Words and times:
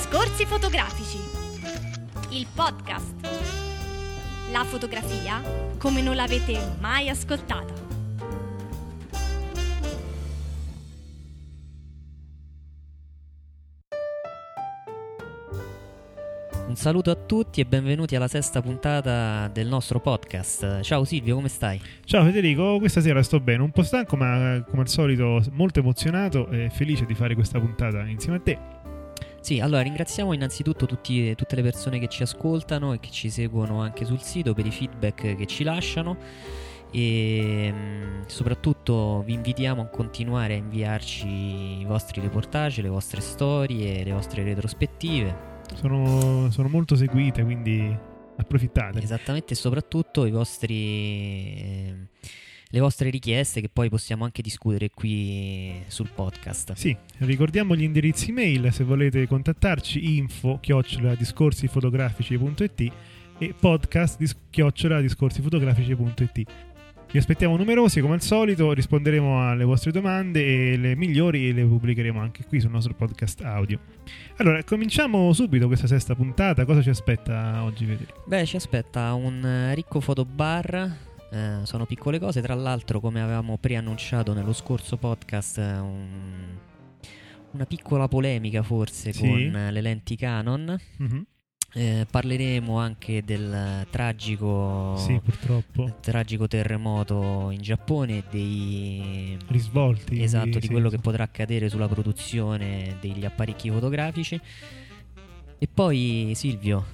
Discorsi 0.00 0.46
fotografici. 0.46 1.18
Il 2.30 2.46
podcast. 2.54 3.14
La 4.50 4.64
fotografia 4.64 5.42
come 5.76 6.00
non 6.00 6.16
l'avete 6.16 6.58
mai 6.80 7.10
ascoltata. 7.10 7.74
Un 16.66 16.76
saluto 16.76 17.10
a 17.10 17.14
tutti 17.14 17.60
e 17.60 17.66
benvenuti 17.66 18.16
alla 18.16 18.26
sesta 18.26 18.62
puntata 18.62 19.48
del 19.48 19.68
nostro 19.68 20.00
podcast. 20.00 20.80
Ciao 20.80 21.04
Silvio, 21.04 21.34
come 21.34 21.48
stai? 21.48 21.78
Ciao 22.06 22.24
Federico, 22.24 22.78
questa 22.78 23.02
sera 23.02 23.22
sto 23.22 23.38
bene, 23.38 23.62
un 23.62 23.70
po' 23.70 23.82
stanco 23.82 24.16
ma 24.16 24.64
come 24.66 24.80
al 24.80 24.88
solito 24.88 25.42
molto 25.52 25.80
emozionato 25.80 26.48
e 26.48 26.70
felice 26.70 27.04
di 27.04 27.14
fare 27.14 27.34
questa 27.34 27.60
puntata 27.60 28.06
insieme 28.06 28.38
a 28.38 28.40
te. 28.40 28.79
Sì, 29.40 29.58
allora 29.58 29.82
ringraziamo 29.82 30.32
innanzitutto 30.32 30.86
tutti, 30.86 31.34
tutte 31.34 31.56
le 31.56 31.62
persone 31.62 31.98
che 31.98 32.08
ci 32.08 32.22
ascoltano 32.22 32.92
e 32.92 33.00
che 33.00 33.10
ci 33.10 33.30
seguono 33.30 33.80
anche 33.80 34.04
sul 34.04 34.20
sito 34.20 34.52
per 34.54 34.66
i 34.66 34.70
feedback 34.70 35.34
che 35.34 35.46
ci 35.46 35.64
lasciano 35.64 36.16
e 36.92 37.72
mh, 37.72 38.26
soprattutto 38.26 39.22
vi 39.24 39.34
invitiamo 39.34 39.82
a 39.82 39.86
continuare 39.86 40.54
a 40.54 40.56
inviarci 40.56 41.28
i 41.80 41.84
vostri 41.86 42.20
reportage, 42.20 42.82
le 42.82 42.88
vostre 42.88 43.20
storie, 43.20 44.04
le 44.04 44.12
vostre 44.12 44.42
retrospettive 44.42 45.48
sono, 45.74 46.50
sono 46.50 46.68
molto 46.68 46.96
seguite, 46.96 47.42
quindi 47.44 47.96
approfittate. 48.36 49.00
Esattamente, 49.00 49.52
e 49.52 49.56
soprattutto 49.56 50.24
i 50.26 50.30
vostri, 50.30 50.76
eh, 50.76 51.94
le 52.72 52.80
vostre 52.80 53.10
richieste 53.10 53.60
che 53.60 53.68
poi 53.68 53.88
possiamo 53.88 54.24
anche 54.24 54.42
discutere 54.42 54.90
qui 54.90 55.72
sul 55.88 56.08
podcast. 56.14 56.72
Sì, 56.74 56.96
ricordiamo 57.18 57.74
gli 57.74 57.82
indirizzi 57.82 58.32
mail 58.32 58.72
se 58.72 58.84
volete 58.84 59.26
contattarci 59.26 60.16
info 60.16 60.58
chiocciola 60.60 61.14
discorsifotografici.it 61.14 62.92
e 63.38 63.54
podcast 63.58 64.36
chiocciola 64.50 65.00
discorsifotografici.it 65.00 66.68
vi 67.12 67.18
aspettiamo 67.18 67.56
numerosi 67.56 68.00
come 68.00 68.14
al 68.14 68.22
solito, 68.22 68.72
risponderemo 68.72 69.48
alle 69.48 69.64
vostre 69.64 69.90
domande 69.90 70.72
e 70.72 70.76
le 70.76 70.94
migliori 70.94 71.52
le 71.52 71.64
pubblicheremo 71.64 72.20
anche 72.20 72.44
qui 72.46 72.60
sul 72.60 72.70
nostro 72.70 72.94
podcast 72.94 73.40
audio. 73.42 73.80
Allora, 74.36 74.62
cominciamo 74.62 75.32
subito 75.32 75.66
questa 75.66 75.88
sesta 75.88 76.14
puntata. 76.14 76.64
Cosa 76.64 76.82
ci 76.82 76.88
aspetta 76.88 77.64
oggi, 77.64 77.84
Federico? 77.84 78.22
Beh, 78.26 78.46
ci 78.46 78.54
aspetta 78.54 79.12
un 79.14 79.72
ricco 79.74 79.98
fotobar. 79.98 81.09
Eh, 81.32 81.60
sono 81.62 81.86
piccole 81.86 82.18
cose, 82.18 82.40
tra 82.40 82.54
l'altro, 82.54 83.00
come 83.00 83.20
avevamo 83.20 83.56
preannunciato 83.58 84.32
nello 84.32 84.52
scorso 84.52 84.96
podcast, 84.96 85.58
un... 85.58 86.56
una 87.52 87.66
piccola 87.66 88.08
polemica 88.08 88.62
forse 88.62 89.12
sì. 89.12 89.20
con 89.20 89.68
le 89.70 89.80
lenti 89.80 90.16
Canon. 90.16 90.78
Mm-hmm. 91.02 91.20
Eh, 91.72 92.04
parleremo 92.10 92.78
anche 92.78 93.22
del 93.22 93.86
tragico, 93.90 94.96
sì, 94.96 95.20
tragico 96.00 96.48
terremoto 96.48 97.50
in 97.50 97.60
Giappone 97.60 98.18
e 98.18 98.24
dei 98.28 99.38
risvolti 99.46 100.20
esatto, 100.20 100.58
di 100.58 100.66
quello 100.66 100.88
che 100.90 100.98
potrà 100.98 101.22
accadere 101.22 101.68
sulla 101.68 101.86
produzione 101.86 102.96
degli 103.00 103.24
apparecchi 103.24 103.70
fotografici. 103.70 104.40
E 105.58 105.68
poi 105.72 106.32
Silvio, 106.34 106.84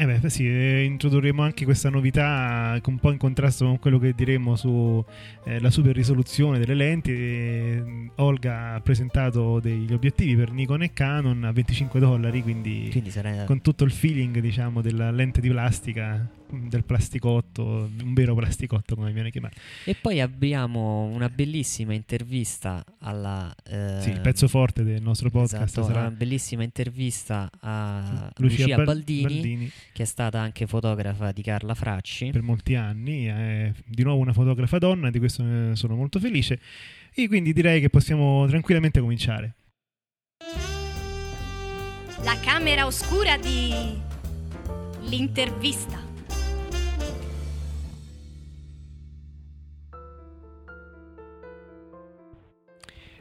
eh 0.00 0.06
beh, 0.06 0.30
sì, 0.30 0.46
eh, 0.46 0.84
introdurremo 0.84 1.42
anche 1.42 1.64
questa 1.64 1.90
novità 1.90 2.80
un 2.84 2.98
po' 2.98 3.10
in 3.10 3.18
contrasto 3.18 3.64
con 3.64 3.80
quello 3.80 3.98
che 3.98 4.14
diremo 4.14 4.54
sulla 4.54 5.04
eh, 5.44 5.70
super 5.70 5.92
risoluzione 5.92 6.60
delle 6.60 6.74
lenti. 6.74 7.10
Eh, 7.10 8.10
Olga 8.16 8.74
ha 8.74 8.80
presentato 8.80 9.58
degli 9.58 9.92
obiettivi 9.92 10.36
per 10.36 10.52
Nikon 10.52 10.84
e 10.84 10.92
Canon 10.92 11.42
a 11.42 11.50
25 11.50 11.98
dollari, 11.98 12.42
quindi, 12.42 12.86
quindi 12.92 13.10
sarà... 13.10 13.42
con 13.42 13.60
tutto 13.60 13.82
il 13.82 13.90
feeling 13.90 14.38
diciamo, 14.38 14.82
della 14.82 15.10
lente 15.10 15.40
di 15.40 15.48
plastica 15.48 16.30
del 16.50 16.84
plasticotto, 16.84 17.90
un 18.00 18.14
vero 18.14 18.34
plasticotto 18.34 18.94
come 18.94 19.12
viene 19.12 19.30
chiamato. 19.30 19.56
E 19.84 19.94
poi 19.94 20.20
abbiamo 20.20 21.04
una 21.04 21.28
bellissima 21.28 21.94
intervista 21.94 22.84
alla... 23.00 23.54
Eh, 23.64 23.98
sì, 24.00 24.10
il 24.10 24.20
pezzo 24.20 24.48
forte 24.48 24.82
del 24.82 25.02
nostro 25.02 25.30
podcast 25.30 25.64
esatto, 25.64 25.86
sarà... 25.86 26.00
una 26.00 26.10
bellissima 26.10 26.62
intervista 26.62 27.50
a 27.60 28.30
Lucia, 28.36 28.62
Lucia 28.66 28.84
Baldini, 28.84 29.22
Baldini, 29.22 29.70
che 29.92 30.02
è 30.02 30.06
stata 30.06 30.40
anche 30.40 30.66
fotografa 30.66 31.32
di 31.32 31.42
Carla 31.42 31.74
Fracci. 31.74 32.30
Per 32.30 32.42
molti 32.42 32.74
anni, 32.74 33.24
è 33.26 33.72
di 33.84 34.02
nuovo 34.02 34.20
una 34.20 34.32
fotografa 34.32 34.78
donna, 34.78 35.10
di 35.10 35.18
questo 35.18 35.74
sono 35.74 35.94
molto 35.94 36.18
felice. 36.18 36.60
E 37.14 37.26
quindi 37.28 37.52
direi 37.52 37.80
che 37.80 37.90
possiamo 37.90 38.46
tranquillamente 38.46 39.00
cominciare. 39.00 39.54
La 42.22 42.38
camera 42.40 42.86
oscura 42.86 43.36
di... 43.36 44.06
L'intervista. 45.02 46.07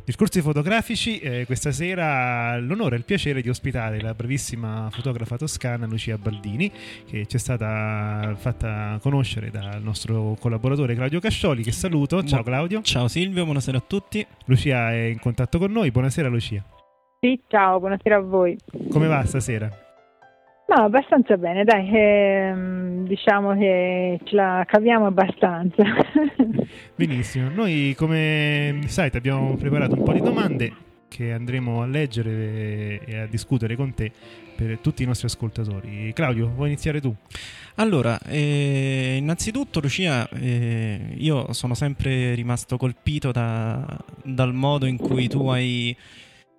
Discorsi 0.07 0.40
fotografici, 0.40 1.19
eh, 1.19 1.44
questa 1.45 1.73
sera 1.73 2.57
l'onore 2.59 2.95
e 2.95 3.00
il 3.00 3.03
piacere 3.03 3.41
di 3.41 3.50
ospitare 3.50 4.00
la 4.00 4.13
bravissima 4.13 4.88
fotografa 4.90 5.35
toscana 5.35 5.85
Lucia 5.85 6.18
Baldini, 6.18 6.72
che 7.06 7.25
ci 7.25 7.35
è 7.35 7.38
stata 7.38 8.34
fatta 8.38 9.00
conoscere 9.01 9.51
dal 9.51 9.81
nostro 9.81 10.38
collaboratore 10.40 10.95
Claudio 10.95 11.19
Cascioli, 11.19 11.62
che 11.62 11.73
saluto. 11.73 12.23
Ciao 12.23 12.41
Claudio. 12.41 12.81
Ciao 12.84 13.09
Silvio, 13.09 13.44
buonasera 13.44 13.79
a 13.79 13.84
tutti. 13.85 14.25
Lucia 14.45 14.94
è 14.94 15.07
in 15.07 15.19
contatto 15.19 15.57
con 15.59 15.73
noi, 15.73 15.91
buonasera 15.91 16.29
Lucia. 16.29 16.63
Sì, 17.19 17.41
ciao, 17.50 17.78
buonasera 17.79 18.16
a 18.16 18.22
voi. 18.22 18.57
Come 18.89 19.07
va 19.07 19.25
stasera? 19.25 19.87
No, 20.70 20.84
abbastanza 20.84 21.38
bene, 21.38 21.64
dai, 21.64 21.90
eh, 21.90 22.54
diciamo 23.08 23.56
che 23.56 24.20
ce 24.26 24.36
la 24.36 24.66
caviamo 24.68 25.06
abbastanza. 25.06 25.82
Benissimo, 26.94 27.50
noi 27.50 27.94
come 27.98 28.82
sai 28.88 29.10
ti 29.10 29.16
abbiamo 29.16 29.56
preparato 29.56 29.96
un 29.96 30.04
po' 30.04 30.12
di 30.12 30.20
domande 30.20 30.74
che 31.08 31.32
andremo 31.32 31.84
a 31.84 31.86
leggere 31.86 33.00
e 33.06 33.18
a 33.18 33.28
discutere 33.28 33.78
con 33.78 33.94
te 33.94 34.12
per 34.58 34.80
tutti 34.80 35.04
i 35.04 35.06
nostri 35.06 35.28
ascoltatori. 35.28 36.12
Claudio, 36.14 36.52
vuoi 36.54 36.68
iniziare 36.68 37.00
tu? 37.00 37.16
Allora, 37.76 38.20
eh, 38.28 39.16
innanzitutto 39.18 39.80
Lucia, 39.80 40.28
eh, 40.30 41.14
io 41.16 41.54
sono 41.54 41.76
sempre 41.76 42.34
rimasto 42.34 42.76
colpito 42.76 43.32
da, 43.32 43.98
dal 44.22 44.54
modo 44.54 44.86
in 44.86 44.98
cui 44.98 45.30
tu 45.30 45.48
hai 45.48 45.96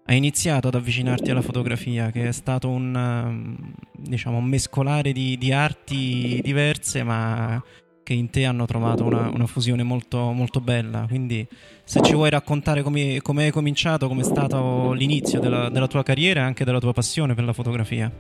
hai 0.09 0.17
iniziato 0.17 0.69
ad 0.69 0.75
avvicinarti 0.75 1.31
alla 1.31 1.43
fotografia, 1.43 2.11
che 2.11 2.29
è 2.29 2.33
stato 2.33 2.71
un, 2.71 2.95
um, 2.95 3.73
diciamo, 3.95 4.39
un 4.39 4.47
mescolare 4.47 5.13
di, 5.13 5.37
di, 5.37 5.53
arti 5.53 6.41
diverse, 6.43 7.03
ma 7.03 7.63
che 8.03 8.15
in 8.15 8.31
te 8.31 8.47
hanno 8.47 8.65
trovato 8.65 9.05
una, 9.05 9.29
una 9.29 9.47
fusione 9.47 9.83
molto, 9.83 10.33
molto, 10.33 10.63
bella. 10.63 11.05
Quindi, 11.07 11.47
se 11.85 12.01
ci 12.01 12.15
vuoi 12.15 12.31
raccontare 12.31 12.83
come, 12.83 13.21
come 13.21 13.45
hai 13.45 13.51
cominciato, 13.51 14.09
come 14.09 14.23
è 14.23 14.25
stato 14.25 14.93
l'inizio 14.93 15.41
della, 15.41 15.69
della 15.69 15.89
tua 15.89 16.03
carriera 16.03 16.41
e 16.41 16.45
anche 16.45 16.65
della 16.65 16.81
tua 16.81 16.95
passione 16.95 17.35
per 17.35 17.45
la 17.45 17.53
fotografia. 17.53 18.11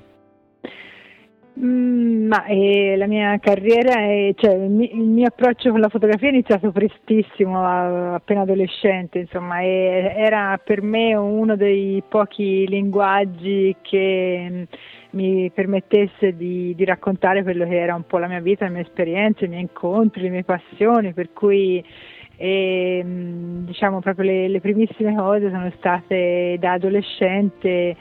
Mm, 1.60 2.28
ma 2.28 2.44
eh, 2.44 2.94
la 2.96 3.06
mia 3.06 3.36
carriera, 3.40 3.94
è, 3.94 4.32
cioè, 4.36 4.54
il, 4.54 4.70
mio, 4.70 4.88
il, 4.92 5.00
mio, 5.00 5.26
approccio 5.26 5.70
con 5.70 5.80
la 5.80 5.88
fotografia 5.88 6.28
è 6.28 6.32
iniziato 6.32 6.70
prestissimo, 6.70 7.64
appena 8.14 8.42
adolescente, 8.42 9.18
insomma, 9.18 9.60
e 9.60 10.12
era 10.16 10.60
per 10.62 10.82
me 10.82 11.16
uno 11.16 11.56
dei 11.56 12.00
pochi 12.08 12.64
linguaggi 12.68 13.74
che 13.82 14.46
mm, 14.48 14.62
mi 15.10 15.50
permettesse 15.50 16.36
di, 16.36 16.74
di, 16.76 16.84
raccontare 16.84 17.42
quello 17.42 17.66
che 17.66 17.76
era 17.80 17.94
un 17.96 18.06
po' 18.06 18.18
la 18.18 18.28
mia 18.28 18.40
vita, 18.40 18.64
le 18.66 18.70
mie 18.70 18.82
esperienze, 18.82 19.46
i 19.46 19.48
miei 19.48 19.62
incontri, 19.62 20.22
le 20.22 20.28
mie 20.28 20.44
passioni, 20.44 21.12
per 21.12 21.32
cui 21.32 21.84
e, 22.36 23.02
mm, 23.04 23.64
diciamo 23.64 23.98
proprio 23.98 24.26
le, 24.26 24.46
le 24.46 24.60
primissime 24.60 25.16
cose 25.16 25.50
sono 25.50 25.72
state 25.76 26.56
da 26.60 26.74
adolescente 26.74 27.96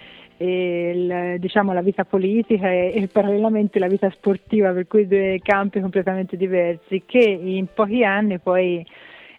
il, 0.46 1.36
diciamo, 1.40 1.74
la 1.74 1.82
vita 1.82 2.06
politica 2.06 2.70
e, 2.70 2.92
e, 2.94 3.08
parallelamente 3.08 3.80
la 3.80 3.88
vita 3.88 4.10
sportiva, 4.12 4.72
per 4.72 4.88
cui 4.88 5.08
due 5.08 5.40
campi 5.42 5.80
completamente 5.80 6.38
diversi, 6.38 7.04
che 7.06 7.20
in 7.20 7.68
pochi 7.74 8.04
anni 8.04 8.40
poi 8.40 8.86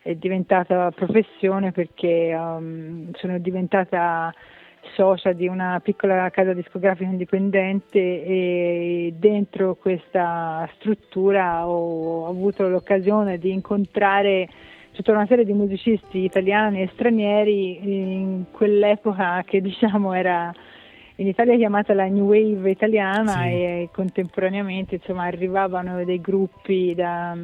è 0.02 0.14
diventata 0.14 0.90
professione 0.90 1.72
perché 1.72 2.34
um, 2.34 3.12
sono 3.12 3.38
diventata 3.38 4.32
socia 4.94 5.32
di 5.32 5.46
una 5.46 5.80
piccola 5.82 6.30
casa 6.30 6.54
discografica 6.54 7.10
indipendente 7.10 7.98
e 7.98 9.14
dentro 9.18 9.74
questa 9.74 10.68
struttura 10.76 11.68
ho 11.68 12.26
avuto 12.26 12.68
l'occasione 12.68 13.38
di 13.38 13.52
incontrare 13.52 14.48
tutta 14.92 15.12
una 15.12 15.26
serie 15.26 15.44
di 15.44 15.52
musicisti 15.52 16.24
italiani 16.24 16.80
e 16.80 16.90
stranieri 16.94 17.78
in 17.82 18.44
quell'epoca 18.50 19.42
che 19.44 19.60
diciamo 19.60 20.14
era 20.14 20.52
in 21.20 21.26
Italia 21.26 21.54
è 21.54 21.56
chiamata 21.56 21.94
la 21.94 22.06
New 22.06 22.26
Wave 22.26 22.70
italiana 22.70 23.42
sì. 23.42 23.48
e 23.48 23.88
contemporaneamente 23.92 24.96
insomma, 24.96 25.24
arrivavano 25.24 26.04
dei 26.04 26.20
gruppi 26.20 26.94
da, 26.94 27.36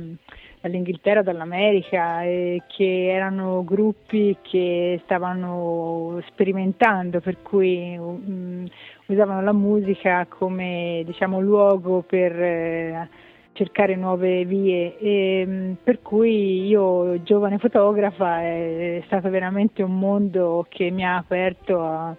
dall'Inghilterra, 0.60 1.22
dall'America, 1.22 2.22
eh, 2.22 2.62
che 2.68 3.08
erano 3.08 3.64
gruppi 3.64 4.36
che 4.42 5.00
stavano 5.02 6.22
sperimentando, 6.28 7.20
per 7.20 7.42
cui 7.42 7.96
um, 7.98 8.64
usavano 9.06 9.42
la 9.42 9.52
musica 9.52 10.24
come 10.28 11.02
diciamo, 11.04 11.40
luogo 11.40 12.02
per 12.02 12.32
eh, 12.40 13.08
cercare 13.54 13.96
nuove 13.96 14.44
vie 14.44 14.96
e 14.98 15.44
mm, 15.44 15.72
per 15.82 16.00
cui 16.00 16.64
io 16.66 17.20
giovane 17.24 17.58
fotografa 17.58 18.40
è 18.40 19.02
stato 19.06 19.30
veramente 19.30 19.82
un 19.82 19.98
mondo 19.98 20.64
che 20.68 20.90
mi 20.90 21.04
ha 21.04 21.16
aperto 21.16 21.80
a, 21.82 22.16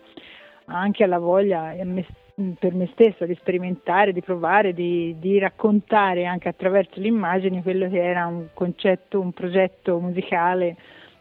anche 0.66 1.04
alla 1.04 1.20
voglia 1.20 1.74
per 2.60 2.74
me 2.74 2.90
stessa 2.92 3.26
di 3.26 3.36
sperimentare, 3.40 4.12
di 4.12 4.22
provare, 4.22 4.74
di, 4.74 5.16
di, 5.20 5.40
raccontare 5.40 6.26
anche 6.26 6.50
attraverso 6.50 7.00
le 7.00 7.08
immagini 7.08 7.62
quello 7.62 7.90
che 7.90 8.04
era 8.04 8.26
un 8.26 8.48
concetto, 8.54 9.20
un 9.20 9.32
progetto 9.32 10.00
musicale 10.00 10.76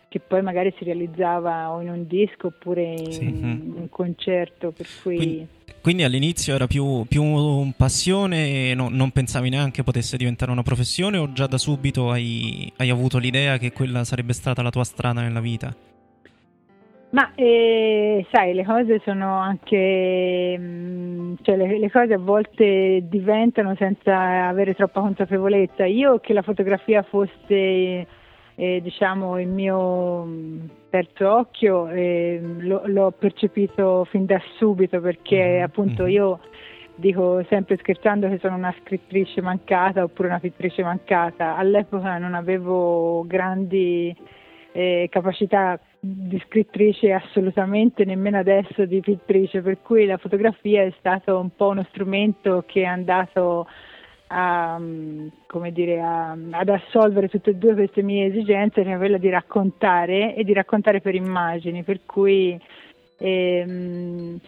che 0.08 0.20
poi 0.20 0.42
magari 0.42 0.72
si 0.78 0.84
realizzava 0.84 1.72
o 1.72 1.80
in 1.80 1.88
un 1.88 2.06
disco 2.06 2.48
oppure 2.48 2.82
in 2.84 3.12
sì. 3.12 3.24
un 3.26 3.88
concerto. 3.90 4.70
Per 4.70 4.86
cui... 5.02 5.16
Quindi, 5.16 5.48
quindi 5.80 6.02
all'inizio 6.04 6.54
era 6.54 6.66
più, 6.66 7.04
più 7.08 7.72
passione 7.76 8.70
e 8.70 8.74
no, 8.74 8.88
non 8.90 9.10
pensavi 9.10 9.48
neanche 9.48 9.82
potesse 9.82 10.16
diventare 10.16 10.52
una 10.52 10.62
professione 10.62 11.18
o 11.18 11.32
già 11.32 11.46
da 11.46 11.58
subito 11.58 12.10
hai, 12.10 12.72
hai 12.76 12.90
avuto 12.90 13.18
l'idea 13.18 13.58
che 13.58 13.72
quella 13.72 14.04
sarebbe 14.04 14.32
stata 14.32 14.62
la 14.62 14.70
tua 14.70 14.84
strada 14.84 15.20
nella 15.20 15.40
vita? 15.40 15.93
Ma 17.14 17.30
eh, 17.36 18.26
sai, 18.32 18.54
le 18.54 18.64
cose 18.64 19.00
sono 19.04 19.38
anche, 19.38 20.58
mh, 20.58 20.64
mm, 20.64 21.34
cioè 21.42 21.56
le, 21.56 21.78
le, 21.78 21.88
cose 21.88 22.14
a 22.14 22.18
volte 22.18 23.04
diventano 23.08 23.76
senza 23.76 24.48
avere 24.48 24.74
troppa 24.74 25.00
consapevolezza. 25.00 25.84
Io 25.84 26.18
che 26.18 26.32
la 26.32 26.42
fotografia 26.42 27.02
fosse, 27.04 28.06
eh, 28.56 28.80
diciamo, 28.82 29.38
il 29.38 29.46
mio 29.46 30.24
mm, 30.24 30.64
terzo 30.90 31.32
occhio, 31.32 31.86
eh, 31.86 32.40
lo, 32.58 32.82
l'ho 32.86 33.12
percepito 33.16 34.04
fin 34.10 34.26
da 34.26 34.40
subito 34.56 35.00
perché 35.00 35.38
mm-hmm. 35.38 35.62
appunto 35.62 36.02
mm-hmm. 36.02 36.12
io 36.12 36.40
dico 36.96 37.44
sempre 37.48 37.76
scherzando 37.76 38.28
che 38.28 38.38
sono 38.38 38.56
una 38.56 38.74
scrittrice 38.80 39.40
mancata 39.40 40.02
oppure 40.02 40.26
una 40.26 40.40
pittrice 40.40 40.82
mancata. 40.82 41.56
All'epoca 41.56 42.18
non 42.18 42.34
avevo 42.34 43.24
grandi 43.24 44.12
eh, 44.72 45.06
capacità 45.08 45.78
di 46.06 46.38
scrittrice 46.46 47.12
assolutamente, 47.12 48.04
nemmeno 48.04 48.38
adesso 48.38 48.84
di 48.84 49.00
pittrice, 49.00 49.62
per 49.62 49.78
cui 49.80 50.04
la 50.04 50.18
fotografia 50.18 50.82
è 50.82 50.92
stato 50.98 51.38
un 51.38 51.48
po' 51.56 51.68
uno 51.68 51.86
strumento 51.88 52.62
che 52.66 52.82
è 52.82 52.84
andato 52.84 53.66
a, 54.26 54.78
dire, 55.72 56.00
a, 56.00 56.36
ad 56.50 56.68
assolvere 56.68 57.28
tutte 57.28 57.50
e 57.50 57.54
due 57.54 57.72
queste 57.72 58.02
mie 58.02 58.26
esigenze, 58.26 58.82
che 58.82 58.92
è 58.92 58.96
quella 58.98 59.16
di 59.16 59.30
raccontare 59.30 60.34
e 60.34 60.44
di 60.44 60.52
raccontare 60.52 61.00
per 61.00 61.14
immagini, 61.14 61.82
per 61.82 62.00
cui 62.04 62.60
ehm, 63.16 64.38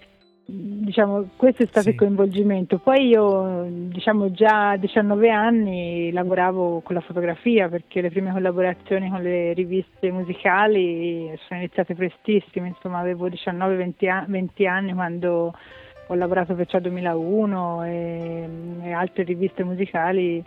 diciamo, 0.46 1.30
questo 1.36 1.64
è 1.64 1.66
stato 1.66 1.86
sì. 1.86 1.90
il 1.90 1.96
coinvolgimento. 1.96 2.78
Poi 2.78 3.06
io, 3.08 3.66
diciamo, 3.68 4.30
già 4.30 4.70
a 4.70 4.76
19 4.76 5.30
anni 5.30 6.12
lavoravo 6.12 6.80
con 6.80 6.94
la 6.94 7.00
fotografia 7.00 7.68
perché 7.68 8.00
le 8.00 8.10
prime 8.10 8.32
collaborazioni 8.32 9.10
con 9.10 9.22
le 9.22 9.52
riviste 9.52 10.10
musicali 10.12 11.36
sono 11.46 11.60
iniziate 11.60 11.94
prestissime, 11.94 12.68
insomma, 12.68 12.98
avevo 12.98 13.28
19-20 13.28 14.66
anni 14.68 14.94
quando 14.94 15.54
ho 16.08 16.14
lavorato 16.14 16.54
per 16.54 16.66
Ciao 16.66 16.80
2001 16.80 17.84
e, 17.84 18.48
e 18.84 18.92
altre 18.92 19.24
riviste 19.24 19.64
musicali 19.64 20.44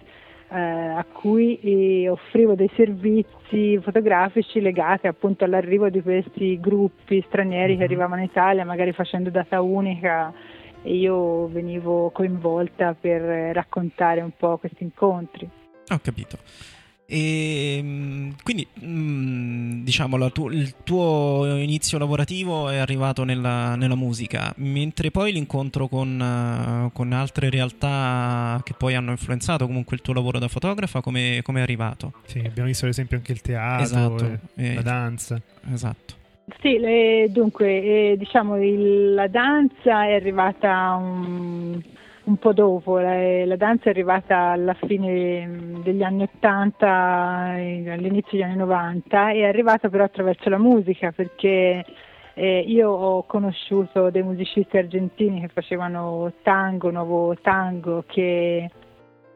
eh, 0.51 0.57
a 0.57 1.06
cui 1.12 2.07
offrivo 2.07 2.56
dei 2.56 2.69
servizi 2.75 3.80
fotografici 3.81 4.60
legati 4.60 5.07
appunto 5.07 5.44
all'arrivo 5.44 5.90
di 5.90 6.01
questi 6.01 6.60
gruppi 6.60 7.24
stranieri 7.28 7.74
che 7.74 7.84
mhm. 7.84 7.86
arrivavano 7.86 8.22
in 8.22 8.28
Italia, 8.28 8.66
magari 8.66 8.92
facendo 8.92 9.30
data 9.30 9.62
unica 9.62 10.34
e 10.81 10.96
io 10.96 11.48
venivo 11.48 12.10
coinvolta 12.12 12.96
per 13.00 13.22
raccontare 13.54 14.22
un 14.22 14.31
po' 14.36 14.57
questi 14.57 14.84
incontri. 14.84 15.50
Ho 15.90 16.00
capito. 16.01 16.38
E 17.11 17.77
ehm, 17.77 18.35
quindi, 18.44 18.67
diciamo, 19.83 20.31
tu- 20.31 20.50
il 20.50 20.75
tuo 20.83 21.44
inizio 21.57 21.97
lavorativo 21.97 22.69
è 22.69 22.77
arrivato 22.77 23.23
nella, 23.23 23.75
nella 23.75 23.95
musica, 23.95 24.53
mentre 24.57 25.09
poi 25.09 25.31
l'incontro 25.31 25.88
con, 25.88 26.19
uh, 26.19 26.91
con, 26.91 27.11
altre 27.11 27.50
realtà 27.50 28.61
che 28.63 28.75
poi 28.77 28.94
hanno 28.94 29.09
influenzato 29.09 29.65
comunque 29.65 29.95
il 29.95 30.03
tuo 30.03 30.13
lavoro 30.13 30.38
da 30.38 30.47
fotografa, 30.47 31.01
come 31.01 31.41
è 31.44 31.61
arrivato? 31.61 32.13
Sì, 32.25 32.44
abbiamo 32.45 32.67
visto 32.67 32.85
ad 32.85 32.91
esempio 32.91 33.17
anche 33.17 33.31
il 33.31 33.41
teatro, 33.41 33.83
esatto. 33.83 34.39
e, 34.55 34.75
la 34.75 34.81
danza. 34.83 35.41
Esatto. 35.73 36.13
Sì, 36.62 36.77
le, 36.77 37.27
dunque, 37.31 38.12
eh, 38.12 38.15
diciamo, 38.19 38.63
il, 38.63 39.15
la 39.15 39.27
danza 39.27 40.05
è 40.05 40.13
arrivata 40.13 40.94
un 40.94 41.81
un 42.29 42.37
po' 42.37 42.53
dopo, 42.53 42.99
la, 42.99 43.45
la, 43.45 43.55
danza 43.55 43.85
è 43.85 43.89
arrivata 43.89 44.51
alla 44.51 44.75
fine 44.75 45.79
degli 45.83 46.03
anni 46.03 46.23
80, 46.23 46.87
all'inizio 46.87 48.37
degli 48.37 48.43
anni 48.43 48.55
90, 48.55 49.31
è 49.31 49.43
arrivata 49.43 49.89
però 49.89 50.03
attraverso 50.03 50.47
la 50.49 50.59
musica 50.59 51.11
perché 51.11 51.83
eh, 52.35 52.59
io 52.59 52.91
ho 52.91 53.23
conosciuto 53.23 54.11
dei 54.11 54.21
musicisti 54.21 54.77
argentini 54.77 55.41
che 55.41 55.47
facevano 55.47 56.31
tango, 56.43 56.91
nuovo 56.91 57.35
tango, 57.41 58.03
che, 58.05 58.69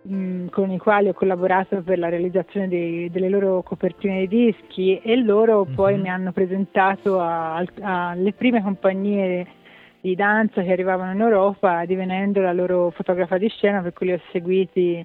mh, 0.03 0.45
con 0.49 0.69
i 0.69 0.77
quali 0.77 1.09
ho 1.09 1.13
collaborato 1.13 1.81
per 1.81 1.97
la 1.97 2.09
realizzazione 2.09 2.67
dei, 2.67 3.09
delle 3.09 3.29
loro 3.29 3.63
copertine 3.63 4.27
di 4.27 4.51
dischi 4.51 4.99
e 4.99 5.15
loro 5.17 5.65
mm-hmm. 5.65 5.73
poi 5.73 5.97
mi 5.97 6.09
hanno 6.09 6.31
presentato 6.31 7.19
alle 7.19 8.33
prime 8.33 8.61
compagnie 8.61 9.61
di 10.03 10.15
danza 10.15 10.61
che 10.61 10.71
arrivavano 10.73 11.13
in 11.13 11.21
Europa, 11.21 11.85
divenendo 11.85 12.41
la 12.41 12.51
loro 12.51 12.89
fotografa 12.89 13.37
di 13.37 13.47
scena, 13.47 13.81
per 13.81 13.93
cui 13.93 14.07
li 14.07 14.11
ho 14.11 14.21
seguiti 14.33 15.01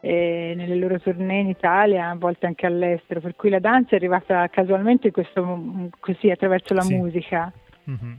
eh, 0.00 0.54
nelle 0.56 0.76
loro 0.76 0.98
tournée 0.98 1.40
in 1.40 1.48
Italia, 1.48 2.08
a 2.08 2.14
volte 2.14 2.46
anche 2.46 2.64
all'estero, 2.64 3.20
per 3.20 3.36
cui 3.36 3.50
la 3.50 3.58
danza 3.58 3.90
è 3.90 3.96
arrivata 3.96 4.48
casualmente 4.48 5.10
questo, 5.10 5.90
così 6.00 6.30
attraverso 6.30 6.72
la 6.72 6.80
sì. 6.80 6.94
musica. 6.94 7.52
Mm-hmm. 7.90 8.12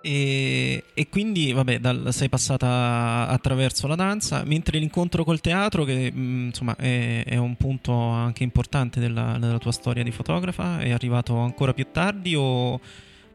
E, 0.00 0.84
e, 0.94 1.08
quindi, 1.10 1.52
vabbè, 1.52 1.78
dal, 1.78 2.06
sei 2.10 2.30
passata 2.30 3.28
attraverso 3.28 3.86
la 3.86 3.96
danza, 3.96 4.44
mentre 4.46 4.78
l'incontro 4.78 5.24
col 5.24 5.42
teatro, 5.42 5.84
che 5.84 6.10
mh, 6.10 6.18
mm, 6.18 6.46
insomma 6.46 6.74
è, 6.76 7.22
è, 7.26 7.36
un 7.36 7.54
punto 7.56 7.92
anche 7.92 8.42
importante 8.44 8.98
della, 8.98 9.36
della, 9.38 9.58
tua 9.58 9.72
storia 9.72 10.02
di 10.02 10.10
fotografa, 10.10 10.78
è 10.78 10.90
arrivato 10.90 11.36
ancora 11.36 11.74
più 11.74 11.86
tardi 11.92 12.34
o 12.34 12.80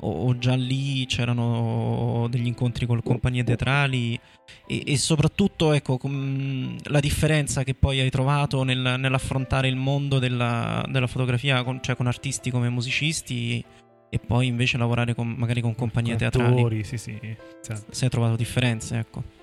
o, 0.02 0.38
già 0.38 0.56
lì 0.56 1.06
c'erano 1.06 2.28
degli 2.30 2.48
incontri 2.48 2.86
con 2.86 3.02
compagnie 3.02 3.44
teatrali 3.44 4.20
e, 4.66 4.84
e 4.86 4.98
soprattutto 4.98 5.74
ecco, 5.74 5.98
com, 5.98 6.78
la 6.84 7.00
differenza 7.00 7.64
che 7.64 7.74
poi 7.74 8.00
hai 8.00 8.10
trovato 8.10 8.64
nel, 8.64 8.96
nell'affrontare 8.98 9.68
il 9.68 9.76
mondo 9.76 10.20
della, 10.20 10.86
della 10.90 11.08
fotografia 11.08 11.64
con, 11.64 11.82
cioè 11.82 11.96
con 11.96 12.08
artisti 12.08 12.52
come 12.52 12.70
musicisti 12.70 13.64
e 14.12 14.20
poi 14.20 14.48
invece 14.48 14.78
lavorare 14.78 15.14
con, 15.14 15.28
magari 15.28 15.62
con 15.62 15.76
compagnie 15.76 16.16
con 16.16 16.18
teatrali. 16.18 16.84
Sì, 16.84 16.98
sì. 16.98 17.20
Esatto. 17.62 17.94
Se 17.94 18.06
hai 18.06 18.12
trovato 18.12 18.36
differenze, 18.36 18.98
ecco. 18.98 19.39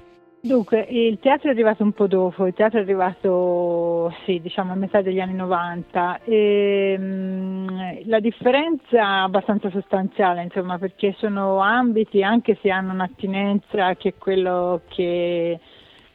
Dunque, 0.47 0.87
il 0.89 1.19
teatro 1.19 1.49
è 1.49 1.53
arrivato 1.53 1.83
un 1.83 1.91
po' 1.91 2.07
dopo, 2.07 2.47
il 2.47 2.55
teatro 2.55 2.79
è 2.79 2.83
arrivato, 2.83 4.15
sì, 4.25 4.41
diciamo 4.41 4.71
a 4.71 4.77
metà 4.77 5.03
degli 5.03 5.19
anni 5.19 5.35
90 5.35 6.21
e 6.23 6.97
mh, 6.97 8.03
la 8.05 8.21
differenza 8.21 8.97
è 8.97 9.01
abbastanza 9.01 9.71
sostanziale, 9.71 10.45
insomma, 10.45 10.79
perché 10.79 11.17
sono 11.19 11.59
ambiti, 11.59 12.23
anche 12.23 12.57
se 12.63 12.71
hanno 12.71 12.93
un'attinenza 12.93 13.97
che 13.97 14.11
è 14.11 14.15
quello 14.17 14.83
che, 14.87 15.59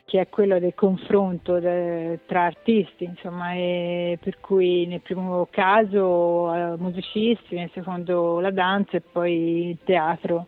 che 0.05 0.21
è 0.21 0.29
quello 0.29 0.59
del 0.59 0.75
confronto 0.75 1.59
de, 1.59 2.19
tra 2.25 2.45
artisti, 2.45 3.03
insomma, 3.03 3.49
per 3.51 4.39
cui 4.39 4.85
nel 4.87 5.01
primo 5.01 5.49
caso 5.51 6.55
eh, 6.55 6.77
musicisti, 6.77 7.55
nel 7.55 7.69
secondo 7.73 8.39
la 8.39 8.51
danza 8.51 8.95
e 8.95 9.01
poi 9.01 9.71
il 9.71 9.77
teatro. 9.83 10.45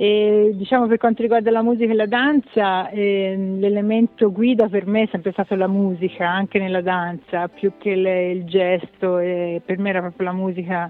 E, 0.00 0.52
diciamo 0.54 0.86
per 0.86 0.96
quanto 0.96 1.22
riguarda 1.22 1.50
la 1.50 1.60
musica 1.60 1.90
e 1.90 1.96
la 1.96 2.06
danza, 2.06 2.88
eh, 2.90 3.34
l'elemento 3.36 4.30
guida 4.30 4.68
per 4.68 4.86
me 4.86 5.02
è 5.02 5.08
sempre 5.10 5.32
stato 5.32 5.56
la 5.56 5.66
musica, 5.66 6.30
anche 6.30 6.60
nella 6.60 6.82
danza, 6.82 7.48
più 7.48 7.72
che 7.78 7.96
le, 7.96 8.30
il 8.30 8.44
gesto, 8.44 9.18
eh, 9.18 9.60
per 9.64 9.78
me 9.78 9.88
era 9.88 9.98
proprio 9.98 10.28
la 10.28 10.34
musica, 10.34 10.88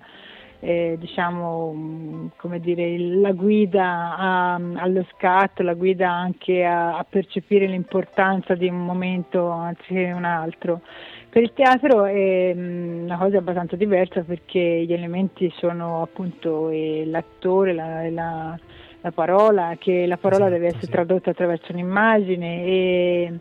eh, 0.60 0.96
diciamo, 1.00 2.32
come 2.36 2.60
dire, 2.60 2.98
la 2.98 3.32
guida 3.32 4.14
a, 4.18 4.54
allo 4.56 5.06
scatto, 5.14 5.62
la 5.62 5.72
guida 5.72 6.10
anche 6.10 6.62
a, 6.66 6.98
a 6.98 7.06
percepire 7.08 7.66
l'importanza 7.66 8.54
di 8.56 8.68
un 8.68 8.84
momento 8.84 9.48
anziché 9.48 10.12
un 10.12 10.24
altro. 10.24 10.82
Per 11.30 11.42
il 11.42 11.54
teatro 11.54 12.04
è 12.04 12.52
mm, 12.54 13.04
una 13.04 13.16
cosa 13.16 13.38
abbastanza 13.38 13.74
diversa 13.76 14.20
perché 14.20 14.84
gli 14.86 14.92
elementi 14.92 15.50
sono 15.56 16.02
appunto 16.02 16.68
l'attore, 16.70 17.72
la, 17.72 18.10
la 18.10 18.58
la 19.00 19.10
parola, 19.12 19.76
che 19.78 20.06
la 20.06 20.16
parola 20.16 20.46
esatto, 20.46 20.58
deve 20.58 20.66
essere 20.68 20.86
sì. 20.86 20.90
tradotta 20.90 21.30
attraverso 21.30 21.72
un'immagine 21.72 22.64
e, 22.64 23.38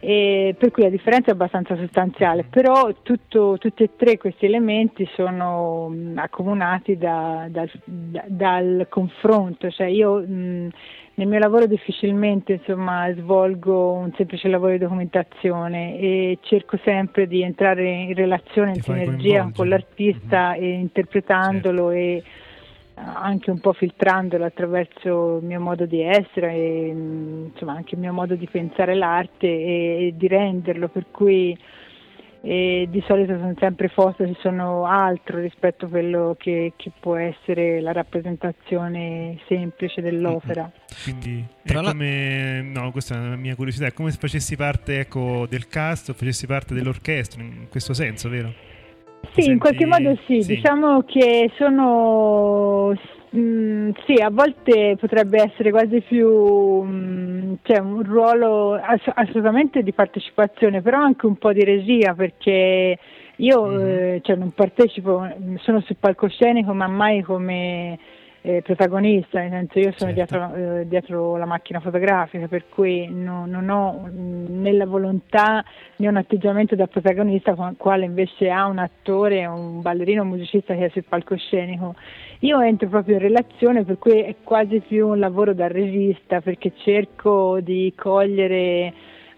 e 0.00 0.54
per 0.58 0.70
cui 0.70 0.82
la 0.82 0.90
differenza 0.90 1.30
è 1.30 1.34
abbastanza 1.34 1.76
sostanziale, 1.76 2.44
però 2.48 2.92
tutto, 3.02 3.56
tutti 3.58 3.84
e 3.84 3.90
tre 3.96 4.18
questi 4.18 4.46
elementi 4.46 5.08
sono 5.14 5.94
accomunati 6.16 6.96
da, 6.96 7.46
da, 7.48 7.66
da, 7.84 8.24
dal 8.26 8.86
confronto, 8.88 9.70
cioè 9.70 9.86
io 9.86 10.18
mh, 10.18 10.68
nel 11.14 11.28
mio 11.28 11.38
lavoro 11.38 11.66
difficilmente 11.66 12.54
insomma, 12.54 13.12
svolgo 13.14 13.92
un 13.92 14.12
semplice 14.16 14.48
lavoro 14.48 14.72
di 14.72 14.78
documentazione 14.78 15.98
e 15.98 16.38
cerco 16.40 16.78
sempre 16.82 17.26
di 17.26 17.42
entrare 17.42 17.88
in 17.88 18.14
relazione, 18.14 18.72
in 18.74 18.82
sinergia 18.82 19.50
con 19.54 19.68
l'artista 19.68 20.52
mm-hmm. 20.52 20.62
e 20.62 20.72
interpretandolo 20.72 21.90
certo. 21.90 21.92
e 21.92 22.22
anche 22.94 23.50
un 23.50 23.58
po' 23.60 23.72
filtrandolo 23.72 24.44
attraverso 24.44 25.38
il 25.38 25.44
mio 25.44 25.60
modo 25.60 25.86
di 25.86 26.02
essere 26.02 26.52
e 26.52 26.86
insomma 27.52 27.72
anche 27.72 27.94
il 27.94 28.00
mio 28.00 28.12
modo 28.12 28.34
di 28.34 28.46
pensare 28.46 28.94
l'arte 28.94 29.46
e, 29.46 30.06
e 30.06 30.14
di 30.16 30.28
renderlo, 30.28 30.88
per 30.88 31.06
cui 31.10 31.56
e 32.44 32.88
di 32.90 33.00
solito 33.06 33.38
sono 33.38 33.54
sempre 33.56 33.86
foto 33.86 34.24
che 34.24 34.36
sono 34.40 34.84
altro 34.84 35.38
rispetto 35.38 35.84
a 35.84 35.88
quello 35.88 36.34
che, 36.36 36.72
che 36.74 36.90
può 36.98 37.14
essere 37.14 37.80
la 37.80 37.92
rappresentazione 37.92 39.38
semplice 39.46 40.00
dell'opera. 40.00 40.68
Quindi 41.04 41.46
è 41.62 41.72
come, 41.72 42.62
no, 42.62 42.90
questa 42.90 43.14
è 43.14 43.28
la 43.28 43.36
mia 43.36 43.54
curiosità, 43.54 43.86
è 43.86 43.92
come 43.92 44.10
se 44.10 44.18
facessi 44.18 44.56
parte 44.56 44.98
ecco, 44.98 45.46
del 45.48 45.68
cast 45.68 46.08
o 46.08 46.14
facessi 46.14 46.48
parte 46.48 46.74
dell'orchestra, 46.74 47.40
in 47.40 47.68
questo 47.70 47.94
senso, 47.94 48.28
vero? 48.28 48.52
Sì, 49.34 49.50
in 49.50 49.58
qualche 49.58 49.86
modo 49.86 50.14
sì. 50.26 50.42
sì, 50.42 50.54
diciamo 50.56 51.02
che 51.04 51.50
sono 51.56 52.94
Mm, 53.34 53.92
sì, 54.04 54.20
a 54.20 54.28
volte 54.30 54.96
potrebbe 55.00 55.42
essere 55.42 55.70
quasi 55.70 56.02
più 56.02 56.82
mm, 56.82 57.54
cioè 57.62 57.78
un 57.78 58.02
ruolo 58.02 58.74
ass- 58.74 59.10
assolutamente 59.14 59.82
di 59.82 59.92
partecipazione, 59.92 60.82
però 60.82 61.00
anche 61.00 61.24
un 61.24 61.36
po' 61.36 61.52
di 61.54 61.64
regia 61.64 62.12
perché 62.12 62.98
io 63.36 63.66
mm-hmm. 63.66 63.86
eh, 63.86 64.20
cioè, 64.22 64.36
non 64.36 64.52
partecipo, 64.52 65.26
sono 65.60 65.80
sul 65.80 65.96
palcoscenico 65.98 66.74
ma 66.74 66.88
mai 66.88 67.22
come 67.22 67.98
eh, 68.44 68.60
protagonista, 68.60 69.40
nel 69.40 69.68
senso 69.70 69.78
io 69.78 69.94
sono 69.96 70.12
certo. 70.12 70.36
dietro, 70.36 70.54
eh, 70.80 70.88
dietro, 70.88 71.36
la 71.36 71.46
macchina 71.46 71.78
fotografica, 71.78 72.48
per 72.48 72.64
cui 72.68 73.06
no, 73.08 73.46
non 73.46 73.68
ho 73.68 74.08
né 74.12 74.72
la 74.72 74.84
volontà 74.84 75.64
né 75.96 76.08
un 76.08 76.16
atteggiamento 76.16 76.74
da 76.74 76.88
protagonista, 76.88 77.54
quale 77.76 78.04
invece 78.04 78.50
ha 78.50 78.66
un 78.66 78.78
attore, 78.78 79.46
un 79.46 79.80
ballerino, 79.80 80.22
un 80.22 80.28
musicista 80.28 80.74
che 80.74 80.86
è 80.86 80.88
sul 80.90 81.04
palcoscenico. 81.04 81.94
Io 82.40 82.60
entro 82.60 82.88
proprio 82.88 83.14
in 83.14 83.20
relazione, 83.20 83.84
per 83.84 83.98
cui 83.98 84.20
è 84.20 84.34
quasi 84.42 84.80
più 84.80 85.06
un 85.06 85.20
lavoro 85.20 85.54
da 85.54 85.68
regista, 85.68 86.40
perché 86.40 86.72
cerco 86.78 87.60
di 87.60 87.92
cogliere 87.96 88.92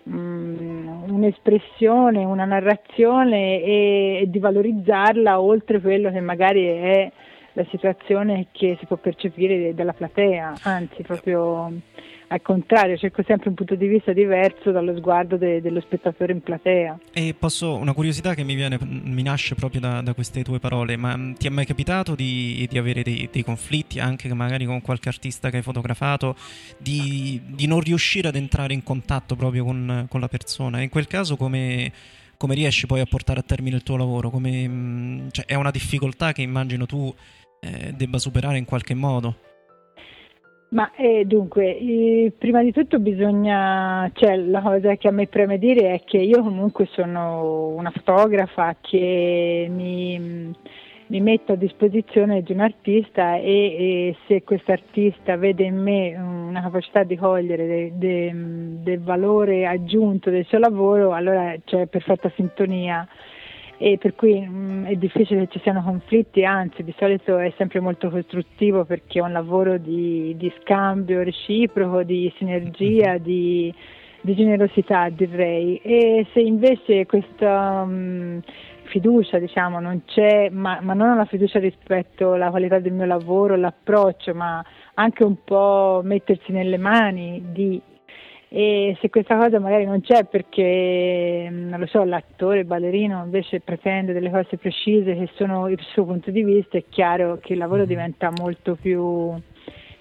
mm, 0.09 1.11
un'espressione, 1.11 2.25
una 2.25 2.47
narrazione 2.47 3.61
e, 3.63 4.21
e 4.23 4.31
di 4.31 4.39
valorizzarla 4.39 5.39
oltre 5.39 5.83
quello 5.83 6.11
che 6.11 6.21
magari 6.21 6.65
è 6.65 7.13
la 7.55 7.65
situazione 7.71 8.49
che 8.53 8.77
si 8.79 8.87
può 8.87 8.97
percepire 8.97 9.75
dalla 9.75 9.93
platea, 9.93 10.55
anzi 10.63 11.03
proprio 11.03 11.73
al 12.29 12.43
contrario, 12.43 12.97
cerco 12.97 13.23
sempre 13.25 13.51
un 13.51 13.55
punto 13.55 13.77
di 13.77 13.87
vista 13.87 14.13
diverso 14.13 14.73
dallo 14.73 14.97
sguardo 14.97 15.37
de- 15.37 15.61
dello 15.61 15.81
spettatore 15.81 16.33
in 16.33 16.43
platea. 16.43 16.99
E 17.13 17.35
posso, 17.39 17.77
una 17.77 17.93
curiosità 17.93 18.35
che 18.35 18.43
mi, 18.43 18.55
viene, 18.55 18.79
mi 18.81 19.23
nasce 19.23 19.55
proprio 19.55 19.81
da, 19.81 20.01
da, 20.01 20.15
queste 20.15 20.43
tue 20.43 20.59
parole, 20.59 20.97
ma 20.97 21.17
mm, 21.17 21.35
ti 21.35 21.47
è 21.47 21.51
mai 21.51 21.65
capitato 21.65 22.15
di, 22.15 22.67
di 22.69 22.79
avere 22.79 23.03
dei, 23.03 23.29
dei, 23.31 23.45
conflitti 23.45 24.01
anche 24.01 24.33
magari 24.35 24.65
con 24.65 24.81
qualche 24.81 25.09
artista 25.09 25.51
che 25.51 25.59
hai 25.59 25.63
fotografato, 25.63 26.35
di, 26.79 27.41
di 27.47 27.67
non 27.67 27.81
riuscire 27.81 28.29
ad 28.29 28.37
entrare 28.37 28.75
in 28.75 28.83
contatto 28.83 29.37
proprio 29.37 29.65
con, 29.65 30.07
con 30.09 30.21
la 30.21 30.29
persona? 30.29 30.81
In 30.81 30.89
quel 30.89 31.07
caso 31.07 31.37
come 31.37 31.93
come 32.37 32.57
riesci 32.57 32.87
poi 32.87 33.01
a 33.01 33.07
portare 33.07 33.41
a 33.41 33.43
termine 33.43 33.77
il 33.77 33.83
tuo 33.83 33.97
lavoro? 33.97 34.29
Come, 34.29 34.69
mm, 34.69 35.29
cioè, 35.31 35.47
è 35.47 35.55
una 35.55 35.71
difficoltà 35.71 36.33
che 36.33 36.43
immagino 36.43 36.85
tu 36.85 37.15
eh, 37.65 37.93
debba 37.97 38.19
superare 38.19 38.59
in 38.59 38.65
qualche 38.65 38.95
modo? 38.95 39.37
Ma 40.75 40.93
eh, 40.97 41.25
dunque, 41.25 41.79
eh, 41.79 42.33
prima 42.37 42.61
di 42.61 42.73
tutto 42.73 42.99
bisogna, 42.99 44.11
cioè 44.13 44.37
la 44.37 44.61
cosa 44.61 44.97
che 44.97 45.07
a 45.07 45.13
me 45.13 45.29
preme 45.29 45.57
dire 45.57 45.95
è 45.95 46.03
che 46.05 46.19
io 46.19 46.43
comunque 46.43 46.87
sono 46.91 47.69
una 47.69 47.93
fotografa 47.93 48.75
che 48.81 49.69
mi, 49.71 50.53
mi 51.07 51.21
metto 51.21 51.53
a 51.53 51.57
disposizione 51.57 52.43
di 52.43 52.51
un 52.51 52.59
artista 52.59 53.37
e, 53.37 53.45
e 53.45 54.17
se 54.27 54.43
questo 54.43 54.73
artista 54.73 55.37
vede 55.37 55.63
in 55.63 55.77
me 55.77 56.17
una 56.17 56.61
capacità 56.61 57.05
di 57.05 57.17
cogliere 57.17 57.67
del 57.67 57.93
de, 57.93 58.33
de 58.83 58.99
valore 58.99 59.67
aggiunto 59.67 60.29
del 60.29 60.45
suo 60.45 60.59
lavoro, 60.59 61.13
allora 61.13 61.55
c'è 61.65 61.87
perfetta 61.87 62.33
sintonia 62.35 63.07
e 63.79 63.99
per 63.99 64.15
cui 64.15 64.41
mh, 64.41 64.55
mm, 64.55 64.85
è 64.87 64.95
difficile 64.95 65.41
che 65.41 65.53
ci 65.53 65.61
siano 65.61 65.83
conflitti, 65.83 66.45
anzi 66.45 66.83
di 66.83 66.95
solito 66.99 67.39
è 67.39 67.53
sempre 67.57 67.81
molto 67.81 68.11
costruttivo 68.11 68.85
perché 68.85 69.19
è 69.19 69.23
un 69.23 69.33
lavoro 69.33 69.79
di, 69.79 70.35
di 70.37 70.53
scambio 70.61 71.23
reciproco, 71.23 72.03
di 72.03 72.33
sinergia, 72.39 73.13
mm-hmm. 73.13 73.23
di, 73.23 73.75
di, 74.21 74.35
generosità 74.35 75.09
direi. 75.09 75.81
E 75.83 76.27
se 76.33 76.41
invece 76.41 77.07
questa 77.07 77.85
mh, 77.85 77.93
mm, 77.93 78.39
fiducia 78.85 79.39
diciamo 79.39 79.81
non 79.81 80.03
c'è, 80.05 80.51
ma, 80.51 80.79
ma 80.81 80.95
non 80.95 81.11
una 81.11 81.25
fiducia 81.25 81.59
rispetto 81.59 82.33
alla 82.33 82.51
qualità 82.51 82.79
del 82.79 82.93
mio 82.93 83.07
lavoro, 83.07 83.57
l'approccio, 83.57 84.35
ma 84.35 84.65
anche 84.95 85.25
un 85.25 85.43
po' 85.43 86.01
mettersi 86.05 86.53
nelle 86.53 86.79
mani 86.79 87.43
di 87.53 87.81
e 88.57 88.97
se 89.01 89.11
questa 89.11 89.37
cosa 89.37 89.59
magari 89.59 89.85
non 89.85 90.01
c'è 90.01 90.27
perché, 90.27 91.49
mm, 91.51 91.69
non 91.71 91.81
lo 91.81 91.87
so, 91.87 92.05
l'attore, 92.05 92.61
il 92.61 92.67
ballerino 92.67 93.25
invece 93.25 93.59
pretende 93.59 94.13
delle 94.13 94.31
cose 94.31 94.59
precise 94.59 95.17
che 95.17 95.29
sono 95.35 95.69
il 95.69 95.81
suo 95.81 96.05
punto 96.05 96.31
di 96.31 96.45
vista, 96.45 96.79
è 96.79 96.85
chiaro 96.89 97.39
che 97.43 97.55
il 97.55 97.59
lavoro 97.59 97.81
mm-hmm. 97.81 97.89
diventa 97.89 98.31
molto 98.31 98.77
più 98.81 99.35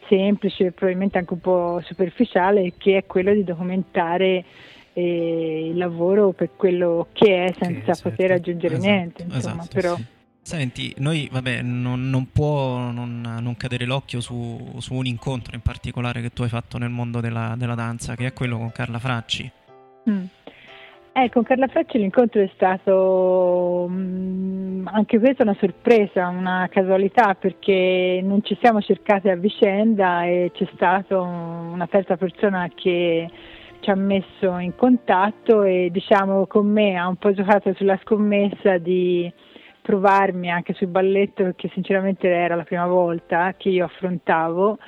semplice, 0.07 0.71
probabilmente 0.71 1.17
anche 1.17 1.33
un 1.33 1.39
po' 1.39 1.81
superficiale, 1.83 2.73
che 2.77 2.97
è 2.97 3.05
quello 3.07 3.33
di 3.33 3.43
documentare 3.43 4.45
eh, 4.93 5.69
il 5.71 5.77
lavoro 5.77 6.29
per 6.33 6.51
quello 6.55 7.07
che 7.11 7.45
è 7.45 7.53
senza 7.59 7.95
sì, 7.95 8.03
poter 8.03 8.27
certo. 8.27 8.33
aggiungere 8.35 8.75
esatto, 8.75 8.87
niente. 8.87 9.23
Insomma, 9.23 9.61
esatto, 9.63 9.67
però... 9.73 9.95
Sì. 9.95 10.05
Senti, 10.43 10.93
noi 10.97 11.29
vabbè, 11.31 11.61
non, 11.61 12.09
non 12.09 12.29
può 12.29 12.91
non, 12.91 13.21
non, 13.21 13.55
cadere 13.55 13.85
l'occhio 13.85 14.19
su, 14.19 14.75
su, 14.79 14.93
un 14.93 15.05
incontro 15.05 15.55
in 15.55 15.61
particolare 15.61 16.19
che 16.19 16.31
tu 16.31 16.43
hai 16.43 16.49
fatto 16.49 16.77
nel 16.77 16.89
mondo 16.89 17.21
della, 17.21 17.55
della 17.57 17.75
danza, 17.75 18.15
che 18.15 18.25
è 18.25 18.33
quello 18.33 18.57
con 18.57 18.69
Carla 18.73 18.99
Fracci. 18.99 19.49
Mm. 20.09 20.23
Eh, 21.13 21.29
con 21.29 21.43
Carla 21.43 21.67
Fracci 21.67 21.97
l'incontro 21.97 22.41
è 22.41 22.49
stato 22.53 23.87
mh, 23.87 23.95
mm, 23.95 24.87
anche 24.87 25.17
questa 25.17 25.43
una 25.43 25.55
sorpresa, 25.57 26.27
una 26.27 26.67
casualità, 26.69 27.35
perché 27.35 28.19
non 28.21 28.43
ci 28.43 28.57
siamo 28.59 28.81
cercati 28.81 29.29
a 29.29 29.37
vicenda 29.37 30.25
e 30.25 30.51
c'è 30.53 30.67
stata 30.73 31.21
una 31.21 31.87
terza 31.87 32.17
persona 32.17 32.69
che 32.75 33.29
ci 33.79 33.89
ha 33.89 33.95
messo 33.95 34.57
in 34.57 34.75
contatto 34.75 35.63
e 35.63 35.87
diciamo 35.89 36.47
con 36.47 36.67
me 36.67 36.97
ha 36.97 37.07
un 37.07 37.15
po' 37.15 37.33
giocato 37.33 37.73
sulla 37.75 37.97
scommessa 38.01 38.77
di 38.77 39.31
provarmi 39.83 40.49
anche 40.49 40.73
sul 40.73 40.87
balletto 40.87 41.43
perché 41.43 41.69
sinceramente 41.73 42.27
era 42.27 42.55
la 42.55 42.63
prima 42.63 42.87
volta 42.87 43.53
che 43.57 43.69
io 43.69 43.85
affrontavo. 43.85 44.79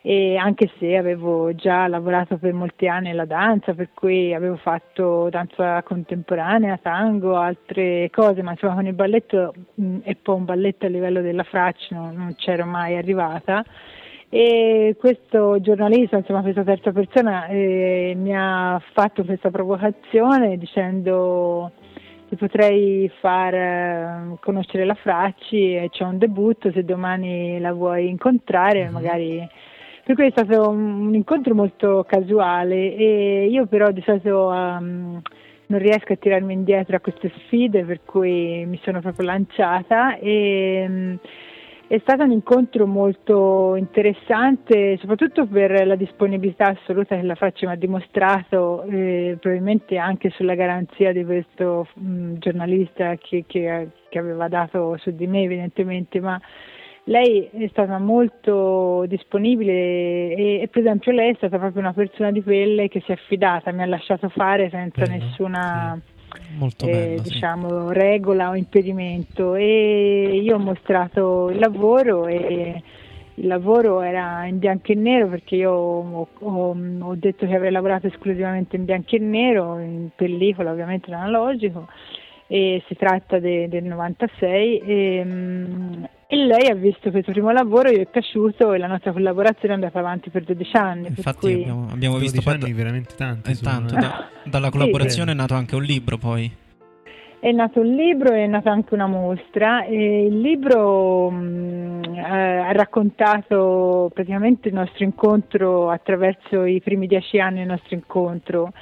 E 0.00 0.36
anche 0.36 0.70
se 0.78 0.96
avevo 0.96 1.52
già 1.56 1.88
lavorato 1.88 2.38
per 2.38 2.52
molti 2.52 2.86
anni 2.86 3.08
nella 3.08 3.24
danza, 3.24 3.74
per 3.74 3.88
cui 3.92 4.32
avevo 4.32 4.54
fatto 4.54 5.28
danza 5.30 5.82
contemporanea, 5.82 6.78
tango, 6.80 7.34
altre 7.34 8.08
cose, 8.12 8.40
ma 8.40 8.52
insomma 8.52 8.74
con 8.74 8.86
il 8.86 8.92
balletto 8.92 9.52
e 10.04 10.14
poi 10.14 10.36
un 10.36 10.44
balletto 10.44 10.86
a 10.86 10.90
livello 10.90 11.20
della 11.22 11.42
Fracci 11.42 11.92
non, 11.92 12.14
non 12.14 12.36
c'ero 12.36 12.64
mai 12.66 12.96
arrivata. 12.96 13.64
E 14.28 14.94
questo 14.96 15.60
giornalista, 15.60 16.18
insomma 16.18 16.42
questa 16.42 16.62
terza 16.62 16.92
persona 16.92 17.46
eh, 17.46 18.14
mi 18.16 18.32
ha 18.32 18.80
fatto 18.92 19.24
questa 19.24 19.50
provocazione 19.50 20.56
dicendo 20.56 21.72
ti 22.28 22.36
potrei 22.36 23.10
far 23.20 23.54
eh, 23.54 24.36
conoscere 24.40 24.84
la 24.84 24.94
Fracci 24.94 25.74
e 25.76 25.88
c'è 25.90 26.04
un 26.04 26.18
debutto 26.18 26.72
se 26.72 26.84
domani 26.84 27.58
la 27.60 27.72
vuoi 27.72 28.08
incontrare 28.08 28.84
mm-hmm. 28.84 28.92
magari 28.92 29.48
per 30.04 30.14
cui 30.14 30.26
è 30.26 30.30
stato 30.30 30.68
un, 30.68 31.06
un, 31.06 31.14
incontro 31.14 31.54
molto 31.54 32.04
casuale 32.06 32.94
e 32.94 33.48
io 33.50 33.66
però 33.66 33.90
di 33.90 34.02
solito 34.04 34.46
um, 34.46 35.20
non 35.66 35.78
riesco 35.80 36.12
a 36.12 36.16
tirarmi 36.16 36.52
indietro 36.52 36.96
a 36.96 37.00
queste 37.00 37.32
sfide 37.44 37.84
per 37.84 38.00
cui 38.04 38.64
mi 38.66 38.78
sono 38.82 39.00
proprio 39.00 39.26
lanciata 39.26 40.16
e 40.18 40.84
um, 40.88 41.18
è 41.88 41.98
stato 42.00 42.24
un 42.24 42.32
incontro 42.32 42.84
molto 42.86 43.76
interessante, 43.76 44.96
soprattutto 44.98 45.46
per 45.46 45.86
la 45.86 45.94
disponibilità 45.94 46.66
assoluta 46.66 47.14
che 47.14 47.22
la 47.22 47.36
Faccia 47.36 47.66
mi 47.66 47.72
ha 47.72 47.76
dimostrato, 47.76 48.82
eh, 48.84 49.36
probabilmente 49.40 49.96
anche 49.96 50.30
sulla 50.30 50.56
garanzia 50.56 51.12
di 51.12 51.24
questo 51.24 51.86
mh, 51.94 52.38
giornalista 52.38 53.14
che, 53.16 53.44
che, 53.46 53.88
che, 54.08 54.18
aveva 54.18 54.48
dato 54.48 54.96
su 54.98 55.14
di 55.14 55.28
me 55.28 55.42
evidentemente, 55.42 56.18
ma 56.18 56.40
lei 57.04 57.48
è 57.52 57.68
stata 57.68 57.98
molto 57.98 59.04
disponibile 59.06 59.72
e, 59.72 60.60
e, 60.62 60.68
per 60.68 60.82
esempio 60.82 61.12
lei 61.12 61.30
è 61.30 61.36
stata 61.36 61.56
proprio 61.56 61.82
una 61.82 61.92
persona 61.92 62.32
di 62.32 62.42
quelle 62.42 62.88
che 62.88 63.00
si 63.04 63.12
è 63.12 63.14
affidata, 63.14 63.70
mi 63.70 63.82
ha 63.82 63.86
lasciato 63.86 64.28
fare 64.28 64.70
senza 64.70 65.02
Bello, 65.02 65.24
nessuna 65.24 66.00
Molto 66.58 66.86
eh, 66.86 66.90
bello, 66.90 67.22
sì. 67.24 67.32
diciamo, 67.32 67.90
regola 67.90 68.50
o 68.50 68.54
impedimento 68.54 69.54
e 69.54 70.40
io 70.42 70.56
ho 70.56 70.58
mostrato 70.58 71.50
il 71.50 71.58
lavoro 71.58 72.26
e 72.26 72.82
il 73.34 73.46
lavoro 73.46 74.00
era 74.00 74.46
in 74.46 74.58
bianco 74.58 74.92
e 74.92 74.94
nero 74.94 75.28
perché 75.28 75.56
io 75.56 75.72
ho, 75.72 76.28
ho, 76.38 76.76
ho 77.00 77.14
detto 77.16 77.46
che 77.46 77.54
avrei 77.54 77.70
lavorato 77.70 78.06
esclusivamente 78.06 78.76
in 78.76 78.84
bianco 78.84 79.16
e 79.16 79.18
nero, 79.18 79.78
in 79.78 80.08
pellicola 80.14 80.70
ovviamente 80.70 81.10
in 81.10 81.16
analogico 81.16 81.86
e 82.48 82.82
si 82.86 82.94
tratta 82.94 83.38
de, 83.38 83.68
del 83.68 83.84
96 83.84 84.78
e, 84.78 85.22
mm, 85.24 86.04
e, 86.28 86.36
lei 86.36 86.68
ha 86.70 86.74
visto 86.74 87.10
questo 87.10 87.32
primo 87.32 87.50
lavoro, 87.50 87.90
gli 87.90 87.98
è 87.98 88.06
piaciuto 88.06 88.72
e 88.72 88.78
la 88.78 88.86
nostra 88.86 89.12
collaborazione 89.12 89.74
è 89.74 89.76
andata 89.76 89.98
avanti 89.98 90.30
per 90.30 90.44
12 90.44 90.76
anni. 90.76 91.08
Infatti 91.08 91.38
cui... 91.38 91.52
abbiamo, 91.54 91.88
abbiamo 91.90 92.18
visto... 92.18 92.40
12 92.40 92.64
anni 92.64 92.72
veramente 92.72 93.14
tanti. 93.16 93.60
Tanto, 93.60 93.94
da, 93.94 94.28
dalla 94.44 94.70
collaborazione 94.70 95.30
sì. 95.30 95.36
è 95.36 95.40
nato 95.40 95.54
anche 95.54 95.74
un 95.74 95.82
libro 95.82 96.18
poi. 96.18 96.64
È 97.38 97.52
nato 97.52 97.80
un 97.80 97.94
libro 97.94 98.32
e 98.32 98.44
è 98.44 98.46
nata 98.46 98.70
anche 98.70 98.94
una 98.94 99.06
mostra 99.06 99.84
e 99.84 100.26
il 100.26 100.40
libro 100.40 101.30
mh, 101.30 101.36
mm, 101.36 102.02
ha 102.18 102.72
raccontato 102.72 104.10
praticamente 104.12 104.68
il 104.68 104.74
nostro 104.74 105.04
incontro 105.04 105.90
attraverso 105.90 106.64
i 106.64 106.80
primi 106.80 107.06
dieci 107.06 107.38
anni 107.38 107.58
del 107.58 107.68
nostro 107.68 107.94
incontro 107.94 108.72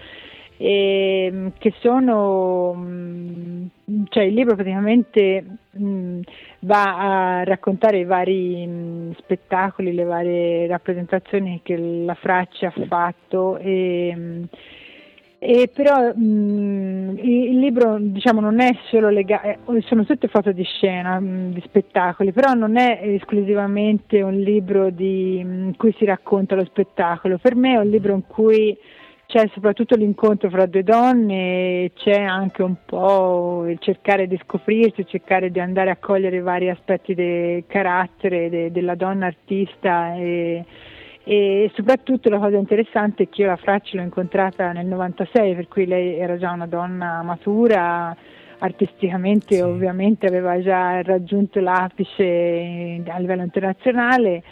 e, 0.65 1.29
mm, 1.31 1.47
che 1.59 1.75
sono 1.81 2.73
mm, 2.75 3.67
cioè 4.09 4.23
il 4.23 4.33
libro 4.33 4.55
praticamente 4.55 5.45
mh, 5.73 6.21
va 6.61 7.41
a 7.41 7.45
raccontare 7.45 7.99
i 7.99 8.05
vari 8.05 8.67
mh, 8.67 9.17
spettacoli, 9.19 9.93
le 9.93 10.05
varie 10.05 10.67
rappresentazioni 10.67 11.61
che 11.63 11.77
la 11.77 12.15
Fraccia 12.15 12.69
ha 12.69 12.87
fatto 12.87 13.59
e, 13.59 14.15
mh, 14.17 14.45
e 15.39 15.71
però 15.71 16.15
mh, 16.15 17.19
il 17.21 17.59
libro 17.59 17.99
diciamo, 18.01 18.41
non 18.41 18.59
è 18.61 18.75
solo 18.89 19.11
legato, 19.11 19.47
eh, 19.71 19.83
sono 19.83 20.07
tutte 20.07 20.29
foto 20.29 20.51
di 20.53 20.65
scena, 20.65 21.21
mh, 21.21 21.53
di 21.53 21.63
spettacoli, 21.67 22.33
però 22.33 22.55
non 22.55 22.79
è 22.79 23.01
esclusivamente 23.03 24.23
un 24.23 24.39
libro 24.39 24.89
di, 24.89 25.41
in 25.41 25.75
cui 25.77 25.95
si 25.99 26.07
racconta 26.07 26.55
lo 26.55 26.65
spettacolo, 26.65 27.37
per 27.37 27.55
me 27.55 27.75
è 27.75 27.77
un 27.77 27.91
libro 27.91 28.15
in 28.15 28.27
cui 28.27 28.75
c'è 29.35 29.51
soprattutto 29.53 29.97
l'incontro 29.97 30.49
fra 30.49 30.65
due 30.67 30.85
donne, 30.85 31.91
c'è 31.97 32.23
anche 32.23 32.63
un 32.63 32.77
po' 32.87 33.67
il 33.67 33.81
cercare 33.81 34.29
di 34.29 34.39
scoprirsi, 34.45 35.05
cercare 35.09 35.51
di 35.51 35.59
andare 35.59 35.91
a 35.91 35.97
cogliere 35.97 36.39
vari 36.39 36.71
aspetti 36.71 37.15
del 37.15 37.65
carattere 37.67 38.49
de, 38.49 38.71
della 38.71 38.95
donna 38.95 39.27
artista 39.27 40.15
e, 40.15 40.65
e 41.25 41.69
soprattutto 41.75 42.29
la 42.29 42.39
cosa 42.39 42.59
interessante 42.59 43.25
è 43.25 43.29
che 43.29 43.43
io 43.43 43.49
la 43.49 43.57
Fracci 43.57 43.97
l'ho 43.97 44.05
incontrata 44.05 44.71
nel 44.71 44.87
96, 44.87 45.55
per 45.57 45.67
cui 45.67 45.87
lei 45.87 46.17
era 46.17 46.39
già 46.39 46.53
una 46.53 46.69
donna 46.69 47.21
matura, 47.23 48.17
artisticamente 48.59 49.57
sì. 49.57 49.61
ovviamente 49.63 50.27
aveva 50.27 50.63
già 50.63 51.03
raggiunto 51.03 51.59
l'apice 51.59 53.03
a 53.05 53.19
livello 53.19 53.43
internazionale 53.43 54.45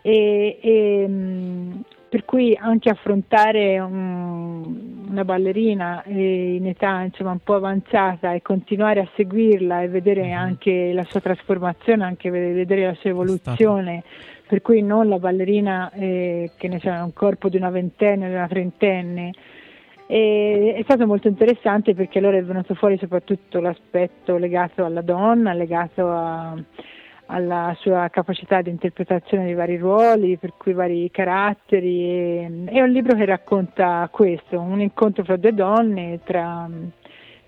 e, 0.00 0.58
e 0.58 1.06
per 2.12 2.26
cui 2.26 2.54
anche 2.60 2.90
affrontare 2.90 3.78
un, 3.78 5.06
una 5.08 5.24
ballerina 5.24 6.02
in 6.04 6.66
età 6.66 7.00
insomma, 7.00 7.30
un 7.30 7.38
po' 7.38 7.54
avanzata 7.54 8.34
e 8.34 8.42
continuare 8.42 9.00
a 9.00 9.08
seguirla 9.16 9.80
e 9.80 9.88
vedere 9.88 10.24
mm-hmm. 10.24 10.36
anche 10.36 10.92
la 10.92 11.04
sua 11.04 11.20
trasformazione, 11.20 12.04
anche 12.04 12.28
vedere 12.28 12.84
la 12.84 12.94
sua 12.96 13.08
evoluzione 13.08 14.02
per 14.46 14.60
cui 14.60 14.82
non 14.82 15.08
la 15.08 15.18
ballerina 15.18 15.90
eh, 15.92 16.50
che 16.58 16.68
ne 16.68 16.80
sa, 16.80 17.02
un 17.02 17.14
corpo 17.14 17.48
di 17.48 17.56
una 17.56 17.70
ventenne 17.70 18.26
o 18.26 18.28
di 18.28 18.34
una 18.34 18.46
trentenne. 18.46 19.30
E 20.06 20.74
è 20.76 20.82
stato 20.82 21.06
molto 21.06 21.28
interessante 21.28 21.94
perché 21.94 22.18
allora 22.18 22.36
è 22.36 22.44
venuto 22.44 22.74
fuori 22.74 22.98
soprattutto 22.98 23.58
l'aspetto 23.58 24.36
legato 24.36 24.84
alla 24.84 25.00
donna, 25.00 25.54
legato 25.54 26.10
a, 26.10 26.62
alla 27.26 27.74
sua 27.78 28.08
capacità 28.10 28.60
di 28.62 28.70
interpretazione 28.70 29.46
di 29.46 29.54
vari 29.54 29.76
ruoli, 29.76 30.36
per 30.36 30.54
cui 30.56 30.72
vari 30.72 31.10
caratteri. 31.10 32.04
E, 32.04 32.64
è 32.66 32.80
un 32.80 32.90
libro 32.90 33.16
che 33.16 33.24
racconta 33.24 34.08
questo, 34.10 34.60
un 34.60 34.80
incontro 34.80 35.24
fra 35.24 35.36
due 35.36 35.54
donne, 35.54 36.20
tra 36.24 36.68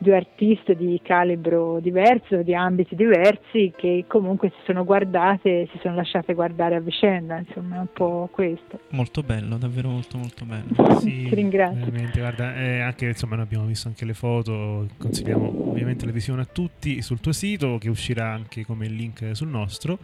due 0.05 0.17
artiste 0.17 0.77
di 0.77 1.01
calibro 1.03 1.81
diverso, 1.81 2.43
di 2.43 2.55
ambiti 2.55 2.95
diversi, 2.95 3.73
che 3.75 4.05
comunque 4.07 4.51
si 4.51 4.63
sono 4.67 4.85
guardate 4.85 5.63
e 5.63 5.69
si 5.73 5.79
sono 5.83 5.97
lasciate 5.97 6.35
guardare 6.35 6.77
a 6.77 6.81
vicenda, 6.81 7.39
insomma 7.39 7.77
è 7.77 7.79
un 7.81 7.89
po' 7.93 8.29
questo. 8.31 8.79
Molto 8.91 9.23
bello, 9.23 9.57
davvero 9.57 9.89
molto 9.89 10.19
molto 10.19 10.45
bello. 10.45 10.93
Sì, 11.05 11.27
Ti 11.29 11.35
ringrazio. 11.35 11.91
Guarda, 12.15 12.57
eh, 12.57 12.81
anche 12.81 13.07
insomma 13.07 13.35
noi 13.37 13.45
abbiamo 13.45 13.67
visto 13.67 13.89
anche 13.89 14.05
le 14.05 14.15
foto, 14.15 14.87
consigliamo 14.97 15.69
ovviamente 15.71 16.07
la 16.07 16.13
visione 16.13 16.43
a 16.43 16.47
tutti 16.47 17.03
sul 17.03 17.21
tuo 17.21 17.33
sito 17.33 17.79
che 17.79 17.89
uscirà 17.91 18.31
anche 18.31 18.65
come 18.65 18.87
link 18.87 19.31
sul 19.33 19.49
nostro. 19.49 19.99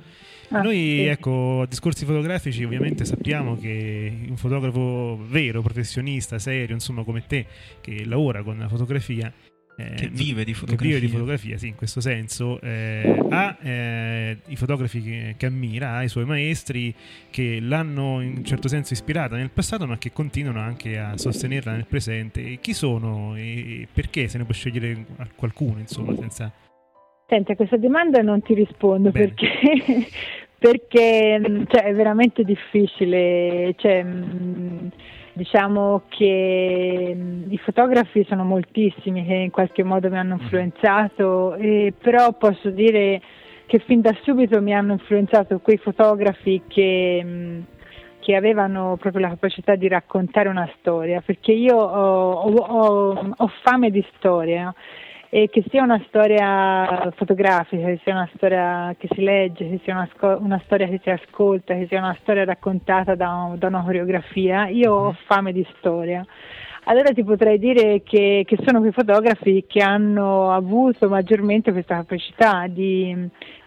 Ah, 0.52 0.62
Noi, 0.62 0.76
sì. 0.76 1.04
ecco, 1.04 1.60
a 1.62 1.66
discorsi 1.66 2.04
fotografici, 2.04 2.64
ovviamente 2.64 3.04
sappiamo 3.04 3.56
che 3.56 4.12
un 4.28 4.36
fotografo 4.36 5.16
vero, 5.28 5.62
professionista, 5.62 6.38
serio, 6.40 6.74
insomma, 6.74 7.04
come 7.04 7.24
te, 7.26 7.46
che 7.80 8.04
lavora 8.04 8.42
con 8.42 8.58
la 8.58 8.68
fotografia, 8.68 9.32
eh, 9.80 9.94
che 9.94 10.08
vive 10.08 10.44
di 10.44 10.54
fotografia. 10.54 10.94
Che 10.94 10.94
vive 10.94 11.00
di 11.00 11.12
fotografia, 11.12 11.56
sì, 11.56 11.68
in 11.68 11.74
questo 11.74 12.00
senso. 12.00 12.60
Eh, 12.60 13.26
ha 13.30 13.56
eh, 13.62 14.38
i 14.46 14.56
fotografi 14.56 15.00
che, 15.02 15.34
che, 15.36 15.46
ammira, 15.46 15.92
ha 15.92 16.02
i 16.02 16.08
suoi 16.08 16.24
maestri 16.24 16.94
che 17.30 17.58
l'hanno 17.60 18.20
in 18.20 18.36
un 18.38 18.44
certo 18.44 18.68
senso 18.68 18.92
ispirata 18.92 19.36
nel 19.36 19.50
passato, 19.50 19.86
ma 19.86 19.98
che 19.98 20.12
continuano 20.12 20.60
anche 20.60 20.98
a 20.98 21.16
sostenerla 21.16 21.72
nel 21.72 21.86
presente. 21.86 22.44
E 22.44 22.58
chi 22.60 22.72
sono 22.72 23.34
e 23.36 23.86
perché 23.92 24.28
se 24.28 24.38
ne 24.38 24.44
può 24.44 24.54
scegliere 24.54 25.04
qualcuno, 25.36 25.78
insomma, 25.78 26.14
senza... 26.16 26.52
Senti, 27.28 27.52
a 27.52 27.56
questa 27.56 27.76
domanda 27.76 28.22
non 28.22 28.42
ti 28.42 28.54
rispondo 28.54 29.10
Bene. 29.10 29.26
perché, 29.28 30.08
perché 30.58 31.64
cioè, 31.68 31.84
è 31.84 31.94
veramente 31.94 32.42
difficile. 32.42 33.74
Cioè, 33.76 34.02
mh, 34.02 34.90
Diciamo 35.32 36.02
che 36.08 37.16
i 37.48 37.58
fotografi 37.58 38.24
sono 38.28 38.44
moltissimi 38.44 39.24
che 39.24 39.34
in 39.34 39.50
qualche 39.50 39.84
modo 39.84 40.10
mi 40.10 40.18
hanno 40.18 40.36
mm. 40.36 40.40
influenzato, 40.40 41.54
eh, 41.54 41.94
però 41.98 42.32
posso 42.32 42.70
dire 42.70 43.20
che 43.66 43.78
fin 43.78 44.00
da 44.00 44.12
subito 44.22 44.60
mi 44.60 44.74
hanno 44.74 44.92
influenzato 44.92 45.60
quei 45.60 45.76
fotografi 45.76 46.62
che, 46.66 47.62
che 48.18 48.34
avevano 48.34 48.96
proprio 48.98 49.22
la 49.22 49.28
capacità 49.28 49.76
di 49.76 49.86
raccontare 49.86 50.48
una 50.48 50.68
storia, 50.78 51.22
perché 51.24 51.52
io 51.52 51.76
ho, 51.76 52.32
ho, 52.32 53.34
ho 53.36 53.50
fame 53.62 53.90
di 53.90 54.04
storia 54.16 54.74
e 55.32 55.48
che 55.48 55.64
sia 55.70 55.84
una 55.84 56.02
storia 56.08 57.08
fotografica, 57.14 57.86
che 57.86 58.00
sia 58.02 58.14
una 58.14 58.28
storia 58.34 58.94
che 58.98 59.08
si 59.12 59.22
legge, 59.22 59.68
che 59.68 59.80
sia 59.84 59.94
una, 59.94 60.08
sco- 60.12 60.38
una 60.40 60.60
storia 60.64 60.88
che 60.88 60.98
si 61.02 61.08
ascolta, 61.08 61.74
che 61.74 61.86
sia 61.86 61.98
una 61.98 62.16
storia 62.20 62.44
raccontata 62.44 63.14
da, 63.14 63.54
da, 63.56 63.68
una 63.68 63.82
coreografia, 63.82 64.66
io 64.66 64.92
ho 64.92 65.06
mhm. 65.06 65.16
fame 65.26 65.52
di 65.52 65.64
storia. 65.78 66.26
Allora 66.84 67.12
ti 67.12 67.22
potrei 67.22 67.60
dire 67.60 68.02
che, 68.02 68.42
che 68.44 68.58
sono 68.66 68.80
quei 68.80 68.90
fotografi 68.90 69.64
che 69.68 69.80
hanno 69.80 70.50
avuto 70.50 71.08
maggiormente 71.08 71.70
questa 71.70 71.96
capacità 71.96 72.66
di, 72.66 73.14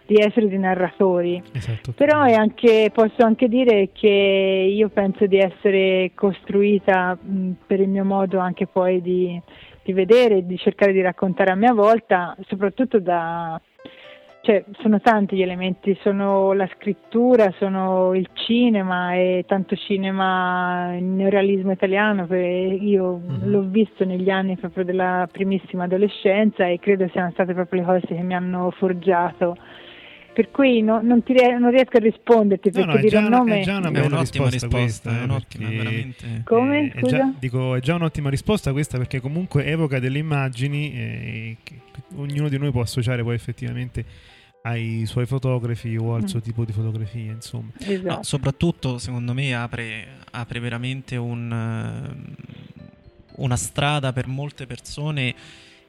di 0.04 0.16
essere 0.16 0.48
dei 0.48 0.58
narratori. 0.58 1.42
Esatto. 1.52 1.92
Però 1.92 2.18
anche, 2.18 2.90
posso 2.92 3.24
anche 3.24 3.48
dire 3.48 3.88
che 3.92 4.68
io 4.70 4.90
penso 4.90 5.24
di 5.26 5.38
essere 5.38 6.10
costruita 6.14 7.16
mh, 7.18 7.52
per 7.66 7.80
il 7.80 7.88
mio 7.88 8.04
modo 8.04 8.38
anche 8.38 8.66
poi 8.66 9.00
di, 9.00 9.40
di 9.84 9.92
vedere 9.92 10.38
e 10.38 10.46
di 10.46 10.56
cercare 10.56 10.92
di 10.92 11.02
raccontare 11.02 11.50
a 11.50 11.54
mia 11.54 11.72
volta, 11.72 12.34
soprattutto 12.48 12.98
da... 12.98 13.60
Cioè, 14.40 14.62
sono 14.82 15.00
tanti 15.00 15.36
gli 15.36 15.42
elementi, 15.42 15.96
sono 16.02 16.52
la 16.52 16.68
scrittura, 16.74 17.50
sono 17.52 18.12
il 18.14 18.28
cinema 18.34 19.14
e 19.14 19.44
tanto 19.46 19.74
cinema, 19.74 20.94
il 20.96 21.04
neorealismo 21.04 21.72
italiano, 21.72 22.26
io 22.34 23.16
mm-hmm. 23.16 23.50
l'ho 23.50 23.62
visto 23.62 24.04
negli 24.04 24.28
anni 24.28 24.58
proprio 24.58 24.84
della 24.84 25.26
primissima 25.32 25.84
adolescenza 25.84 26.66
e 26.66 26.78
credo 26.78 27.08
siano 27.08 27.30
state 27.30 27.54
proprio 27.54 27.80
le 27.80 27.86
cose 27.86 28.14
che 28.14 28.22
mi 28.22 28.34
hanno 28.34 28.70
forgiato 28.72 29.56
per 30.34 30.50
cui 30.50 30.82
no, 30.82 31.00
non, 31.00 31.22
ti, 31.22 31.32
non, 31.32 31.70
riesco 31.70 31.96
a 31.96 32.00
risponderti 32.00 32.70
perché 32.70 32.86
no, 32.86 32.94
no, 32.94 33.00
dire 33.00 33.16
un 33.18 33.28
nome 33.28 33.60
è 33.60 33.62
già 33.62 33.76
una 33.76 33.90
bella 33.90 34.18
risposta, 34.18 34.50
risposta, 34.50 34.68
questa, 34.68 35.20
è 35.20 35.22
un'ottima, 35.22 35.68
veramente. 35.68 36.42
Come? 36.44 36.90
È, 36.90 37.00
già, 37.02 37.32
dico, 37.38 37.74
è 37.76 37.80
già 37.80 37.94
un'ottima 37.94 38.28
risposta 38.28 38.72
questa 38.72 38.98
perché 38.98 39.20
comunque 39.20 39.64
evoca 39.64 40.00
delle 40.00 40.18
immagini 40.18 40.92
eh, 40.92 41.56
che 41.62 41.74
ognuno 42.16 42.48
di 42.48 42.58
noi 42.58 42.72
può 42.72 42.82
associare 42.82 43.22
poi 43.22 43.34
effettivamente 43.36 44.04
ai 44.62 45.04
suoi 45.06 45.26
fotografi 45.26 45.96
o 45.96 46.14
al 46.14 46.22
mm. 46.22 46.26
suo 46.26 46.40
tipo 46.40 46.64
di 46.64 46.72
fotografia, 46.72 47.32
insomma. 47.32 47.70
Esatto. 47.78 48.16
No, 48.16 48.22
soprattutto, 48.22 48.98
secondo 48.98 49.34
me, 49.34 49.54
apre, 49.54 50.06
apre 50.32 50.58
veramente 50.58 51.16
un, 51.16 52.14
una 53.36 53.56
strada 53.56 54.12
per 54.12 54.26
molte 54.26 54.66
persone 54.66 55.34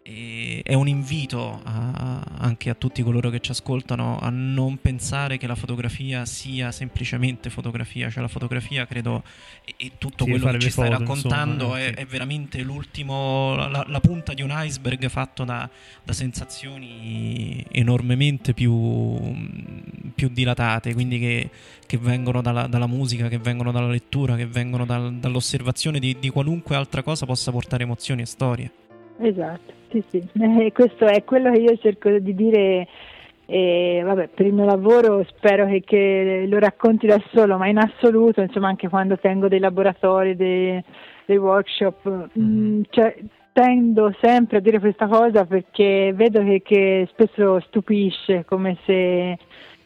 e 0.07 0.61
è 0.63 0.75
un 0.75 0.87
invito 0.87 1.61
a, 1.63 2.21
anche 2.37 2.69
a 2.69 2.75
tutti 2.75 3.01
coloro 3.01 3.31
che 3.31 3.39
ci 3.39 3.49
ascoltano 3.49 4.19
a 4.19 4.29
non 4.29 4.77
pensare 4.77 5.37
che 5.37 5.47
la 5.47 5.55
fotografia 5.55 6.27
sia 6.27 6.71
semplicemente 6.71 7.49
fotografia, 7.49 8.11
cioè 8.11 8.21
la 8.21 8.27
fotografia 8.27 8.85
credo 8.85 9.23
e, 9.63 9.93
tutto 9.97 10.25
Sì, 10.25 10.29
quello 10.29 10.51
che 10.51 10.59
ci 10.59 10.69
stai 10.69 10.89
foto, 10.89 10.99
raccontando 10.99 11.63
insomma, 11.63 11.79
è, 11.79 11.87
sì. 11.87 11.93
è 12.01 12.05
veramente 12.05 12.61
l'ultimo, 12.61 13.55
la, 13.55 13.83
la 13.87 13.99
punta 13.99 14.35
di 14.35 14.43
un 14.43 14.53
iceberg 14.53 15.09
fatto 15.09 15.43
da, 15.43 15.67
da 16.03 16.13
sensazioni 16.13 17.65
enormemente 17.71 18.53
più, 18.53 19.17
più 20.13 20.29
dilatate, 20.29 20.93
quindi 20.93 21.17
che, 21.17 21.49
che 21.83 21.97
vengono 21.97 22.43
dalla, 22.43 22.67
dalla 22.67 22.85
musica, 22.85 23.27
che 23.27 23.39
vengono 23.39 23.71
dalla 23.71 23.89
lettura, 23.89 24.35
che 24.35 24.45
vengono 24.45 24.85
dal- 24.85 25.15
dall'osservazione 25.15 25.97
di, 25.97 26.15
di 26.19 26.29
qualunque 26.29 26.75
altra 26.75 27.01
cosa 27.01 27.25
possa 27.25 27.49
portare 27.49 27.81
emozioni 27.81 28.21
e 28.21 28.25
storie. 28.27 28.71
Esatto, 29.17 29.73
sì, 29.89 30.03
sì. 30.09 30.27
Eh, 30.39 30.71
questo 30.73 31.05
è 31.05 31.23
quello 31.23 31.51
che 31.51 31.59
io 31.59 31.77
cerco 31.77 32.09
di 32.19 32.33
dire. 32.35 32.87
E 33.47 34.01
vabbè, 34.03 34.29
per 34.29 34.47
il 34.47 34.53
mio 34.53 34.65
lavoro 34.65 35.23
spero 35.25 35.67
che, 35.67 35.81
che 35.85 36.45
lo 36.47 36.57
racconti 36.57 37.05
da 37.05 37.21
solo, 37.31 37.57
ma 37.57 37.67
in 37.67 37.77
assoluto, 37.77 38.41
insomma, 38.41 38.69
anche 38.69 38.89
quando 38.89 39.17
tengo 39.19 39.47
dei 39.47 39.59
laboratori, 39.59 40.35
dei, 40.35 40.83
dei 41.25 41.37
workshop, 41.37 42.29
Mhm. 42.33 42.43
mh, 42.79 42.81
cioè, 42.89 43.15
tendo 43.53 44.11
sempre 44.19 44.57
a 44.57 44.59
dire 44.61 44.79
questa 44.79 45.07
cosa 45.07 45.45
perché 45.45 46.11
vedo 46.15 46.43
che, 46.43 46.61
che 46.63 47.07
spesso 47.11 47.59
stupisce 47.67 48.43
come 48.45 48.77
se, 48.85 49.37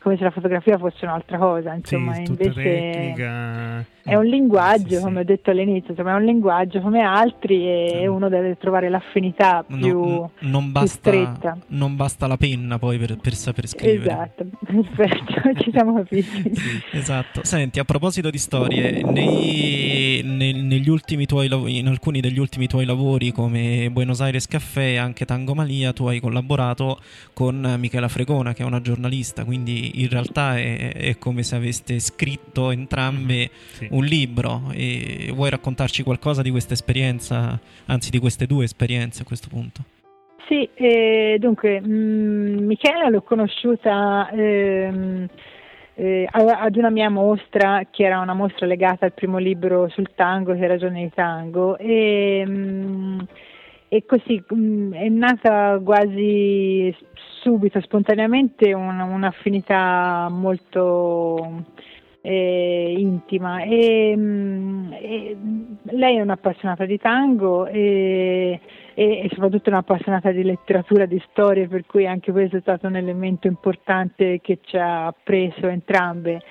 come 0.02 0.16
se 0.18 0.24
la 0.24 0.32
fotografia 0.32 0.78
fosse 0.78 1.04
un'altra 1.06 1.38
cosa, 1.38 1.74
insomma, 1.74 2.14
sì, 2.14 2.24
invece 2.24 2.54
tecnica. 2.62 3.86
è 4.04 4.16
un 4.16 4.26
linguaggio, 4.26 4.88
Sì, 4.90 4.96
sì. 4.96 5.02
come 5.02 5.20
ho 5.20 5.24
detto 5.24 5.52
all'inizio, 5.52 5.92
insomma, 5.92 6.12
è 6.12 6.16
un 6.16 6.24
linguaggio 6.26 6.80
come 6.80 7.02
altri 7.02 7.68
e 7.68 8.04
Mm. 8.08 8.14
uno 8.14 8.30
deve 8.30 8.58
trovare 8.58 8.88
l'affinità 8.90 9.64
No- 9.68 9.78
più, 9.78 10.02
n- 10.04 10.30
non, 10.50 10.64
più 10.64 10.72
basta, 10.72 10.88
stretta. 10.88 11.58
non 11.68 11.96
basta 11.98 12.28
la 12.28 12.38
penna 12.38 12.80
poi 12.80 12.98
per, 12.98 13.18
per 13.18 13.34
saper 13.34 13.68
scrivere. 13.68 14.00
Esatto, 14.12 14.46
perfetto, 14.96 15.62
ci 15.62 15.72
siamo 15.72 15.94
capiti. 16.02 16.52
Esatto. 16.94 17.44
Senti, 17.44 17.80
a 17.80 17.84
proposito 17.84 18.30
di 18.30 18.38
storie, 18.38 19.04
nei- 19.04 19.99
nel- 20.24 20.64
negli 20.64 20.90
ultimi 20.90 21.26
tuoi 21.26 21.48
lav- 21.48 21.68
in 21.68 21.88
alcuni 21.88 22.20
degli 22.22 22.40
ultimi 22.40 22.68
tuoi 22.68 22.86
lavori 22.86 23.32
come 23.32 23.90
Buenos 23.92 24.22
Aires 24.22 24.48
Caffè 24.48 24.82
e 24.82 24.98
anche 24.98 25.26
Tango 25.26 25.54
Malia, 25.54 25.94
tu 25.94 26.06
hai 26.08 26.20
collaborato 26.20 27.00
con 27.34 27.76
Michela 27.80 28.08
Fregona, 28.08 28.54
che 28.54 28.64
è 28.64 28.66
una 28.66 28.82
giornalista, 28.82 29.44
quindi 29.46 30.02
in 30.02 30.10
realtà 30.10 30.58
è, 30.58 30.94
è 30.94 31.18
come 31.18 31.44
se 31.44 31.56
aveste 31.56 32.00
scritto 32.00 32.72
entrambe 32.72 33.50
Sì. 33.72 33.88
un 33.92 34.04
libro. 34.06 34.72
E 34.74 35.32
vuoi 35.34 35.50
raccontarci 35.50 36.04
qualcosa 36.04 36.42
di 36.42 36.50
questa 36.52 36.74
esperienza, 36.74 37.60
anzi 37.86 38.10
di 38.10 38.20
queste 38.20 38.46
due 38.46 38.64
esperienze 38.66 39.22
a 39.22 39.26
questo 39.26 39.48
punto? 39.50 39.84
Sì, 40.48 40.68
eh, 40.74 41.38
dunque, 41.40 41.80
mh, 41.80 42.64
Michela 42.66 43.08
l'ho 43.10 43.22
conosciuta 43.22 44.30
ehm, 44.32 45.28
eh, 46.00 46.26
ad 46.32 46.76
una 46.78 46.90
mia 46.90 47.10
mostra, 47.10 47.82
che 47.92 48.06
era 48.06 48.20
una 48.20 48.34
mostra 48.34 48.66
legata 48.66 49.06
al 49.06 49.12
primo 49.14 49.38
libro 49.38 49.90
sul 49.90 50.12
tango, 50.16 50.54
che 50.54 50.64
era 50.64 50.78
Giorni 50.78 51.04
di 51.04 51.12
Tango, 51.14 51.78
e, 51.78 52.46
mh, 52.48 53.28
e 53.90 54.06
così 54.06 54.42
mh, 54.48 54.94
è 54.94 55.10
nata 55.10 55.78
quasi 55.84 56.96
subito, 57.42 57.82
spontaneamente, 57.82 58.72
un- 58.74 59.00
un'affinità 59.00 60.30
molto 60.32 61.66
eh, 62.22 62.96
intima. 62.98 63.62
E, 63.64 64.16
mh, 64.16 64.96
e 65.02 65.38
lei 65.92 66.16
è 66.18 66.22
un'appassionata 66.22 66.86
di 66.86 66.98
tango 66.98 67.66
e, 67.68 68.58
e, 69.00 69.22
e 69.24 69.30
soprattutto 69.32 69.70
un'appassionata 69.70 70.30
di 70.32 70.44
letteratura, 70.44 71.06
di 71.06 71.24
storie, 71.32 71.70
per 71.70 71.86
cui 71.86 72.06
anche 72.06 72.34
questo 72.34 72.58
è 72.58 72.60
stato 72.60 72.88
un 72.88 72.98
elemento 72.98 73.48
importante 73.48 74.42
che 74.42 74.60
ci 74.62 74.76
ha 74.78 75.14
preso 75.24 75.68
entrambe. 75.68 76.42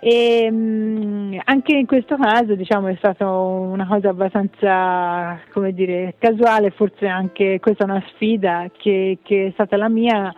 E 0.00 0.50
mh, 0.50 1.40
anche 1.44 1.76
in 1.76 1.86
questo 1.86 2.16
caso 2.16 2.56
diciamo 2.56 2.88
è 2.88 2.96
stata 2.96 3.30
una 3.30 3.86
cosa 3.86 4.08
abbastanza 4.08 5.38
come 5.52 5.72
dire 5.72 6.16
casuale, 6.18 6.70
forse 6.70 7.06
anche 7.06 7.60
questa 7.60 7.84
è 7.84 7.88
una 7.88 8.02
sfida 8.08 8.68
che, 8.76 9.18
che 9.22 9.46
è 9.46 9.50
stata 9.52 9.76
la 9.76 9.88
mia 9.88 10.34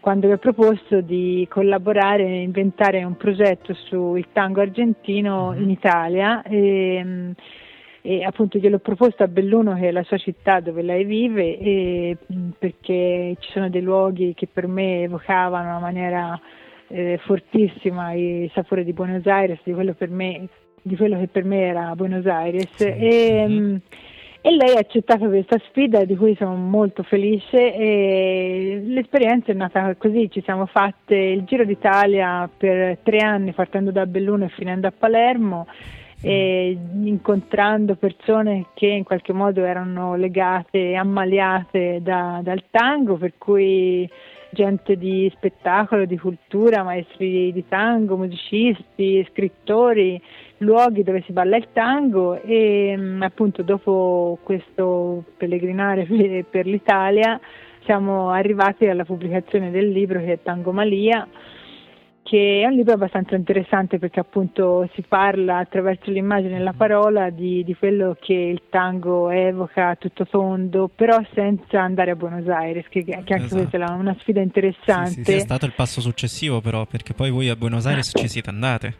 quando 0.00 0.26
vi 0.26 0.32
ho 0.32 0.38
proposto 0.38 1.00
di 1.02 1.46
collaborare 1.48 2.24
e 2.24 2.42
inventare 2.42 3.04
un 3.04 3.16
progetto 3.16 3.74
sul 3.74 4.26
tango 4.32 4.60
argentino 4.60 5.52
Mhm. 5.52 5.62
in 5.62 5.70
Italia 5.70 6.42
e, 6.42 7.02
mh, 7.04 7.32
e 8.06 8.22
appunto 8.22 8.58
gliel'ho 8.58 8.78
proposto 8.78 9.24
a 9.24 9.26
Belluno 9.26 9.74
che 9.74 9.88
è 9.88 9.90
la 9.90 10.04
sua 10.04 10.16
città 10.16 10.60
dove 10.60 10.80
lei 10.82 11.04
vive 11.04 11.58
e, 11.58 12.16
perché 12.56 13.34
ci 13.40 13.50
sono 13.50 13.68
dei 13.68 13.82
luoghi 13.82 14.32
che 14.32 14.46
per 14.46 14.68
me 14.68 15.02
evocavano 15.02 15.64
in 15.64 15.70
una 15.70 15.78
maniera 15.80 16.40
eh, 16.86 17.18
fortissima 17.24 18.12
il 18.12 18.48
sapore 18.54 18.84
di 18.84 18.92
Buenos 18.92 19.26
Aires, 19.26 19.58
di 19.64 19.72
quello, 19.72 19.92
per 19.94 20.08
me, 20.10 20.46
di 20.82 20.94
quello 20.94 21.18
che 21.18 21.26
per 21.26 21.42
me 21.42 21.62
era 21.62 21.96
Buenos 21.96 22.24
Aires. 22.26 22.70
Sì. 22.76 22.84
E, 22.84 23.44
mh, 23.48 23.80
e 24.40 24.50
lei 24.52 24.76
ha 24.76 24.78
accettato 24.78 25.26
questa 25.26 25.58
sfida 25.68 26.04
di 26.04 26.14
cui 26.14 26.36
sono 26.36 26.54
molto 26.54 27.02
felice 27.02 27.74
e 27.74 28.82
l'esperienza 28.84 29.50
è 29.50 29.54
nata 29.56 29.96
così, 29.96 30.30
ci 30.30 30.42
siamo 30.42 30.66
fatte 30.66 31.16
il 31.16 31.42
Giro 31.42 31.64
d'Italia 31.64 32.48
per 32.56 32.98
tre 33.02 33.18
anni 33.18 33.50
partendo 33.50 33.90
da 33.90 34.06
Belluno 34.06 34.44
e 34.44 34.48
finendo 34.50 34.86
a 34.86 34.92
Palermo 34.96 35.66
e 36.20 36.76
incontrando 37.02 37.94
persone 37.96 38.66
che 38.74 38.86
in 38.86 39.04
qualche 39.04 39.32
modo 39.32 39.64
erano 39.64 40.16
legate, 40.16 40.94
ammaliate 40.94 42.00
da- 42.02 42.40
dal 42.42 42.64
tango, 42.70 43.16
per 43.16 43.34
cui 43.38 44.08
gente 44.50 44.96
di 44.96 45.30
spettacolo, 45.34 46.06
di 46.06 46.18
cultura, 46.18 46.82
maestri 46.82 47.52
di 47.52 47.64
tango, 47.68 48.16
musicisti, 48.16 49.26
scrittori, 49.30 50.20
luoghi 50.58 51.02
dove 51.02 51.22
si 51.26 51.32
balla 51.32 51.56
il 51.56 51.68
tango 51.72 52.40
e 52.42 52.96
mh, 52.96 53.22
appunto 53.22 53.62
dopo 53.62 54.38
questo 54.42 55.24
pellegrinare 55.36 56.06
per 56.48 56.66
l'Italia 56.66 57.38
siamo 57.84 58.30
arrivati 58.30 58.86
alla 58.86 59.04
pubblicazione 59.04 59.70
del 59.70 59.90
libro 59.90 60.18
che 60.20 60.32
è 60.32 60.38
Tango 60.42 60.72
Malia 60.72 61.26
che 62.26 62.62
è 62.62 62.66
un 62.66 62.72
libro 62.72 62.94
abbastanza 62.94 63.36
interessante 63.36 64.00
perché 64.00 64.18
appunto 64.18 64.90
si 64.94 65.02
parla 65.06 65.58
attraverso 65.58 66.10
l'immagine 66.10 66.56
e 66.56 66.58
la 66.60 66.72
parola 66.72 67.30
di, 67.30 67.62
di 67.62 67.72
quello 67.76 68.16
che 68.20 68.32
il 68.32 68.62
tango 68.68 69.30
evoca 69.30 69.90
a 69.90 69.94
tutto 69.94 70.26
tondo, 70.26 70.90
però 70.92 71.22
senza 71.34 71.80
andare 71.80 72.10
a 72.10 72.16
Buenos 72.16 72.48
Aires, 72.48 72.84
che, 72.88 73.04
che 73.04 73.14
anche 73.14 73.34
Esatto. 73.34 73.54
questa 73.54 73.76
è 73.78 73.96
una 73.96 74.16
sfida 74.18 74.40
interessante. 74.40 75.22
Sì, 75.22 75.34
è 75.34 75.38
stato 75.38 75.66
il 75.66 75.72
passo 75.76 76.00
successivo 76.00 76.60
però, 76.60 76.84
perché 76.84 77.14
poi 77.14 77.30
voi 77.30 77.48
a 77.48 77.54
Buenos 77.54 77.86
Aires 77.86 78.10
ci 78.12 78.26
siete 78.26 78.50
andate. 78.50 78.94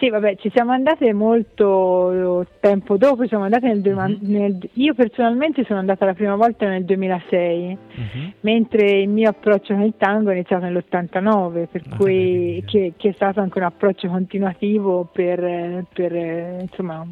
Sì, 0.00 0.08
vabbè, 0.08 0.36
ci 0.36 0.50
siamo 0.54 0.72
andate 0.72 1.12
molto 1.12 2.46
tempo 2.60 2.96
dopo, 2.96 3.26
siamo 3.26 3.44
andate 3.44 3.66
nel, 3.66 3.82
Mhm. 3.84 4.16
nel- 4.22 4.70
io 4.72 4.94
personalmente 4.94 5.62
sono 5.64 5.78
andata 5.78 6.06
la 6.06 6.14
prima 6.14 6.36
volta 6.36 6.66
nel 6.66 6.86
2006, 6.86 7.76
Mhm. 7.96 8.32
mentre 8.40 8.92
il 8.92 9.10
mio 9.10 9.28
approccio 9.28 9.74
con 9.74 9.82
il 9.82 9.92
tango 9.98 10.30
è 10.30 10.32
iniziato 10.32 10.64
nell'89, 10.64 11.68
per 11.70 11.82
Ah, 11.90 11.96
cui 11.96 12.62
che, 12.64 12.94
che 12.96 13.10
è 13.10 13.12
stato 13.12 13.40
anche 13.40 13.58
un 13.58 13.64
approccio 13.64 14.08
continuativo 14.08 15.06
per, 15.12 15.44
eh, 15.44 15.84
per, 15.92 16.14
eh, 16.14 16.56
insomma 16.62 17.06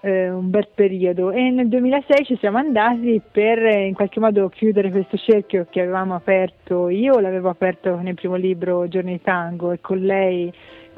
eh, 0.00 0.28
un 0.30 0.48
bel 0.50 0.68
periodo 0.74 1.30
e 1.32 1.50
nel 1.50 1.66
2006 1.68 2.24
ci 2.24 2.36
siamo 2.38 2.58
andati 2.58 3.20
per 3.32 3.58
eh, 3.64 3.86
in 3.86 3.94
qualche 3.94 4.20
modo 4.20 4.48
chiudere 4.48 4.90
questo 4.92 5.16
cerchio 5.16 5.66
che 5.68 5.80
avevamo 5.80 6.14
aperto 6.14 6.88
io 6.88 7.18
l'avevo 7.18 7.48
aperto 7.48 7.96
nel 8.00 8.14
primo 8.14 8.36
libro 8.36 8.86
Giorni 8.86 9.12
di 9.14 9.20
Tango 9.22 9.72
e 9.72 9.80
con 9.80 9.98
lei 9.98 10.52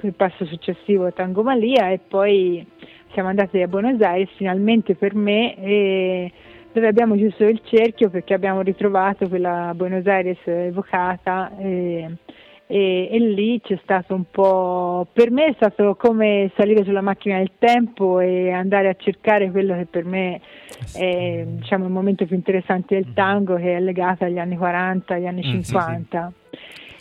il 0.07 0.15
passo 0.15 0.45
successivo 0.47 1.13
Tango 1.13 1.43
Malia 1.43 1.91
e 1.91 1.99
poi 2.07 2.65
siamo 3.13 3.29
andati 3.29 3.61
a 3.61 3.69
Buenos 3.69 4.01
Aires 4.01 4.31
finalmente 4.37 4.95
per 4.95 5.15
me 5.15 5.57
e 5.57 6.33
dove 6.73 6.87
abbiamo 6.87 7.15
chiuso 7.17 7.45
il 7.45 7.61
cerchio 7.65 8.11
perché 8.11 8.35
abbiamo 8.35 8.61
ritrovato 8.61 9.29
quella 9.29 9.73
Buenos 9.75 10.07
Aires 10.07 10.39
evocata 10.45 11.51
e, 11.59 12.09
e- 12.67 13.09
e 13.11 13.19
lì 13.19 13.61
c'è 13.61 13.79
stato 13.83 14.15
un 14.15 14.25
po' 14.31 15.07
per 15.13 15.31
me 15.33 15.47
è 15.47 15.53
stato 15.55 15.97
come 15.97 16.51
salire 16.57 16.85
sulla 16.85 17.01
macchina 17.01 17.39
del 17.39 17.53
tempo 17.59 18.21
e 18.21 18.51
andare 18.53 18.89
a 18.89 18.95
cercare 18.97 19.51
quello 19.51 19.75
che 19.75 19.87
per 19.87 20.05
me 20.05 20.41
è 20.93 21.45
diciamo, 21.47 21.85
il 21.87 21.91
momento 21.91 22.25
più 22.27 22.37
interessante 22.37 22.95
del 22.95 23.13
tango 23.13 23.57
che 23.57 23.77
è 23.77 23.81
legato 23.81 24.25
agli 24.25 24.39
anni 24.39 24.57
40, 24.57 25.15
agli 25.15 25.27
anni 25.27 25.43
Mm, 25.45 25.59
sì, 25.61 25.65
sì. 26.19 26.35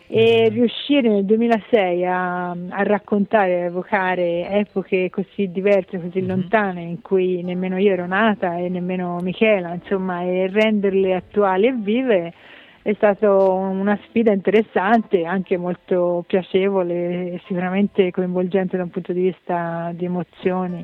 50 0.10 0.14
e 0.14 0.50
riuscire 0.50 1.08
nel 1.08 1.26
2006 1.26 2.06
a, 2.06 2.50
a 2.52 2.84
raccontare, 2.84 3.62
a 3.62 3.66
evocare 3.66 4.50
epoche 4.50 5.10
così 5.10 5.52
diverse, 5.52 6.00
così 6.00 6.22
Mhm. 6.22 6.28
lontane 6.28 6.82
in 6.82 7.02
cui 7.02 7.44
nemmeno 7.44 7.78
io 7.78 7.94
ero 7.94 8.08
nata 8.08 8.58
e 8.58 8.70
nemmeno 8.70 9.20
Michela, 9.22 9.74
insomma, 9.74 10.22
e 10.24 10.48
renderle 10.48 11.16
attuali 11.16 11.68
e 11.68 11.74
vive 11.74 12.34
è 12.82 12.94
stata 12.94 13.32
una 13.32 14.00
sfida 14.08 14.32
interessante, 14.32 15.26
anche 15.26 15.58
molto 15.58 16.24
piacevole 16.26 17.34
e 17.34 17.42
sicuramente 17.46 18.10
coinvolgente 18.10 18.78
da 18.78 18.84
un 18.84 18.90
punto 18.90 19.14
di 19.14 19.22
vista 19.22 19.92
di 19.94 20.06
emozioni. 20.06 20.84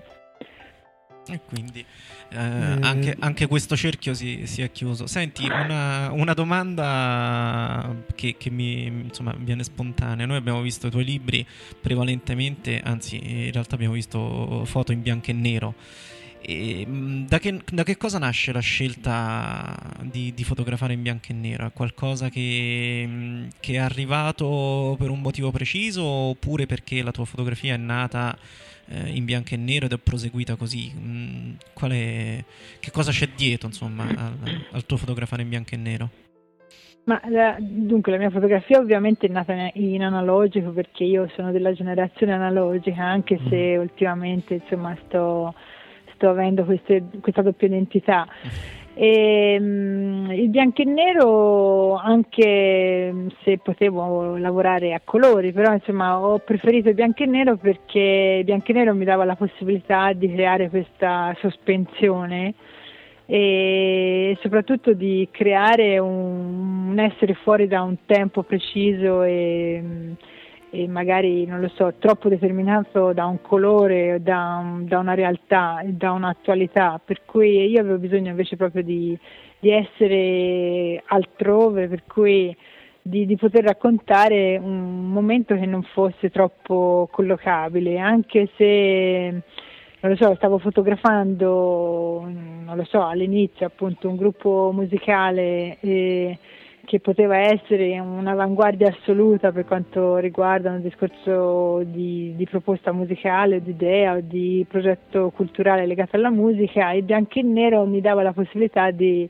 E 1.27 1.39
quindi 1.43 1.83
eh, 2.29 2.37
anche, 2.37 3.15
anche, 3.19 3.47
questo 3.47 3.75
cerchio 3.75 4.13
si, 4.13 4.45
si 4.45 4.61
è 4.61 4.71
chiuso. 4.71 5.07
Senti, 5.07 5.45
una, 5.45 6.11
una 6.11 6.33
domanda 6.33 7.95
che, 8.13 8.35
che 8.37 8.49
mi 8.49 8.85
insomma, 8.85 9.33
viene 9.37 9.63
spontanea. 9.63 10.25
Noi 10.25 10.37
abbiamo 10.37 10.61
visto 10.61 10.87
i 10.87 10.91
tuoi 10.91 11.03
libri 11.03 11.45
prevalentemente, 11.81 12.79
anzi 12.83 13.19
in 13.23 13.51
realtà 13.51 13.75
abbiamo 13.75 13.93
visto 13.93 14.63
foto 14.65 14.91
in 14.91 15.01
bianco 15.01 15.31
e 15.31 15.33
nero. 15.33 15.75
E, 16.47 16.85
da, 17.27 17.39
che, 17.39 17.59
da, 17.71 17.81
che, 17.81 17.97
cosa 17.97 18.19
nasce 18.19 18.51
la 18.51 18.59
scelta 18.59 19.75
di, 20.03 20.31
di, 20.35 20.43
fotografare 20.43 20.93
in 20.93 21.01
bianco 21.01 21.27
e 21.29 21.33
nero? 21.33 21.65
È 21.65 21.71
qualcosa 21.73 22.29
che, 22.29 23.47
che, 23.59 23.73
è 23.73 23.77
arrivato 23.77 24.95
per 24.99 25.09
un 25.09 25.21
motivo 25.21 25.49
preciso 25.49 26.03
oppure 26.03 26.67
perché 26.67 27.01
la 27.01 27.11
tua 27.11 27.25
fotografia 27.25 27.73
è 27.73 27.77
nata 27.77 28.37
eh, 28.87 29.09
in 29.09 29.25
bianco 29.25 29.53
e 29.53 29.57
nero 29.57 29.85
ed 29.85 29.93
è 29.93 29.97
proseguita 29.97 30.55
così. 30.55 30.91
Mm, 30.95 31.53
è, 31.89 32.43
che 32.79 32.91
cosa 32.91 33.11
c'è 33.11 33.29
dietro, 33.35 33.67
insomma, 33.67 34.03
al, 34.03 34.65
al, 34.71 34.85
tuo 34.85 34.97
fotografare 34.97 35.41
in 35.41 35.49
bianco 35.49 35.73
e 35.73 35.77
nero? 35.77 36.09
Ma 37.05 37.21
la, 37.29 37.55
dunque 37.59 38.11
la 38.11 38.17
mia 38.17 38.31
fotografia 38.31 38.79
ovviamente 38.79 39.27
è 39.27 39.29
nata 39.29 39.53
in 39.73 40.03
analogico 40.03 40.71
perché 40.71 41.03
io 41.03 41.29
sono 41.35 41.51
della 41.51 41.71
generazione 41.73 42.33
analogica, 42.33 43.03
anche 43.03 43.39
se 43.47 43.77
mm. 43.77 43.79
ultimamente 43.79 44.55
insomma 44.55 44.97
sto, 45.05 45.53
sto 46.15 46.29
avendo 46.29 46.63
queste, 46.65 47.03
questa 47.21 47.41
doppia 47.41 47.67
identità. 47.67 48.27
E, 48.97 49.57
um, 49.59 50.31
il 50.31 50.47
bianco 50.47 50.81
e 50.81 50.85
nero, 50.85 51.95
anche 51.95 53.13
se 53.43 53.57
potevo 53.57 54.37
lavorare 54.37 54.93
a 54.93 55.01
colori, 55.03 55.51
però 55.51 55.73
insomma 55.73 56.17
ho 56.17 56.39
preferito 56.39 56.87
il 56.87 56.95
bianco 56.95 57.23
e 57.23 57.25
nero 57.25 57.57
perché 57.57 58.37
il 58.39 58.45
bianco 58.45 58.71
e 58.71 58.73
nero 58.73 58.95
mi 58.95 59.03
dava 59.03 59.25
la 59.25 59.35
possibilità 59.35 60.13
di 60.13 60.31
creare 60.31 60.69
questa 60.69 61.35
sospensione 61.39 62.53
e 63.25 64.37
soprattutto 64.41 64.93
di 64.93 65.27
creare 65.29 65.99
un, 65.99 66.89
un 66.91 66.99
essere 66.99 67.33
fuori 67.33 67.67
da 67.67 67.81
un 67.81 67.97
tempo 68.05 68.43
preciso 68.43 69.23
e 69.23 70.15
e 70.75 70.87
magari 70.89 71.45
non 71.45 71.61
lo 71.61 71.69
so, 71.69 71.93
troppo 71.97 72.27
determinato 72.27 73.13
da 73.13 73.25
un 73.25 73.41
colore, 73.41 74.21
da, 74.21 74.59
un, 74.61 74.85
da 74.85 74.99
una 74.99 75.13
realtà, 75.13 75.81
da 75.85 76.11
un'attualità, 76.11 76.99
per 77.03 77.21
cui 77.25 77.69
io 77.69 77.79
avevo 77.79 77.97
bisogno 77.97 78.29
invece 78.29 78.57
proprio 78.57 78.83
di, 78.83 79.17
di 79.59 79.69
essere 79.71 81.01
altrove, 81.05 81.87
per 81.87 82.03
cui 82.05 82.55
di, 83.01 83.25
di, 83.25 83.37
poter 83.37 83.63
raccontare 83.63 84.57
un 84.57 85.09
momento 85.09 85.55
che 85.55 85.65
non 85.65 85.83
fosse 85.83 86.29
troppo 86.29 87.07
collocabile, 87.09 87.97
anche 87.97 88.49
se 88.57 89.41
non 90.01 90.11
lo 90.11 90.15
so, 90.17 90.35
stavo 90.35 90.57
fotografando, 90.57 92.27
non 92.27 92.75
lo 92.75 92.83
so, 92.83 93.05
all'inizio 93.05 93.65
appunto 93.65 94.09
un 94.09 94.17
gruppo 94.17 94.71
musicale 94.73 95.77
e 95.79 96.37
che 96.85 96.99
poteva 96.99 97.37
essere 97.37 97.99
un'avanguardia 97.99 98.89
assoluta 98.89 99.51
per 99.51 99.65
quanto 99.65 100.17
riguarda 100.17 100.71
un 100.71 100.81
discorso 100.81 101.83
di, 101.83 102.33
di 102.35 102.45
proposta 102.45 102.93
musicale, 102.93 103.61
di 103.61 103.71
idea 103.71 104.13
o 104.13 104.19
di 104.21 104.65
progetto 104.69 105.31
culturale 105.35 105.85
legato 105.85 106.15
alla 106.15 106.29
musica, 106.29 106.91
il 106.91 107.03
bianco 107.03 107.39
e 107.39 107.43
nero 107.43 107.85
mi 107.85 107.99
dava 107.99 108.21
la 108.21 108.31
possibilità 108.31 108.91
di, 108.91 109.29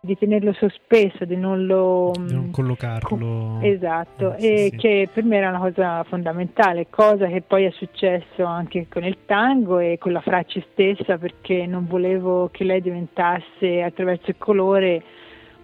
di 0.00 0.16
tenerlo 0.16 0.52
sospeso, 0.52 1.24
di 1.24 1.36
non 1.36 1.66
lo 1.66 2.12
di 2.18 2.34
non 2.34 2.50
collocarlo. 2.50 3.08
Co- 3.08 3.58
esatto, 3.62 4.34
eh, 4.34 4.40
sì, 4.40 4.46
e 4.46 4.68
sì. 4.70 4.76
che 4.76 5.08
per 5.12 5.24
me 5.24 5.36
era 5.36 5.48
una 5.48 5.58
cosa 5.58 6.04
fondamentale, 6.04 6.86
cosa 6.90 7.26
che 7.26 7.42
poi 7.42 7.64
è 7.64 7.70
successo 7.70 8.44
anche 8.44 8.86
con 8.88 9.04
il 9.04 9.18
tango 9.26 9.78
e 9.78 9.96
con 9.98 10.12
la 10.12 10.20
Fracci 10.20 10.64
stessa, 10.72 11.18
perché 11.18 11.66
non 11.66 11.86
volevo 11.86 12.48
che 12.50 12.64
lei 12.64 12.80
diventasse 12.80 13.82
attraverso 13.82 14.30
il 14.30 14.36
colore 14.38 15.02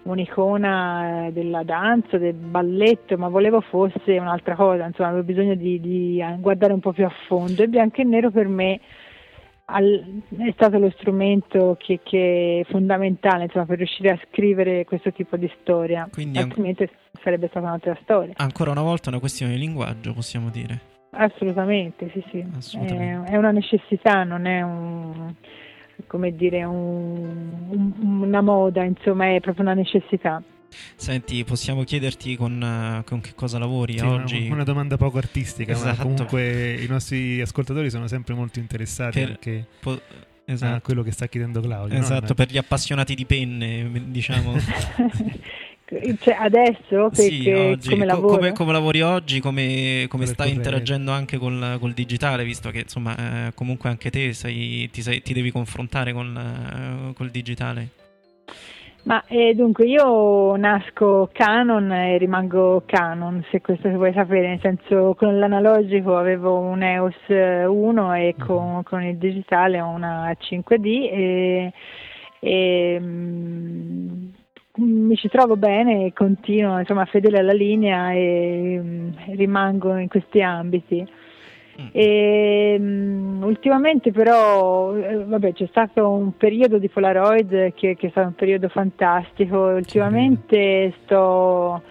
un'icona 0.03 1.27
eh, 1.27 1.31
della 1.31 1.63
danza, 1.63 2.17
del 2.17 2.33
balletto, 2.33 3.17
ma 3.17 3.29
volevo 3.29 3.61
fosse 3.61 4.17
un'altra 4.17 4.55
cosa, 4.55 4.85
insomma 4.85 5.09
avevo 5.09 5.23
bisogno 5.23 5.55
di, 5.55 5.79
di 5.79 6.19
eh, 6.19 6.37
guardare 6.39 6.73
un 6.73 6.79
po' 6.79 6.91
più 6.91 7.05
a 7.05 7.13
fondo 7.27 7.63
e 7.63 7.67
bianco 7.67 8.01
e 8.01 8.03
nero 8.03 8.31
per 8.31 8.47
me 8.47 8.79
è 9.65 10.51
stato 10.53 10.77
lo 10.77 10.91
strumento 10.97 11.77
che, 11.79 12.01
che 12.03 12.63
è 12.65 12.69
fondamentale 12.69 13.45
insomma, 13.45 13.65
per 13.65 13.77
riuscire 13.77 14.09
a 14.09 14.19
scrivere 14.29 14.83
questo 14.85 15.11
tipo 15.13 15.37
di 15.37 15.49
storia, 15.61 16.07
Quindi 16.11 16.37
altrimenti 16.37 16.87
sarebbe 17.23 17.47
stata 17.47 17.65
un'altra 17.65 17.97
storia. 18.03 18.33
Ancora 18.37 18.71
una 18.71 18.81
volta 18.81 19.09
una 19.09 19.19
questione 19.19 19.53
di 19.53 19.59
linguaggio, 19.59 20.13
possiamo 20.13 20.49
dire. 20.49 20.91
Assolutamente, 21.11 22.09
sì, 22.11 22.23
sì. 22.29 22.45
Assolutamente. 22.55 23.31
È, 23.31 23.33
è 23.33 23.37
una 23.37 23.51
necessità, 23.51 24.23
non 24.23 24.45
è 24.45 24.61
un 24.61 25.33
come 26.07 26.35
dire, 26.35 26.63
un, 26.63 27.51
un, 27.69 28.21
una 28.21 28.41
moda, 28.41 28.83
insomma, 28.83 29.33
è 29.35 29.39
proprio 29.39 29.63
una 29.63 29.73
necessità. 29.73 30.41
Senti, 30.95 31.43
possiamo 31.43 31.83
chiederti 31.83 32.35
con, 32.35 32.59
uh, 32.61 33.03
con 33.03 33.21
che 33.21 33.33
cosa 33.35 33.59
lavori 33.59 33.97
sì, 33.97 34.05
oggi? 34.05 34.45
Una, 34.45 34.55
una, 34.55 34.63
domanda 34.63 34.97
poco 34.97 35.17
artistica, 35.17 35.73
esatto. 35.73 35.97
ma 35.97 36.01
comunque 36.01 36.73
i 36.73 36.87
nostri 36.87 37.41
ascoltatori 37.41 37.89
sono 37.89 38.07
sempre 38.07 38.33
molto 38.33 38.59
interessati 38.59 39.19
per, 39.19 39.29
anche 39.29 39.67
po- 39.79 40.01
esatto. 40.45 40.75
a 40.75 40.81
quello 40.81 41.03
che 41.03 41.11
sta 41.11 41.27
chiedendo 41.27 41.61
Claudio. 41.61 41.97
Esatto, 41.97 42.29
no? 42.29 42.33
per 42.33 42.49
gli 42.49 42.57
appassionati 42.57 43.15
di 43.15 43.25
penne, 43.25 43.91
diciamo. 44.07 44.55
Cioè, 46.19 46.35
adesso 46.39 47.09
sì, 47.11 47.49
oggi, 47.49 47.89
come, 47.89 48.05
co- 48.07 48.21
come, 48.21 48.51
come, 48.53 48.71
lavori 48.71 49.01
oggi, 49.01 49.39
come, 49.39 50.05
come 50.09 50.25
stai 50.25 50.51
interagendo 50.51 51.11
anche 51.11 51.37
col, 51.37 51.77
col, 51.79 51.93
digitale, 51.93 52.43
visto 52.43 52.69
che 52.71 52.79
insomma 52.79 53.15
eh, 53.47 53.53
comunque 53.53 53.89
anche 53.89 54.09
te 54.09 54.33
sei, 54.33 54.89
ti, 54.91 55.01
sei, 55.01 55.21
ti, 55.21 55.33
devi 55.33 55.51
confrontare 55.51 56.13
con 56.13 57.09
eh, 57.09 57.13
col 57.13 57.29
digitale. 57.29 57.89
Ma 59.03 59.21
eh, 59.27 59.53
dunque 59.53 59.85
io 59.85 60.55
nasco 60.55 61.29
Canon 61.33 61.91
e 61.91 62.17
rimango 62.17 62.83
Canon, 62.85 63.43
se 63.51 63.59
questo 63.59 63.89
si 63.89 63.95
vuoi 63.95 64.13
sapere, 64.13 64.47
nel 64.47 64.59
senso 64.61 65.13
con 65.17 65.37
l'analogico 65.37 66.17
avevo 66.17 66.59
un 66.59 66.81
EOS 66.81 67.67
1 67.67 68.13
e 68.13 68.33
mm-hmm. 68.37 68.47
con, 68.47 68.83
con 68.83 69.03
il 69.03 69.17
digitale 69.17 69.81
ho 69.81 69.89
una 69.89 70.31
5D 70.31 70.85
e, 70.85 71.73
e 72.39 72.97
mm, 72.97 74.27
mi 74.75 75.15
ci 75.15 75.27
trovo 75.27 75.55
bene 75.55 76.07
e 76.07 76.13
continuo 76.13 76.79
insomma 76.79 77.05
fedele 77.05 77.39
alla 77.39 77.53
linea 77.53 78.11
e 78.11 78.79
um, 78.79 79.13
rimango 79.35 79.95
in 79.97 80.07
questi 80.07 80.41
ambiti. 80.41 81.05
Mm. 81.79 81.87
E, 81.91 82.75
um, 82.79 83.41
ultimamente 83.43 84.11
però 84.11 84.95
eh, 84.95 85.23
vabbè, 85.25 85.53
c'è 85.53 85.67
stato 85.67 86.09
un 86.09 86.35
periodo 86.37 86.79
di 86.79 86.89
Polaroid 86.89 87.73
che, 87.73 87.95
che, 87.95 88.07
è 88.07 88.09
stato 88.09 88.27
un 88.27 88.35
periodo 88.35 88.67
fantastico, 88.69 89.57
ultimamente 89.57 90.93
sto, 91.03 91.81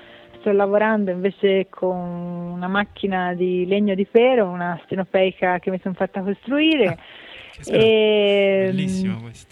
sto 0.40 0.53
lavorando 0.53 1.11
invece 1.12 1.68
con 1.68 1.97
una 1.97 2.68
macchina 2.68 3.35
di 3.35 3.64
legno 3.66 3.95
di 3.95 4.07
pero, 4.07 4.49
una 4.49 4.81
stenopeica 4.85 5.61
che 5.61 5.71
mi 5.71 5.79
sono 5.81 5.95
fatta 5.95 6.21
costruire. 6.21 6.99
Ah, 7.68 7.77
e, 7.77 8.62
bellissimo 8.71 9.21
questo 9.21 9.51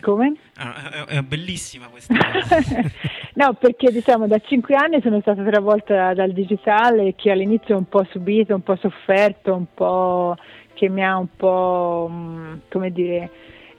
come? 0.00 0.34
Ah, 0.56 0.90
è, 0.90 1.16
è, 1.16 1.22
bellissima 1.22 1.88
questa 1.88 2.14
no, 3.34 3.54
perché 3.54 3.90
diciamo 3.90 4.26
da 4.26 4.38
cinque 4.38 4.74
anni 4.74 5.00
sono 5.02 5.20
stata 5.20 5.42
travolta 5.42 6.14
dal 6.14 6.32
digitale 6.32 7.14
che 7.14 7.30
all'inizio 7.30 7.74
ho 7.74 7.78
un 7.78 7.88
po' 7.88 8.06
subito, 8.10 8.54
un 8.54 8.62
po' 8.62 8.76
sofferto, 8.76 9.54
un 9.54 9.66
po' 9.72 10.36
che 10.74 10.88
mi 10.88 11.04
ha 11.04 11.16
un 11.16 11.28
po' 11.36 12.08
mm, 12.10 12.54
come 12.68 12.90
dire 12.90 13.30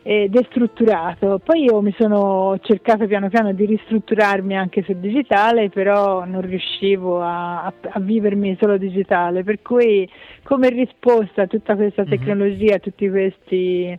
eh, 0.08 0.28
destrutturato. 0.30 1.39
Poi 1.43 1.63
io 1.63 1.82
mi 1.82 1.93
sono 1.97 2.60
cercato 2.62 3.08
piano 3.08 3.28
piano 3.28 3.54
di 3.54 3.65
ristrutturarmi 3.65 4.56
anche 4.56 4.84
sul 4.84 4.97
digitale, 4.97 5.69
però 5.69 6.25
non 6.25 6.41
riuscivo 6.41 7.21
a, 7.21 7.63
a, 7.63 7.73
a 7.89 7.99
vivermi 7.99 8.56
solo 8.60 8.78
digitale, 8.78 9.43
per 9.43 9.63
cui 9.63 10.08
come 10.43 10.69
risposta 10.69 11.43
a 11.43 11.47
tutta 11.47 11.75
questa 11.75 12.04
mhm. 12.04 12.10
tecnologia, 12.10 12.75
a 12.75 12.80
tutti 12.80 13.10
questi 13.10 13.97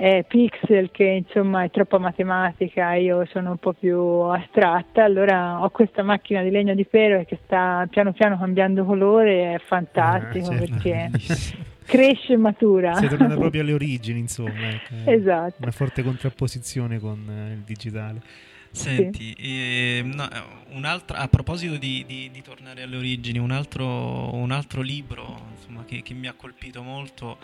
eh, 0.00 0.24
pixel 0.28 0.92
che 0.92 1.24
insomma 1.26 1.64
è 1.64 1.70
troppa 1.70 1.98
matematica, 1.98 2.94
io 2.94 3.26
sono 3.32 3.50
un 3.50 3.56
po' 3.56 3.72
più 3.72 3.98
astratta, 3.98 5.02
allora 5.02 5.60
ho 5.60 5.70
questa 5.70 6.04
macchina 6.04 6.40
di 6.42 6.50
legno 6.50 6.72
di 6.74 6.84
pero 6.84 7.24
che 7.24 7.40
sta 7.44 7.84
piano 7.90 8.12
piano 8.12 8.38
cambiando 8.38 8.84
colore, 8.84 9.54
è 9.54 9.58
fantastico 9.58 10.50
ah, 10.50 10.56
certo. 10.56 10.74
perché 10.80 11.10
cresce 11.84 12.34
e 12.34 12.36
matura. 12.36 12.94
Si 12.94 13.06
è 13.06 13.08
tornata 13.08 13.34
proprio 13.36 13.62
alle 13.62 13.72
origini, 13.72 14.20
insomma. 14.20 14.68
Ecco. 14.70 15.10
Esatto. 15.10 15.56
Una 15.62 15.72
forte 15.72 16.04
contrapposizione 16.04 17.00
con 17.00 17.28
eh, 17.28 17.52
il 17.54 17.62
digitale. 17.66 18.20
Senti, 18.70 19.34
sì. 19.36 19.42
eh, 19.42 20.02
no, 20.04 20.28
a 21.06 21.28
proposito 21.28 21.76
di, 21.76 22.04
di, 22.06 22.30
di, 22.30 22.42
tornare 22.42 22.82
alle 22.82 22.96
origini, 22.96 23.38
un 23.38 23.50
altro, 23.50 24.32
un 24.34 24.52
altro 24.52 24.82
libro 24.82 25.40
insomma, 25.56 25.84
che, 25.84 26.02
che 26.02 26.14
mi 26.14 26.28
ha 26.28 26.34
colpito 26.34 26.82
molto 26.82 27.38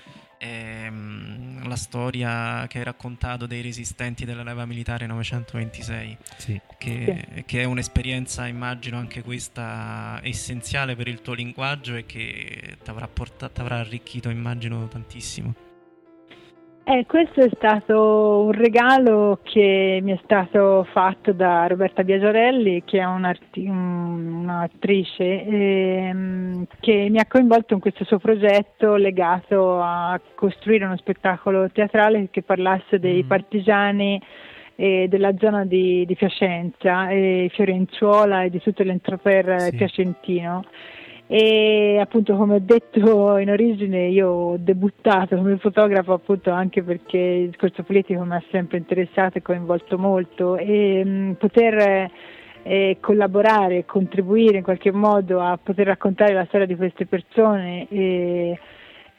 ehm, 0.45 1.67
la 1.67 1.77
storia 1.77 2.67
che 2.67 2.79
hai 2.79 2.85
raccontato 2.85 3.47
dei 3.47 3.63
resistenti 3.63 4.25
della 4.25 4.43
leva 4.43 4.67
militare 4.67 5.07
926, 5.07 6.17
sì. 6.37 6.61
Che, 6.77 7.25
sì. 7.35 7.45
che, 7.45 7.63
è 7.63 7.65
un'esperienza, 7.65 8.47
immagino, 8.47 8.99
anche 8.99 9.23
questa 9.23 10.21
essenziale 10.23 10.95
per 10.95 11.09
il 11.09 11.23
tuo 11.23 11.33
linguaggio 11.33 11.95
e 11.95 12.05
che 12.05 12.77
ti 12.83 12.91
avrà, 12.91 13.09
portato, 13.09 13.63
arricchito, 13.65 14.29
immagino, 14.29 14.87
tantissimo. 14.89 15.63
Eh, 16.87 17.07
questo 17.07 17.40
è 17.40 17.49
stato 17.55 18.42
un 18.44 18.53
regalo 18.53 19.38
che 19.42 20.01
mi 20.03 20.12
è 20.12 20.20
stato 20.23 20.87
fatto 20.92 21.33
da 21.33 21.66
Roberta 21.66 22.05
Biagiorelli, 22.05 22.83
che 22.85 22.99
è 22.99 23.05
un'arti- 23.05 23.66
un'attrice 23.66 25.47
ehm, 25.47 26.66
che 26.81 27.09
mi 27.09 27.18
ha 27.18 27.27
coinvolto 27.27 27.73
in 27.73 27.81
questo 27.81 28.05
suo 28.05 28.18
progetto 28.18 28.97
legato 28.97 29.81
a 29.81 30.20
costruire 30.35 30.85
uno 30.85 30.99
spettacolo 30.99 31.70
teatrale 31.70 32.29
che 32.31 32.42
parlasse 32.42 32.99
dei 32.99 33.23
mm. 33.23 33.29
partigiani 33.29 34.20
eh, 34.77 35.07
della 35.09 35.33
zona 35.38 35.64
di, 35.64 36.05
di 36.05 36.14
Piacenza, 36.16 37.09
eh, 37.09 37.49
Fiorenzuola 37.51 38.42
e 38.42 38.51
di 38.51 38.61
tutto 38.61 38.83
l'entroper 38.83 39.70
sì. 39.70 39.77
piacentino 39.77 40.64
e 41.27 41.99
appunto 42.01 42.37
come 42.37 42.57
ho 42.57 42.61
detto 42.61 43.39
in 43.39 43.49
origine 43.49 44.09
io 44.09 44.29
ho 44.29 44.57
debuttato 44.59 45.37
come 45.37 45.57
fotografo 45.57 46.13
appunto 46.13 46.51
anche 46.51 46.83
perché 46.83 47.17
il 47.17 47.49
discorso 47.49 47.83
politico 47.83 48.23
mi 48.25 48.35
ha 48.35 48.43
sempre 48.51 48.77
interessato 48.79 49.39
e 49.39 49.43
coinvolto 49.43 49.99
molto. 49.99 50.57
E 50.57 51.03
mh, 51.05 51.09
mm, 51.09 51.33
poter 51.33 52.11
eh, 52.63 52.97
collaborare 53.01 53.79
e 53.79 53.85
contribuire 53.85 54.59
in 54.59 54.63
qualche 54.63 54.93
modo 54.93 55.41
a 55.41 55.59
poter 55.63 55.87
raccontare 55.87 56.35
la 56.35 56.45
storia 56.47 56.67
di 56.67 56.77
queste 56.77 57.07
persone 57.07 57.87
eh, 57.89 58.59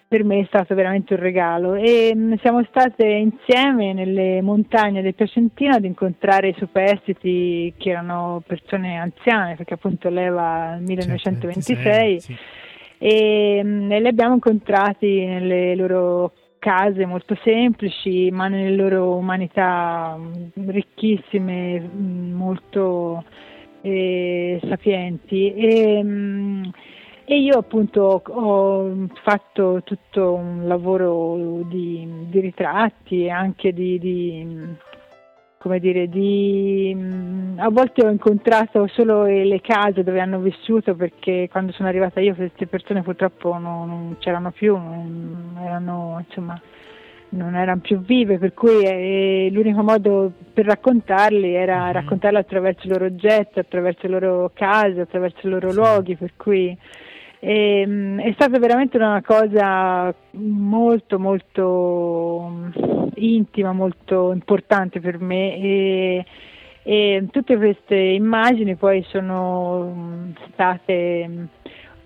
per 0.08 0.24
me 0.24 0.41
è 0.41 0.46
stato 0.46 0.76
veramente 0.76 1.13
un 1.13 1.20
regalo 1.20 1.74
e 1.74 2.13
mh, 2.15 2.20
mm, 2.20 2.34
siamo 2.41 2.63
state 2.65 3.06
insieme 3.06 3.94
nelle 3.94 4.41
montagne 4.41 5.02
del 5.02 5.15
Piacentino 5.15 5.76
ad 5.76 5.84
incontrare 5.84 6.50
i 6.50 6.56
superstiti 6.58 7.74
che 7.78 7.89
erano 7.89 8.44
persone 8.46 8.98
anziane 8.98 9.56
perché 9.56 9.74
appunto 9.74 10.10
leva 10.10 10.76
il 10.76 10.84
1926 10.84 12.20
sì. 12.20 12.36
e, 13.00 13.63
mh, 13.63 13.68
mm, 13.68 13.91
e 13.91 14.00
li 14.00 14.08
abbiamo 14.08 14.36
incontrati 14.36 15.26
nelle 15.26 15.76
loro 15.76 16.34
case 16.60 17.06
molto 17.06 17.36
semplici 17.44 18.30
ma 18.32 18.48
nelle 18.48 18.76
loro 18.76 19.15
umanità 19.15 20.15
mm, 20.18 20.70
ricchissime 20.70 21.80
molto 21.80 23.24
eh, 23.82 24.60
sapienti 24.68 25.54
e, 25.54 26.04
mh, 26.04 26.72
e 27.28 27.40
io 27.40 27.58
appunto 27.58 28.22
ho 28.24 29.08
fatto 29.24 29.82
tutto 29.84 30.34
un 30.34 30.68
lavoro 30.68 31.62
di, 31.64 32.08
di 32.30 32.40
ritratti 32.40 33.26
e 33.26 33.32
anche 33.32 33.74
di, 33.74 33.98
di, 33.98 34.76
come 35.58 35.80
dire, 35.80 36.08
di, 36.08 36.96
a 37.58 37.70
volte 37.70 38.06
ho 38.06 38.12
incontrato 38.12 38.86
solo 38.86 39.24
le 39.24 39.60
case 39.62 40.04
dove 40.04 40.20
hanno 40.20 40.38
vissuto 40.38 40.94
perché 40.94 41.48
quando 41.50 41.72
sono 41.72 41.90
arrivata 41.90 42.20
io 42.20 42.36
queste 42.36 42.68
persone 42.68 43.02
purtroppo 43.02 43.58
non, 43.58 43.88
non 43.88 44.16
c'erano 44.20 44.52
più, 44.52 44.78
non 44.78 45.58
erano, 45.60 46.24
insomma, 46.28 46.62
non 47.30 47.56
erano 47.56 47.82
più 47.82 48.02
vive, 48.02 48.38
per 48.38 48.54
cui 48.54 48.84
eh, 48.84 49.50
l'unico 49.52 49.82
modo 49.82 50.32
per 50.54 50.66
raccontarli 50.66 51.56
era 51.56 51.86
mm-hmm. 51.86 51.92
raccontarli 51.94 52.38
attraverso 52.38 52.86
i 52.86 52.90
loro 52.90 53.06
oggetti, 53.06 53.58
attraverso 53.58 54.06
le 54.08 54.20
loro 54.20 54.52
case, 54.54 55.02
attraverso 55.02 55.48
i 55.48 55.50
loro 55.50 55.72
sì. 55.72 55.76
luoghi, 55.76 56.16
per 56.16 56.34
cui 56.38 56.78
e, 57.39 57.82
ehm, 57.82 58.21
è 58.21 58.32
stata 58.34 58.60
veramente 58.60 58.98
una 58.98 59.21
cosa 59.21 60.13
molto 60.32 61.19
molto 61.19 62.71
intima, 63.15 63.71
molto 63.71 64.32
importante 64.32 65.00
per 65.00 65.19
me 65.19 65.56
e, 65.56 66.26
e 66.84 67.28
tutte 67.32 67.58
queste 67.58 67.95
immagini 67.95 68.76
poi 68.76 69.04
sono 69.10 70.34
state 70.52 71.30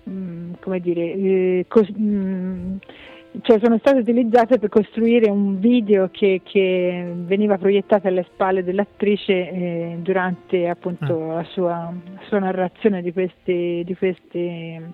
mm, 0.08 0.52
come 0.60 0.80
dire 0.80 1.12
eh, 1.12 1.64
cos- 1.68 1.92
mm, 1.98 2.76
cioè 3.42 3.60
sono 3.62 3.78
state 3.78 3.98
utilizzate 3.98 4.58
per 4.58 4.68
costruire 4.68 5.30
un 5.30 5.60
video 5.60 6.08
che, 6.10 6.40
che 6.44 7.12
veniva 7.14 7.58
proiettato 7.58 8.08
alle 8.08 8.26
spalle 8.32 8.64
dell'attrice 8.64 9.32
eh, 9.32 9.96
durante 10.00 10.68
appunto 10.68 11.30
ah. 11.30 11.34
la, 11.36 11.44
sua, 11.44 11.92
la, 11.92 12.20
sua, 12.26 12.38
narrazione 12.40 13.02
di 13.02 13.12
queste, 13.12 13.82
di 13.84 13.94
queste 13.96 14.92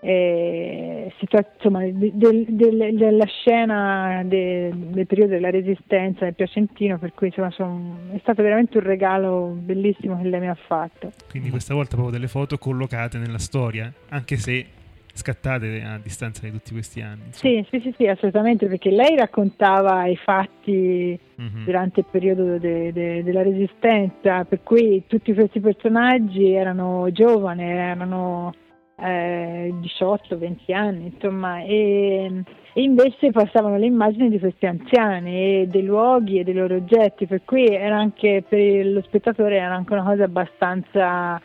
eh, 0.00 1.12
insomma, 1.20 1.84
del, 1.84 2.44
del, 2.48 2.94
della 2.96 3.26
scena 3.26 4.22
de, 4.24 4.70
del 4.74 5.06
periodo 5.06 5.32
della 5.32 5.50
resistenza 5.50 6.24
nel 6.24 6.34
Piacentino, 6.34 6.98
per 6.98 7.12
cui 7.14 7.26
insomma, 7.28 7.50
son, 7.50 8.10
è 8.12 8.18
stato 8.20 8.42
veramente 8.42 8.78
un 8.78 8.84
regalo 8.84 9.54
bellissimo 9.58 10.20
che 10.20 10.28
lei 10.28 10.40
mi 10.40 10.48
ha 10.48 10.56
fatto. 10.66 11.12
Quindi 11.28 11.50
questa 11.50 11.74
volta 11.74 11.94
proprio 11.94 12.10
delle 12.10 12.28
foto 12.28 12.56
collocate 12.56 13.18
nella 13.18 13.38
storia, 13.38 13.92
anche 14.08 14.36
se 14.36 14.66
scattate 15.14 15.82
a 15.82 15.98
distanza 16.02 16.42
di 16.44 16.50
tutti 16.50 16.72
questi 16.72 17.00
anni. 17.00 17.30
Sì, 17.30 17.64
sì, 17.70 17.80
sì, 17.80 17.94
sì, 17.96 18.06
assolutamente, 18.06 18.66
perché 18.66 18.90
lei 18.90 19.16
raccontava 19.16 20.06
i 20.06 20.16
fatti 20.16 21.18
mm-hmm. 21.40 21.64
durante 21.64 22.00
il 22.00 22.06
periodo 22.10 22.58
de, 22.58 22.92
de, 22.92 23.22
della 23.22 23.42
resistenza, 23.42 24.44
per 24.44 24.62
cui 24.62 25.04
tutti 25.06 25.32
questi 25.32 25.60
personaggi 25.60 26.52
erano 26.52 27.10
giovani, 27.12 27.62
erano 27.62 28.52
eh, 28.96 29.72
18-20 29.80 30.72
anni, 30.74 31.12
insomma, 31.14 31.62
e, 31.62 32.42
e, 32.72 32.82
invece 32.82 33.30
passavano 33.30 33.78
le 33.78 33.86
immagini 33.86 34.28
di 34.28 34.38
questi 34.38 34.66
anziani 34.66 35.62
e 35.62 35.66
dei 35.68 35.84
luoghi 35.84 36.38
e 36.38 36.44
dei 36.44 36.54
loro 36.54 36.76
oggetti, 36.76 37.26
per 37.26 37.42
cui 37.44 37.66
era 37.66 37.96
anche 37.96 38.44
per 38.46 38.86
lo 38.86 39.02
spettatore 39.02 39.56
era 39.58 39.74
anche 39.74 39.92
una 39.92 40.04
cosa 40.04 40.24
abbastanza 40.24 41.40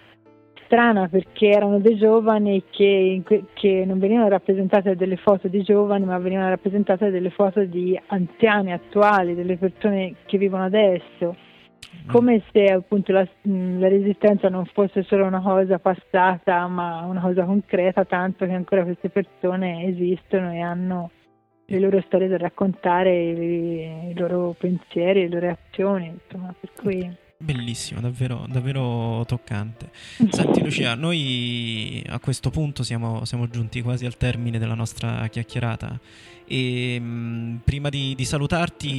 strana 0.70 1.08
perché 1.08 1.48
erano 1.48 1.80
dei 1.80 1.98
giovani 1.98 2.64
che, 2.70 3.24
che 3.54 3.84
non 3.88 3.98
venivano 3.98 4.30
rappresentate 4.30 4.96
delle 4.96 5.18
foto 5.18 5.48
di 5.48 5.64
giovani 5.64 6.06
ma 6.06 6.20
venivano 6.20 6.50
rappresentate 6.50 7.10
delle 7.10 7.32
foto 7.32 7.66
di 7.66 8.00
anziani 8.08 8.72
attuali, 8.72 9.34
delle 9.34 9.58
persone 9.58 10.14
che 10.28 10.38
vivono 10.38 10.66
adesso. 10.66 11.36
Come 12.06 12.44
se 12.52 12.66
appunto 12.66 13.12
la, 13.12 13.28
la, 13.42 13.88
resistenza 13.88 14.48
non 14.48 14.66
fosse 14.66 15.02
solo 15.04 15.26
una 15.26 15.42
cosa 15.42 15.80
passata 15.80 16.68
ma 16.68 17.04
una 17.06 17.22
cosa 17.22 17.46
concreta, 17.46 18.06
tanto 18.06 18.46
che 18.46 18.54
ancora 18.54 18.84
queste 18.84 19.10
persone 19.10 19.86
esistono 19.86 20.54
e 20.54 20.60
hanno 20.60 21.10
le 21.66 21.80
loro 21.80 22.00
storie 22.02 22.28
da 22.28 22.38
raccontare, 22.38 23.16
i, 23.16 24.10
i 24.10 24.14
loro 24.16 24.56
pensieri, 24.58 25.28
le 25.28 25.30
loro 25.30 25.50
azioni, 25.50 26.08
insomma, 26.08 26.54
per 26.60 26.70
cui... 26.80 27.28
Bellissimo, 27.42 28.02
davvero, 28.02 28.46
davvero 28.50 29.24
toccante. 29.26 29.92
Senti 30.30 30.62
Lucia, 30.62 30.94
noi 30.96 32.04
a 32.10 32.20
questo 32.20 32.50
punto 32.50 32.84
siamo, 32.84 33.24
siamo 33.24 33.48
giunti 33.48 33.82
quasi 33.82 34.06
al 34.06 34.18
termine 34.18 34.60
della 34.60 34.74
nostra 34.74 35.26
chiacchierata 35.30 35.98
e 36.50 37.00
mh, 37.00 37.04
mm, 37.04 37.56
prima 37.64 37.90
di, 37.90 38.16
di, 38.16 38.26
salutarti, 38.26 38.90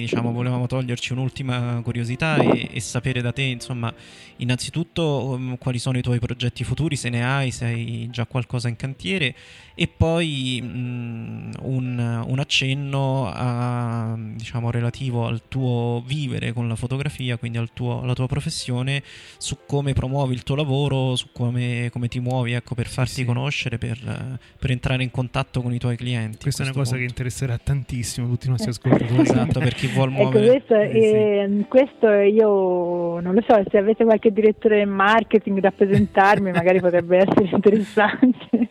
diciamo, 0.00 0.30
volevamo 0.30 0.66
toglierci 0.66 1.12
un'ultima 1.12 1.80
curiosità 1.82 2.36
e, 2.36 2.68
e 2.70 2.80
sapere 2.80 3.22
da 3.22 3.32
te, 3.32 3.42
insomma, 3.42 3.92
innanzitutto 4.36 5.24
um, 5.30 5.56
quali 5.56 5.78
sono 5.78 5.96
i 5.96 6.02
tuoi 6.02 6.18
progetti 6.18 6.64
futuri, 6.64 6.96
se 6.96 7.08
ne 7.08 7.24
hai, 7.24 7.50
se 7.50 7.64
hai 7.64 8.08
già 8.10 8.26
qualcosa 8.26 8.68
in 8.68 8.76
cantiere, 8.76 9.34
e 9.74 9.88
poi 9.88 10.60
mh, 10.62 10.66
mm, 10.66 11.50
un, 11.62 12.24
un, 12.26 12.38
accenno 12.38 13.30
a, 13.32 14.14
diciamo, 14.18 14.70
relativo 14.70 15.26
al 15.26 15.42
tuo 15.48 16.02
vivere 16.06 16.52
con 16.52 16.68
la 16.68 16.76
fotografia, 16.76 17.38
quindi 17.38 17.56
al 17.56 17.70
tuo, 17.72 18.02
alla 18.02 18.12
tua 18.12 18.26
professione, 18.26 19.02
su 19.38 19.56
come 19.66 19.94
promuovi 19.94 20.34
il 20.34 20.42
tuo 20.42 20.56
lavoro, 20.56 21.16
su 21.16 21.28
come, 21.32 21.88
come 21.90 22.08
ti 22.08 22.20
muovi, 22.20 22.52
ecco, 22.52 22.74
per 22.74 22.86
farti 22.86 23.12
sì. 23.14 23.24
conoscere, 23.24 23.78
per, 23.78 24.38
per, 24.58 24.70
entrare 24.70 25.02
in 25.02 25.10
contatto 25.10 25.62
con 25.62 25.72
i 25.72 25.78
tuoi 25.78 25.96
clienti. 25.96 26.38
Questa 26.42 26.64
è 26.64 26.66
una 26.66 26.74
cosa 26.74 26.96
che 26.98 27.04
interesserà 27.04 27.58
tantissimo 27.62 28.28
tutti 28.28 28.46
i 28.46 28.50
nostri 28.50 28.70
ascoltatori. 28.70 29.22
esatto, 29.22 29.60
per 29.60 29.74
chi 29.74 29.86
vuole 29.86 30.12
ecco, 30.12 30.22
muovere. 30.22 30.56
Ecco, 30.56 30.66
questo, 30.66 30.80
eh, 30.80 31.48
sì. 31.48 31.64
questo, 31.68 32.10
io 32.10 33.20
non 33.20 33.34
lo 33.34 33.42
so, 33.46 33.62
se 33.70 33.78
avete 33.78 34.04
qualche 34.04 34.32
direttore 34.32 34.84
marketing 34.84 35.60
da 35.60 35.70
presentarmi, 35.70 36.50
magari 36.52 36.80
potrebbe 36.80 37.18
essere 37.26 37.48
interessante. 37.50 38.70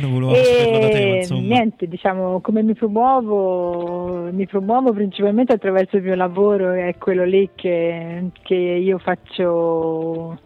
Non 0.00 0.12
volevo 0.12 0.34
e, 0.34 0.80
da 0.80 0.88
te, 0.88 1.16
insomma. 1.18 1.40
Niente, 1.40 1.86
diciamo, 1.86 2.40
come 2.40 2.62
mi 2.62 2.74
promuovo? 2.74 4.28
Mi 4.32 4.46
promuovo 4.46 4.92
principalmente 4.92 5.52
attraverso 5.52 5.96
il 5.96 6.02
mio 6.02 6.14
lavoro, 6.14 6.72
è 6.72 6.94
quello 6.98 7.24
lì 7.24 7.50
che, 7.54 8.30
che 8.42 8.54
io 8.54 8.98
faccio 8.98 10.38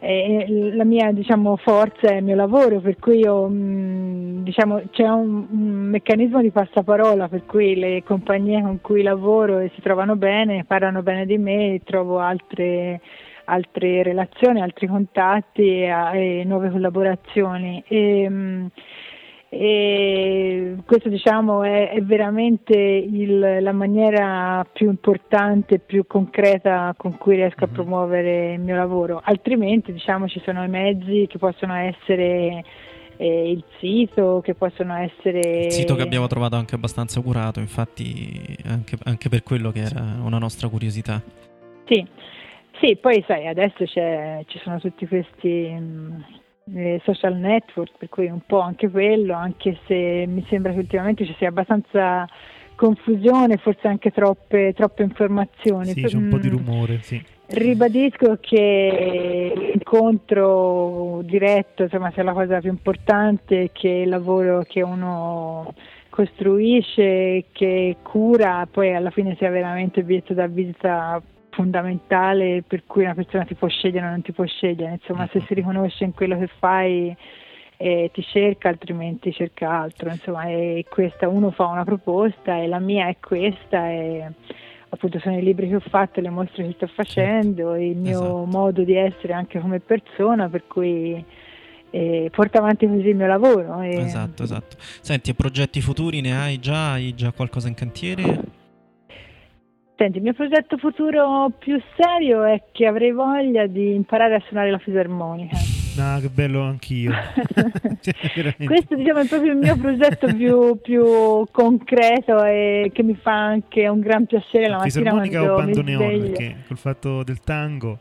eh, 0.00 0.72
la 0.74 0.84
mia 0.84 1.12
diciamo, 1.12 1.56
forza 1.56 2.08
è 2.08 2.16
il 2.16 2.24
mio 2.24 2.34
lavoro, 2.34 2.80
per 2.80 2.98
cui 2.98 3.18
io, 3.18 3.46
mh, 3.46 3.54
mm, 3.54 4.42
diciamo, 4.42 4.82
c'è 4.90 5.06
un, 5.06 5.46
un, 5.50 5.88
meccanismo 5.90 6.40
di 6.40 6.50
passaparola, 6.50 7.28
per 7.28 7.44
cui 7.44 7.76
le 7.76 8.02
compagnie 8.02 8.62
con 8.62 8.80
cui 8.80 9.02
lavoro 9.02 9.60
si 9.74 9.80
trovano 9.82 10.16
bene, 10.16 10.64
parlano 10.64 11.02
bene 11.02 11.26
di 11.26 11.36
me, 11.36 11.74
e 11.74 11.82
trovo 11.84 12.18
altre, 12.18 13.00
altre 13.44 14.02
relazioni, 14.02 14.62
altri 14.62 14.86
contatti 14.86 15.82
e, 15.82 16.40
e 16.40 16.44
nuove 16.44 16.70
collaborazioni. 16.70 17.84
E, 17.86 18.28
mh, 18.28 18.34
mm, 18.34 18.66
e 19.52 20.76
questo 20.86 21.08
diciamo 21.08 21.64
è, 21.64 21.90
è 21.90 22.00
veramente 22.02 22.72
il, 22.76 23.58
la 23.60 23.72
maniera 23.72 24.64
più 24.72 24.88
importante, 24.88 25.80
più 25.80 26.06
concreta 26.06 26.94
con 26.96 27.18
cui 27.18 27.34
riesco 27.34 27.64
a 27.64 27.66
mhm. 27.66 27.72
promuovere 27.72 28.52
il 28.52 28.60
mio 28.60 28.76
lavoro, 28.76 29.20
altrimenti 29.22 29.92
diciamo 29.92 30.28
ci 30.28 30.40
sono 30.44 30.62
i 30.62 30.68
mezzi 30.68 31.26
che 31.28 31.38
possono 31.38 31.74
essere 31.74 32.62
eh, 33.16 33.50
il 33.50 33.64
sito, 33.80 34.40
che 34.40 34.54
possono 34.54 34.94
essere... 34.94 35.64
Il 35.64 35.72
sito 35.72 35.96
che 35.96 36.02
abbiamo 36.02 36.28
trovato 36.28 36.54
anche 36.54 36.76
abbastanza 36.76 37.20
curato, 37.20 37.58
infatti 37.58 38.56
anche, 38.66 38.96
anche 39.02 39.28
per 39.28 39.42
quello 39.42 39.72
che 39.72 39.80
era 39.80 40.16
una 40.22 40.38
nostra 40.38 40.68
curiosità. 40.68 41.20
Sì, 41.86 42.06
sì 42.80 42.96
poi 42.96 43.22
sai, 43.26 43.48
adesso 43.48 43.84
ci 43.84 44.58
sono 44.62 44.78
tutti 44.78 45.08
questi 45.08 45.68
mh, 45.68 46.24
eh, 46.74 47.00
social 47.04 47.36
network, 47.36 47.92
per 47.98 48.08
cui 48.08 48.26
un 48.26 48.40
po' 48.46 48.60
anche 48.60 48.88
quello, 48.88 49.34
anche 49.34 49.78
se 49.86 50.24
mi 50.26 50.44
sembra 50.48 50.72
che 50.72 50.78
ultimamente 50.78 51.24
ci 51.24 51.34
sia 51.38 51.48
abbastanza 51.48 52.26
confusione, 52.74 53.58
forse 53.58 53.88
anche 53.88 54.10
troppe, 54.10 54.72
troppe 54.74 55.02
informazioni. 55.02 55.92
Sì, 55.92 56.02
c'è 56.02 56.16
un 56.16 56.28
po' 56.28 56.38
di 56.38 56.48
rumore, 56.48 57.00
sì. 57.02 57.22
Ribadisco 57.52 58.38
che 58.40 59.52
l'incontro 59.54 61.20
diretto 61.24 61.82
insomma, 61.82 62.10
sia 62.12 62.22
la 62.22 62.32
cosa 62.32 62.60
più 62.60 62.70
importante, 62.70 63.70
che 63.72 63.88
il 63.88 64.08
lavoro 64.08 64.62
che 64.62 64.82
uno 64.82 65.74
costruisce, 66.08 67.46
che 67.52 67.96
cura, 68.02 68.68
poi 68.70 68.94
alla 68.94 69.10
fine 69.10 69.34
sia 69.36 69.50
veramente 69.50 70.00
il 70.00 70.06
biglietto 70.06 70.32
da 70.32 70.46
visita 70.46 71.20
fondamentale 71.50 72.62
per 72.66 72.84
cui 72.86 73.04
una 73.04 73.14
persona 73.14 73.44
ti 73.44 73.54
può 73.54 73.68
scegliere 73.68 74.06
o 74.06 74.10
non 74.10 74.22
ti 74.22 74.32
può 74.32 74.44
scegliere, 74.44 74.92
insomma 74.92 75.28
se 75.30 75.40
si 75.40 75.54
riconosce 75.54 76.04
in 76.04 76.12
quello 76.12 76.38
che 76.38 76.48
fai 76.58 77.14
eh, 77.76 78.10
ti 78.12 78.22
cerca, 78.22 78.68
altrimenti 78.68 79.32
cerca 79.32 79.70
altro, 79.70 80.10
insomma 80.10 80.44
e 80.44 80.84
questa 80.88 81.28
uno 81.28 81.50
fa 81.50 81.66
una 81.66 81.84
proposta 81.84 82.56
e 82.56 82.66
la 82.66 82.78
mia 82.78 83.08
è 83.08 83.16
questa 83.20 83.88
e 83.88 84.32
appunto 84.90 85.18
sono 85.20 85.38
i 85.38 85.42
libri 85.42 85.68
che 85.68 85.76
ho 85.76 85.80
fatto, 85.80 86.20
le 86.20 86.30
mostre 86.30 86.66
che 86.66 86.72
sto 86.74 86.86
facendo, 86.88 87.74
il 87.76 87.96
mio 87.96 88.10
esatto. 88.10 88.44
modo 88.44 88.82
di 88.82 88.94
essere 88.94 89.32
anche 89.32 89.60
come 89.60 89.80
persona, 89.80 90.48
per 90.48 90.66
cui 90.66 91.24
eh, 91.90 92.30
porto 92.32 92.58
avanti 92.58 92.86
così 92.86 93.08
il 93.08 93.16
mio 93.16 93.26
lavoro. 93.26 93.80
E... 93.80 93.96
Esatto, 93.96 94.42
esatto. 94.42 94.76
Senti, 95.00 95.34
progetti 95.34 95.80
futuri 95.80 96.20
ne 96.20 96.36
hai 96.36 96.58
già? 96.58 96.92
Hai 96.92 97.14
già 97.14 97.32
qualcosa 97.32 97.68
in 97.68 97.74
cantiere? 97.74 98.49
Senti, 100.00 100.16
il 100.16 100.22
mio 100.22 100.32
progetto 100.32 100.78
futuro 100.78 101.52
più 101.58 101.78
serio 101.94 102.42
è 102.44 102.62
che 102.72 102.86
avrei 102.86 103.12
voglia 103.12 103.66
di 103.66 103.94
imparare 103.94 104.36
a 104.36 104.42
suonare 104.46 104.70
la 104.70 104.78
fisarmonica. 104.78 105.58
No, 105.98 106.18
che 106.20 106.30
bello 106.30 106.62
anch'io. 106.62 107.12
cioè, 108.00 108.54
Questo 108.64 108.94
diciamo, 108.94 109.18
è 109.18 109.26
proprio 109.26 109.52
il 109.52 109.58
mio 109.58 109.76
progetto 109.76 110.34
più, 110.34 110.80
più, 110.80 111.44
concreto 111.50 112.42
e 112.44 112.90
che 112.94 113.02
mi 113.02 113.14
fa 113.14 113.44
anche 113.44 113.88
un 113.88 114.00
gran 114.00 114.24
piacere 114.24 114.68
la, 114.68 114.78
la 114.78 114.84
mattina 114.84 115.10
quando 115.10 115.52
o 115.52 115.56
bandoneon, 115.56 116.20
perché 116.20 116.56
col 116.66 116.78
fatto 116.78 117.22
del 117.22 117.40
tango... 117.40 117.98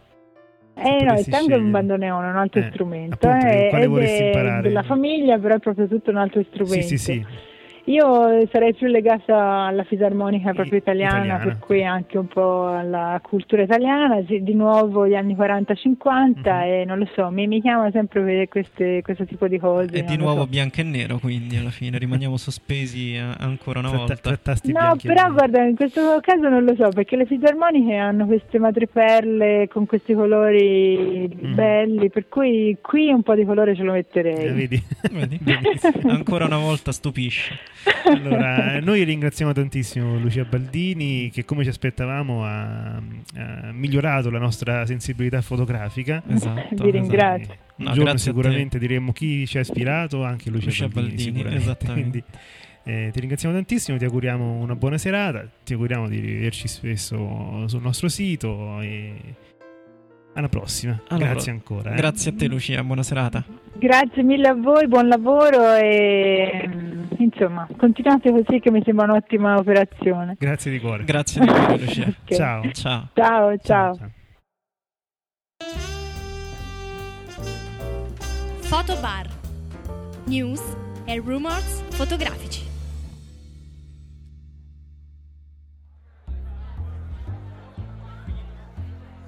Eh 0.76 1.04
no, 1.04 1.16
il 1.16 1.26
tango 1.26 1.26
scegliere. 1.26 1.56
è 1.56 1.58
un 1.58 1.72
bandoneone, 1.72 2.30
un 2.30 2.38
altro 2.38 2.62
eh, 2.62 2.70
strumento. 2.72 3.28
Appunto, 3.28 3.46
eh, 3.46 3.68
quale 3.70 3.88
vorresti 3.88 4.24
imparare? 4.24 4.62
della 4.62 4.84
famiglia, 4.84 5.38
però 5.38 5.56
è 5.56 5.60
proprio 5.60 5.86
tutto 5.90 6.12
un 6.12 6.16
altro 6.16 6.42
strumento. 6.44 6.88
Sì, 6.88 6.98
sì, 6.98 7.12
sì. 7.12 7.26
Io 7.90 8.48
sarei 8.52 8.76
più 8.76 8.86
legata 8.86 9.66
alla 9.66 9.84
fisarmonica 9.84 10.54
proprio 10.54 10.78
italiana, 10.78 11.18
italiana, 11.18 11.44
per 11.44 11.58
cui 11.58 11.84
anche 11.84 12.20
un 12.20 12.28
po' 12.28 12.68
alla 12.68 13.20
cultura 13.24 13.64
italiana, 13.64 14.22
di 14.22 14.54
nuovo 14.54 15.08
gli 15.08 15.16
anni 15.16 15.36
40-50 15.36 15.74
uh-huh. 15.98 16.42
e 16.46 16.84
non 16.86 17.00
lo 17.00 17.10
so, 17.16 17.32
mi, 17.32 17.48
mi 17.48 17.60
chiama 17.62 17.90
sempre 17.90 18.48
queste, 18.48 19.02
questo 19.02 19.26
tipo 19.26 19.48
di 19.48 19.58
cose. 19.58 19.90
E 19.92 20.04
di 20.04 20.18
nuovo 20.18 20.42
so. 20.42 20.48
bianco 20.48 20.82
e 20.82 20.84
nero, 20.84 21.18
quindi 21.18 21.58
alla 21.58 21.72
fine 21.72 21.98
rimaniamo 21.98 22.38
sospesi 22.38 23.16
eh, 23.16 23.26
ancora 23.40 23.80
una 23.80 23.90
volta. 23.90 24.16
Tra, 24.16 24.38
tra 24.38 24.56
no, 24.66 24.96
però 25.02 25.32
guarda, 25.32 25.64
in 25.64 25.76
questo 25.76 26.20
caso 26.22 26.48
non 26.48 26.64
lo 26.64 26.76
so, 26.76 26.90
perché 26.90 27.16
le 27.16 27.26
fisarmoniche 27.26 27.96
hanno 27.96 28.28
queste 28.28 28.60
madreperle 28.60 29.68
con 29.68 29.88
questi 29.88 30.14
colori 30.14 31.28
mm. 31.28 31.56
belli, 31.56 32.12
per 32.12 32.28
cui 32.30 32.78
qui 32.82 33.12
un 33.12 33.24
po' 33.24 33.34
di 33.34 33.46
colore 33.46 33.76
ce 33.76 33.82
lo 33.82 33.94
metterei. 33.94 34.46
Eh, 34.46 34.52
vedi? 34.52 34.84
vedi? 35.12 35.40
Ancora 36.06 36.46
una 36.46 36.60
volta 36.60 36.92
stupisce. 36.92 37.58
Allora, 38.06 38.80
noi 38.80 39.04
ringraziamo 39.04 39.52
tantissimo 39.52 40.18
Lucia 40.18 40.44
Baldini 40.44 41.30
che 41.30 41.46
come 41.46 41.64
ci 41.64 41.70
aspettavamo 41.70 42.44
ha, 42.44 42.96
ha 42.96 43.72
migliorato 43.72 44.30
la 44.30 44.40
nostra 44.40 44.86
sensibilità 44.86 45.42
fotografica. 45.42 46.22
Esatto. 46.28 46.84
Vi 46.84 46.92
ringrazio. 46.92 47.54
Esatto. 47.54 47.68
Un 47.78 47.86
no, 47.86 47.92
giorno 47.94 48.18
sicuramente 48.18 48.78
diremo 48.78 49.14
chi 49.14 49.48
ci 49.48 49.58
ha 49.58 49.62
ispirato, 49.62 50.24
anche 50.24 50.50
Lucia, 50.50 50.66
Lucia 50.66 50.88
Baldini, 50.88 51.44
Baldini 51.44 51.76
Quindi, 51.94 52.24
eh, 52.84 53.10
ti 53.14 53.20
ringraziamo 53.20 53.54
tantissimo, 53.56 53.98
ti 53.98 54.06
auguriamo 54.06 54.56
una 54.56 54.76
buona 54.76 54.98
serata, 54.98 55.48
ti 55.64 55.74
auguriamo 55.74 56.10
di 56.10 56.20
rivederci 56.20 56.68
spesso 56.68 57.68
sul 57.68 57.82
nostro 57.82 58.10
sito 58.10 58.82
e 58.82 59.16
alla 60.34 60.50
prossima. 60.50 61.00
Allora, 61.10 61.32
Grazie 61.32 61.52
ancora. 61.52 61.92
Eh. 61.92 61.96
Grazie 61.96 62.32
a 62.32 62.34
te 62.36 62.48
Lucia, 62.48 62.84
buona 62.84 63.04
serata. 63.04 63.44
Grazie 63.74 64.24
mille 64.24 64.48
a 64.48 64.54
voi, 64.56 64.88
buon 64.88 65.08
lavoro 65.08 65.74
e 65.74 66.70
insomma 67.18 67.68
continuate 67.78 68.32
così 68.32 68.60
che 68.60 68.72
mi 68.72 68.82
sembra 68.84 69.06
un'ottima 69.06 69.58
operazione. 69.58 70.36
Grazie 70.38 70.72
di 70.72 70.80
cuore. 70.80 71.04
Grazie 71.04 71.42
di 71.42 71.48
cuore 71.48 71.78
Lucia. 71.78 72.04
okay. 72.24 72.38
ciao. 72.38 72.72
Ciao. 72.72 73.08
Ciao, 73.14 73.58
ciao. 73.58 73.96
ciao. 73.96 74.12
Fotobar. 78.62 79.28
News 80.26 80.62
e 81.06 81.18
rumors 81.18 81.82
fotografici. 81.90 82.69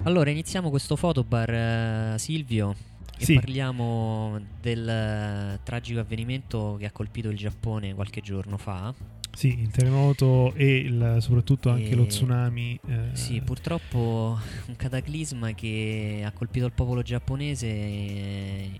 Allora, 0.04 0.30
iniziamo 0.30 0.68
questo 0.68 0.96
fotobar, 0.96 2.14
uh, 2.14 2.18
Silvio, 2.18 2.74
e 3.16 3.24
sì. 3.24 3.34
parliamo 3.34 4.36
del 4.60 5.54
uh, 5.58 5.60
tragico 5.62 6.00
avvenimento 6.00 6.76
che 6.76 6.86
ha 6.86 6.90
colpito 6.90 7.28
il 7.28 7.36
Giappone 7.36 7.94
qualche 7.94 8.20
giorno 8.20 8.58
fa. 8.58 8.92
Sì, 9.32 9.60
il 9.60 9.70
terremoto 9.70 10.52
e 10.54 10.76
il, 10.78 11.18
soprattutto 11.20 11.70
anche 11.70 11.90
e... 11.90 11.94
lo 11.94 12.06
tsunami. 12.06 12.80
Eh... 12.84 12.98
Sì, 13.12 13.40
purtroppo 13.42 14.38
un 14.66 14.76
cataclisma 14.76 15.52
che 15.52 16.22
ha 16.24 16.32
colpito 16.32 16.66
il 16.66 16.72
popolo 16.72 17.02
giapponese 17.02 17.66
eh, 17.68 18.70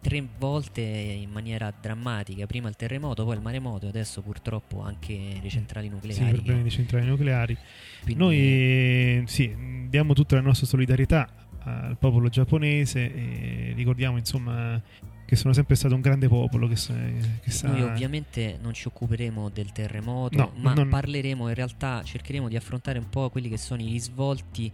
tre 0.00 0.26
volte 0.38 0.80
in 0.80 1.30
maniera 1.30 1.72
drammatica. 1.78 2.46
Prima 2.46 2.68
il 2.68 2.76
terremoto, 2.76 3.24
poi 3.24 3.36
il 3.36 3.42
maremoto 3.42 3.86
e 3.86 3.88
adesso 3.88 4.22
purtroppo 4.22 4.80
anche 4.80 5.38
le 5.40 5.48
centrali 5.48 5.88
nucleari. 5.88 6.24
Sì, 6.24 6.32
problemi 6.32 6.62
di 6.62 6.70
centrali 6.70 7.06
nucleari. 7.06 7.56
Quindi... 8.02 8.22
Noi 8.22 9.22
sì, 9.26 9.54
diamo 9.88 10.14
tutta 10.14 10.36
la 10.36 10.42
nostra 10.42 10.66
solidarietà 10.66 11.28
al 11.60 11.96
popolo 11.98 12.28
giapponese 12.28 13.14
e 13.14 13.72
ricordiamo 13.74 14.18
insomma 14.18 14.80
che 15.26 15.36
sono 15.36 15.54
sempre 15.54 15.74
stato 15.74 15.94
un 15.94 16.02
grande 16.02 16.28
popolo 16.28 16.68
che, 16.68 16.74
che 17.40 17.50
sa... 17.50 17.68
Noi 17.68 17.82
ovviamente 17.82 18.58
non 18.60 18.74
ci 18.74 18.86
occuperemo 18.88 19.48
del 19.48 19.72
terremoto, 19.72 20.36
no, 20.36 20.52
ma 20.56 20.74
non... 20.74 20.88
parleremo 20.88 21.48
in 21.48 21.54
realtà, 21.54 22.02
cercheremo 22.02 22.48
di 22.48 22.56
affrontare 22.56 22.98
un 22.98 23.08
po' 23.08 23.30
quelli 23.30 23.48
che 23.48 23.56
sono 23.56 23.80
i 23.80 23.86
risvolti 23.86 24.70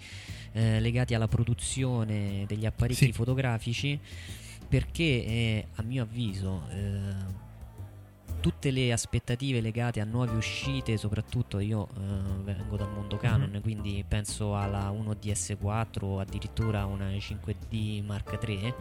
eh, 0.52 0.80
legati 0.80 1.14
alla 1.14 1.28
produzione 1.28 2.44
degli 2.48 2.66
apparecchi 2.66 3.06
sì. 3.06 3.12
fotografici 3.12 3.98
perché 4.70 5.02
eh, 5.02 5.66
a 5.74 5.82
mio 5.82 6.04
avviso 6.04 6.62
eh, 6.70 7.48
tutte 8.40 8.70
le 8.70 8.92
aspettative 8.92 9.60
legate 9.60 10.00
a 10.00 10.04
nuove 10.04 10.36
uscite, 10.36 10.96
soprattutto 10.96 11.58
io 11.58 11.88
eh, 11.88 12.42
vengo 12.44 12.76
dal 12.76 12.88
mondo 12.88 13.16
mhm. 13.16 13.20
Canon, 13.20 13.50
mm-hmm. 13.50 13.62
quindi 13.62 14.04
penso 14.06 14.56
alla 14.56 14.92
1DS4 14.92 16.04
o 16.04 16.20
addirittura 16.20 16.84
una 16.84 17.08
5D 17.10 18.04
Mark 18.04 18.38
III, 18.46 18.74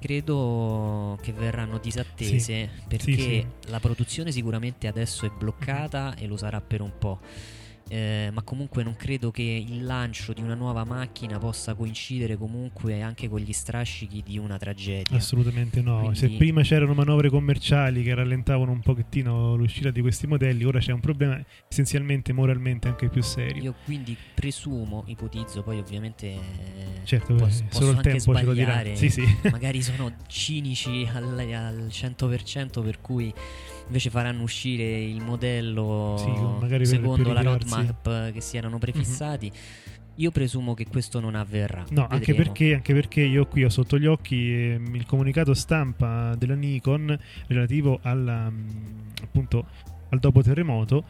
credo 0.00 1.18
che 1.20 1.32
verranno 1.32 1.76
disattese 1.76 2.70
sì. 2.72 2.86
perché 2.88 3.12
sì, 3.12 3.20
sì. 3.20 3.46
la 3.66 3.80
produzione 3.80 4.32
sicuramente 4.32 4.86
adesso 4.86 5.26
è 5.26 5.30
bloccata 5.30 6.14
e 6.14 6.26
lo 6.26 6.38
sarà 6.38 6.62
per 6.62 6.80
un 6.80 6.92
po' 6.96 7.20
eh, 7.88 8.30
ma 8.32 8.42
comunque 8.42 8.82
non 8.82 8.96
credo 8.96 9.30
che 9.30 9.42
il 9.42 9.84
lancio 9.84 10.32
di 10.32 10.42
una 10.42 10.54
nuova 10.54 10.84
macchina 10.84 11.38
possa 11.38 11.74
coincidere 11.74 12.36
comunque 12.36 13.02
anche 13.02 13.28
con 13.28 13.40
gli 13.40 13.52
strascichi 13.52 14.22
di 14.24 14.38
una 14.38 14.58
tragedia. 14.58 15.16
Assolutamente 15.16 15.80
no. 15.80 15.98
Quindi... 16.00 16.18
Se 16.18 16.28
prima 16.30 16.62
c'erano 16.62 16.94
manovre 16.94 17.30
commerciali 17.30 18.02
che 18.02 18.14
rallentavano 18.14 18.70
un 18.72 18.80
pochettino 18.80 19.56
l'uscita 19.56 19.90
di 19.90 20.00
questi 20.00 20.26
modelli, 20.26 20.64
ora 20.64 20.78
c'è 20.78 20.92
un 20.92 21.00
problema 21.00 21.42
essenzialmente 21.68 22.32
moralmente 22.32 22.88
anche 22.88 23.08
più 23.08 23.22
serio. 23.22 23.62
Io 23.62 23.74
quindi 23.84 24.16
presumo, 24.34 25.04
ipotizzo, 25.06 25.62
poi 25.62 25.78
ovviamente 25.78 26.26
eh, 26.26 26.40
certo, 27.04 27.34
posso, 27.34 27.64
solo 27.70 27.92
il 27.92 28.00
tempo 28.00 28.34
ce 28.34 28.44
lo 28.44 28.52
dirà. 28.52 28.82
Sì, 28.94 29.08
sì. 29.08 29.24
magari 29.50 29.82
sono 29.82 30.12
cinici 30.26 31.08
al, 31.12 31.38
al 31.38 31.86
100% 31.90 32.82
per 32.82 33.00
cui 33.00 33.32
invece 33.88 34.10
faranno 34.10 34.42
uscire 34.42 35.02
il 35.02 35.20
modello 35.22 36.14
sì, 36.18 36.84
secondo 36.84 37.32
la 37.32 37.42
roadmap 37.42 38.32
che 38.32 38.40
si 38.40 38.56
erano 38.56 38.78
prefissati. 38.78 39.50
Mm-hmm. 39.50 39.96
Io 40.16 40.30
presumo 40.30 40.74
che 40.74 40.86
questo 40.86 41.20
non 41.20 41.36
avverrà. 41.36 41.84
No, 41.90 42.06
anche 42.08 42.34
perché, 42.34 42.74
anche 42.74 42.92
perché, 42.92 43.20
io 43.20 43.46
qui 43.46 43.64
ho 43.64 43.68
sotto 43.68 43.98
gli 43.98 44.06
occhi 44.06 44.52
eh, 44.52 44.80
il 44.92 45.06
comunicato 45.06 45.54
stampa 45.54 46.34
della 46.34 46.54
Nikon 46.54 47.16
relativo 47.46 48.00
alla, 48.02 48.50
mm, 48.50 48.66
appunto, 49.22 49.66
al 50.08 50.18
dopo 50.18 50.42
terremoto 50.42 51.04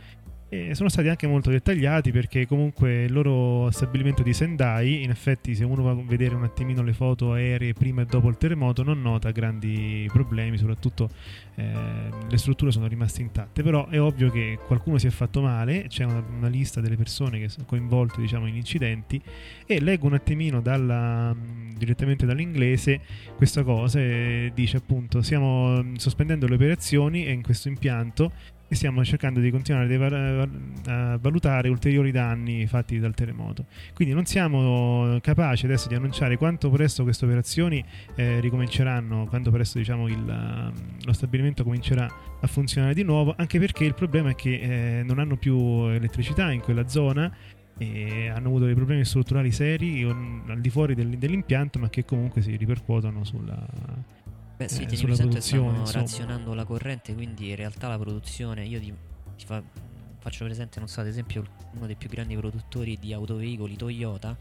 E 0.51 0.75
sono 0.75 0.89
stati 0.89 1.09
anche 1.09 1.27
molto 1.27 1.51
dettagliati 1.51 2.11
perché 2.11 2.47
comunque 2.47 3.05
il 3.05 3.13
loro 3.13 3.71
stabilimento 3.71 4.23
di 4.23 4.33
Sendai, 4.33 5.03
in 5.03 5.11
effetti 5.11 5.55
se 5.55 5.63
uno 5.63 5.83
va 5.83 5.91
a 5.91 5.95
vedere 5.95 6.35
un 6.35 6.43
attimino 6.43 6.83
le 6.83 6.95
foto 6.95 7.33
aeree 7.33 7.75
prima 7.75 8.01
e 8.01 8.07
dopo 8.07 8.31
il 8.31 8.39
terremoto 8.39 8.83
non 8.83 9.03
nota 9.03 9.31
grandi 9.31 10.09
problemi, 10.11 10.57
soprattutto 10.57 11.11
eh, 11.57 11.73
le 12.27 12.39
strutture 12.39 12.71
sono 12.71 12.87
rimaste 12.87 13.21
intatte, 13.21 13.63
però 13.63 13.89
è 13.89 14.01
ovvio 14.01 14.31
che 14.31 14.59
qualcuno 14.67 14.97
si 14.97 15.07
è 15.07 15.11
fatto 15.11 15.43
male, 15.43 15.85
c'è 15.89 16.05
una, 16.05 16.25
una 16.39 16.49
lista 16.49 16.81
delle 16.81 16.97
persone 16.97 17.39
che 17.39 17.51
sono 17.51 17.67
coinvolte 17.67 18.19
diciamo, 18.23 18.47
in 18.47 18.57
incidenti 18.57 19.21
e 19.67 19.81
leggo 19.81 20.07
un 20.07 20.15
attimino 20.15 20.63
dalla, 20.63 21.37
direttamente 21.77 22.25
dall'inglese 22.25 23.01
questa 23.37 23.63
cosa 23.65 24.01
e 24.01 24.51
dice 24.55 24.79
appunto 24.79 25.21
stiamo 25.21 25.85
sospendendo 25.99 26.47
le 26.47 26.55
operazioni 26.55 27.31
in 27.31 27.43
questo 27.43 27.69
impianto 27.69 28.57
e 28.69 28.75
stiamo 28.75 29.03
cercando 29.03 29.41
di 29.41 29.51
continuare 29.51 30.47
a 30.87 31.17
valutare 31.17 31.71
ulteriori 31.71 32.11
danni 32.11 32.67
fatti 32.67 32.99
dal 32.99 33.15
terremoto. 33.15 33.65
Quindi 33.95 34.13
non 34.13 34.27
siamo 34.27 35.19
capaci 35.23 35.65
adesso 35.65 35.89
di 35.89 35.95
annunciare 35.95 36.37
quanto 36.37 36.69
presto 36.69 37.03
queste 37.03 37.25
operazioni 37.25 37.83
eh, 38.15 38.41
ricominceranno, 38.41 39.27
quanto 39.27 39.51
presto 39.51 39.79
diciamo, 39.79 40.07
il, 40.07 40.19
mm, 40.19 41.01
lo 41.05 41.13
stabilimento 41.13 41.65
comincerà 41.65 42.07
a 42.41 42.47
funzionare 42.47 42.93
di 42.93 43.03
nuovo, 43.03 43.35
anche 43.37 43.59
perché 43.59 43.85
il 43.85 43.95
problema 43.95 44.31
è 44.31 44.35
che 44.35 44.99
eh, 44.99 45.03
non 45.03 45.19
hanno 45.19 45.37
più 45.37 45.87
elettricità 45.87 46.53
in 46.53 46.61
quella 46.61 46.87
zona 46.87 47.33
e 47.79 48.29
hanno 48.29 48.49
avuto 48.49 48.65
dei 48.65 48.75
problemi 48.75 49.05
strutturali 49.05 49.53
seri 49.53 50.03
al 50.03 50.61
di 50.61 50.69
fuori 50.69 50.95
dell'impianto, 50.95 51.79
ma 51.79 51.89
che 51.89 52.05
comunque 52.05 52.43
si 52.43 52.55
ripercuotono 52.57 53.25
sulla 53.25 53.67
Beh 54.59 54.67
sì, 54.67 54.83
eh, 54.83 54.87
tieni 54.87 55.05
presente 55.05 55.37
che 55.37 55.41
stanno 55.41 55.79
insomma. 55.79 56.01
razionando 56.01 56.53
la 56.53 56.65
corrente, 56.65 57.15
quindi 57.15 57.51
in 57.51 57.55
realtà 57.55 57.87
la 57.87 57.97
produzione, 57.97 58.65
io 58.67 58.81
ti, 58.81 58.93
ti 59.37 59.45
fa, 59.45 59.63
faccio 60.19 60.45
presente, 60.47 60.81
non 60.81 60.89
so, 60.89 60.99
ad 60.99 61.07
esempio 61.07 61.45
uno 61.75 61.87
dei 61.87 61.95
più 61.95 62.09
grandi 62.09 62.37
produttori 62.37 62.99
di 62.99 63.13
autoveicoli, 63.13 63.77
Toyota, 63.77 64.37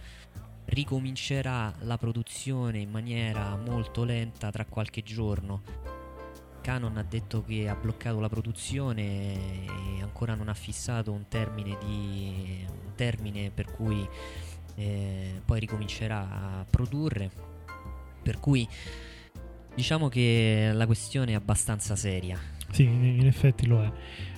ricomincerà 0.66 1.72
la 1.82 2.00
produzione 2.00 2.80
in 2.80 2.90
maniera 2.90 3.56
molto 3.58 4.04
lenta 4.04 4.50
tra 4.50 4.66
qualche 4.66 5.04
giorno. 5.04 5.62
Canon 6.62 6.98
ha 6.98 7.04
detto 7.04 7.44
che 7.44 7.70
ha 7.70 7.76
bloccato 7.76 8.20
la 8.20 8.28
produzione 8.28 9.04
e 9.04 10.02
ancora 10.02 10.34
non 10.34 10.50
ha 10.50 10.56
fissato 10.56 11.12
un 11.12 11.28
termine, 11.28 11.78
di, 11.86 12.66
un 12.68 12.96
termine 12.96 13.52
per 13.52 13.72
cui 13.72 14.06
eh, 14.74 15.42
poi 15.46 15.60
ricomincerà 15.60 16.28
a 16.28 16.66
produrre. 16.68 17.30
Per 18.24 18.40
cui 18.40 18.68
Diciamo 19.78 20.10
che 20.10 20.72
la 20.74 20.88
questione 20.88 21.34
è 21.34 21.36
abbastanza 21.36 21.96
seria. 21.96 22.36
Sì, 22.72 22.86
in 22.86 23.28
effetti 23.28 23.68
lo 23.68 23.84
è. 23.84 23.92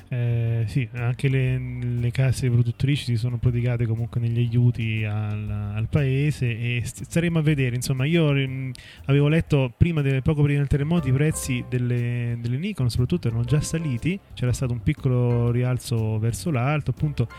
Eh, 0.09 0.65
sì, 0.67 0.85
anche 0.95 1.29
le, 1.29 1.57
le, 1.57 2.11
case 2.11 2.49
produttrici 2.49 3.05
si 3.05 3.15
sono 3.15 3.37
prodigate 3.37 3.85
comunque 3.85 4.19
negli 4.19 4.39
aiuti 4.39 5.05
al, 5.05 5.49
al 5.49 5.87
paese 5.87 6.45
e 6.45 6.81
staremo 6.83 7.39
a 7.39 7.41
vedere. 7.41 7.77
Insomma, 7.77 8.03
io 8.03 8.33
mm, 8.33 8.71
avevo 9.05 9.29
letto 9.29 9.71
prima 9.77 10.01
de, 10.01 10.21
poco 10.21 10.41
prima 10.41 10.57
del 10.57 10.67
terremoto 10.67 11.07
i 11.07 11.13
prezzi 11.13 11.63
delle, 11.69 12.37
delle 12.41 12.57
Nikon, 12.57 12.89
soprattutto 12.89 13.29
erano 13.29 13.45
già 13.45 13.61
saliti, 13.61 14.19
c'era 14.33 14.51
stato 14.51 14.73
un 14.73 14.83
piccolo 14.83 15.51
rialzo 15.51 16.19
verso 16.19 16.51
l'alto, 16.51 16.91
appunto 16.91 17.29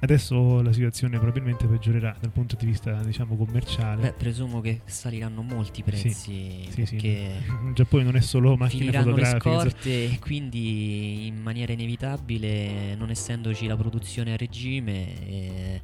Adesso 0.00 0.62
la 0.62 0.72
situazione 0.72 1.18
probabilmente 1.18 1.66
peggiorerà 1.66 2.16
dal 2.20 2.30
punto 2.30 2.54
di 2.54 2.66
vista, 2.66 3.02
diciamo, 3.02 3.36
commerciale. 3.36 4.00
Beh, 4.02 4.12
presumo 4.12 4.60
che 4.60 4.82
saliranno 4.84 5.42
molti 5.42 5.82
prezzi. 5.82 6.12
Sì, 6.12 6.68
sì, 6.70 6.86
sì. 6.86 7.06
Il 7.06 7.72
Giappone 7.74 8.04
non 8.04 8.14
è 8.14 8.20
solo 8.20 8.56
macchine 8.56 8.92
fotografiche. 8.92 9.48
le 9.48 9.58
scorte 9.58 10.04
e 10.04 10.18
quindi 10.20 11.26
in 11.26 11.40
maniera 11.40 11.72
inevitabile, 11.72 12.94
non 12.94 13.10
essendoci 13.10 13.66
la 13.66 13.76
produzione 13.76 14.34
a 14.34 14.36
regime, 14.36 15.26
eh, 15.26 15.82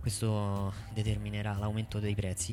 questo 0.00 0.72
determinerà 0.92 1.56
l'aumento 1.56 2.00
dei 2.00 2.16
prezzi. 2.16 2.52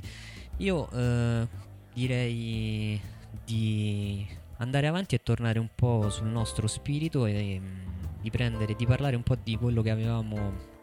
Io 0.57 0.87
eh, 0.91 1.47
direi 1.93 3.01
di 3.43 4.25
andare 4.57 4.85
avanti 4.85 5.15
e 5.15 5.23
tornare 5.23 5.57
un 5.57 5.69
po' 5.73 6.11
sul 6.11 6.27
nostro 6.27 6.67
spirito 6.67 7.25
e 7.25 7.59
mm, 7.59 8.21
di 8.21 8.29
prendere, 8.29 8.75
di 8.75 8.85
parlare 8.85 9.15
un 9.15 9.23
po' 9.23 9.35
di 9.41 9.57
quello 9.57 9.81
che 9.81 9.89
avevamo 9.89 10.73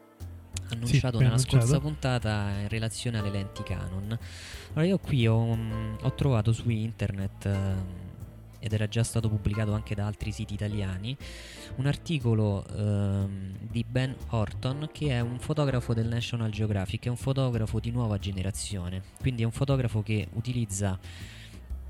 annunciato 0.71 1.19
sì, 1.19 1.23
nella 1.23 1.35
annunciato. 1.35 1.67
scorsa 1.67 1.81
puntata 1.81 2.51
in 2.61 2.69
relazione 2.69 3.19
alle 3.19 3.31
lenti 3.31 3.63
Canon. 3.63 4.19
Allora 4.73 4.87
io 4.87 4.99
qui 4.99 5.27
ho, 5.27 5.55
mm, 5.55 5.95
ho 6.03 6.15
trovato 6.15 6.53
su 6.53 6.69
internet 6.71 7.47
eh, 7.47 8.11
ed 8.63 8.73
era 8.73 8.87
già 8.87 9.03
stato 9.03 9.29
pubblicato 9.29 9.73
anche 9.73 9.97
da 9.97 10.07
altri 10.07 10.31
siti 10.31 10.55
italiani, 10.55 11.17
un 11.77 11.87
articolo 11.87 12.65
ehm, 12.69 13.57
di 13.59 13.85
Ben 13.87 14.15
Horton 14.29 14.89
che 14.93 15.09
è 15.09 15.21
un 15.21 15.41
fotografo 15.41 15.93
del 15.95 16.07
National 16.07 16.51
Geographic, 16.51 17.07
è 17.07 17.09
un 17.09 17.17
fotografo 17.17 17.81
di 17.81 17.91
nuova 17.91 18.19
generazione, 18.19 19.03
quindi 19.21 19.43
è 19.43 19.45
un 19.45 19.51
fotografo 19.51 20.03
che 20.03 20.29
utilizza, 20.35 20.97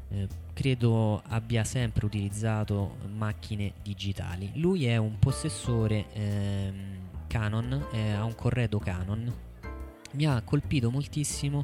eh, 0.09 0.27
credo 0.55 1.23
abbia 1.29 1.63
sempre 1.65 2.07
utilizzato 2.07 2.97
macchine 3.17 3.75
digitali. 3.83 4.53
Lui 4.55 4.87
è 4.87 4.97
un 4.97 5.19
possessore 5.19 6.07
ehm, 6.15 7.11
Canon, 7.33 7.87
eh, 7.93 8.11
ha 8.11 8.25
un 8.25 8.35
corredo 8.35 8.79
Canon. 8.79 9.33
Mi 10.13 10.27
ha 10.27 10.43
colpito 10.45 10.91
moltissimo 10.91 11.63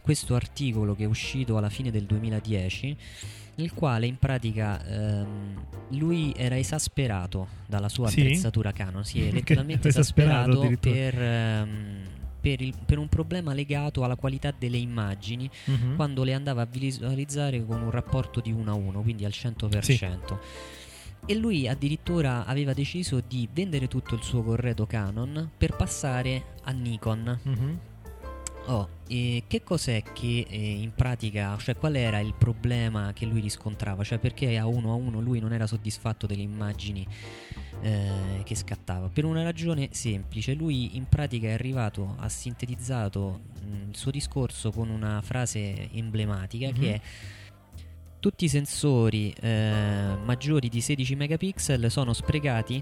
questo 0.00 0.34
articolo 0.34 0.94
che 0.94 1.04
è 1.04 1.06
uscito 1.06 1.58
alla 1.58 1.68
fine 1.68 1.90
del 1.90 2.04
2010 2.04 2.96
nel 3.56 3.74
quale 3.74 4.06
in 4.06 4.16
pratica 4.16 4.82
ehm, 4.82 5.66
lui 5.90 6.32
era 6.34 6.56
esasperato 6.56 7.46
dalla 7.66 7.90
sua 7.90 8.08
sì? 8.08 8.20
attrezzatura 8.20 8.72
Canon, 8.72 9.04
si 9.04 9.22
è 9.22 9.30
letteralmente 9.30 9.88
esasperato, 9.88 10.64
esasperato 10.64 10.78
per, 10.80 11.22
ehm, 11.22 12.02
per, 12.40 12.62
il, 12.62 12.74
per, 12.86 12.96
un 12.96 13.08
problema 13.08 13.52
legato 13.52 14.02
alla 14.04 14.16
qualità 14.16 14.54
delle 14.58 14.78
immagini 14.78 15.48
uh-huh. 15.66 15.94
quando 15.94 16.24
le 16.24 16.32
andava 16.32 16.62
a 16.62 16.66
visualizzare 16.66 17.62
con 17.66 17.82
un 17.82 17.90
rapporto 17.90 18.40
di 18.40 18.50
1 18.50 18.70
a 18.70 18.74
1, 18.74 19.02
quindi 19.02 19.26
al 19.26 19.32
100%. 19.34 19.80
Sì. 19.82 20.00
E 21.24 21.34
lui 21.34 21.68
addirittura 21.68 22.46
aveva 22.46 22.72
deciso 22.72 23.22
di 23.26 23.48
vendere 23.52 23.86
tutto 23.86 24.14
il 24.14 24.22
suo 24.22 24.42
corredo 24.42 24.86
Canon 24.86 25.50
per 25.56 25.76
passare 25.76 26.56
a 26.64 26.72
Nikon. 26.72 27.40
Mm-hmm. 27.48 27.74
Oh, 28.66 28.88
e 29.08 29.44
che 29.48 29.62
cos'è 29.64 30.02
che 30.12 30.46
eh, 30.48 30.56
in 30.56 30.92
pratica, 30.94 31.56
cioè 31.58 31.76
qual 31.76 31.96
era 31.96 32.20
il 32.20 32.34
problema 32.36 33.12
che 33.12 33.26
lui 33.26 33.40
riscontrava? 33.40 34.04
Cioè 34.04 34.18
perché 34.18 34.56
a 34.56 34.66
uno 34.66 34.92
a 34.92 34.94
uno 34.94 35.20
lui 35.20 35.40
non 35.40 35.52
era 35.52 35.66
soddisfatto 35.66 36.26
delle 36.26 36.42
immagini 36.42 37.04
eh, 37.80 38.42
che 38.44 38.54
scattava? 38.54 39.08
Per 39.08 39.24
una 39.24 39.42
ragione 39.42 39.88
semplice, 39.90 40.54
lui 40.54 40.96
in 40.96 41.08
pratica 41.08 41.48
è 41.48 41.52
arrivato, 41.52 42.14
ha 42.18 42.28
sintetizzato 42.28 43.40
mh, 43.60 43.90
il 43.90 43.96
suo 43.96 44.12
discorso 44.12 44.70
con 44.70 44.88
una 44.90 45.20
frase 45.22 45.90
emblematica 45.92 46.66
mm-hmm. 46.66 46.80
che 46.80 46.94
è 46.94 47.00
tutti 48.22 48.44
i 48.44 48.48
sensori 48.48 49.34
eh, 49.40 50.16
maggiori 50.22 50.68
di 50.68 50.80
16 50.80 51.16
megapixel 51.16 51.90
sono 51.90 52.12
sprecati 52.12 52.80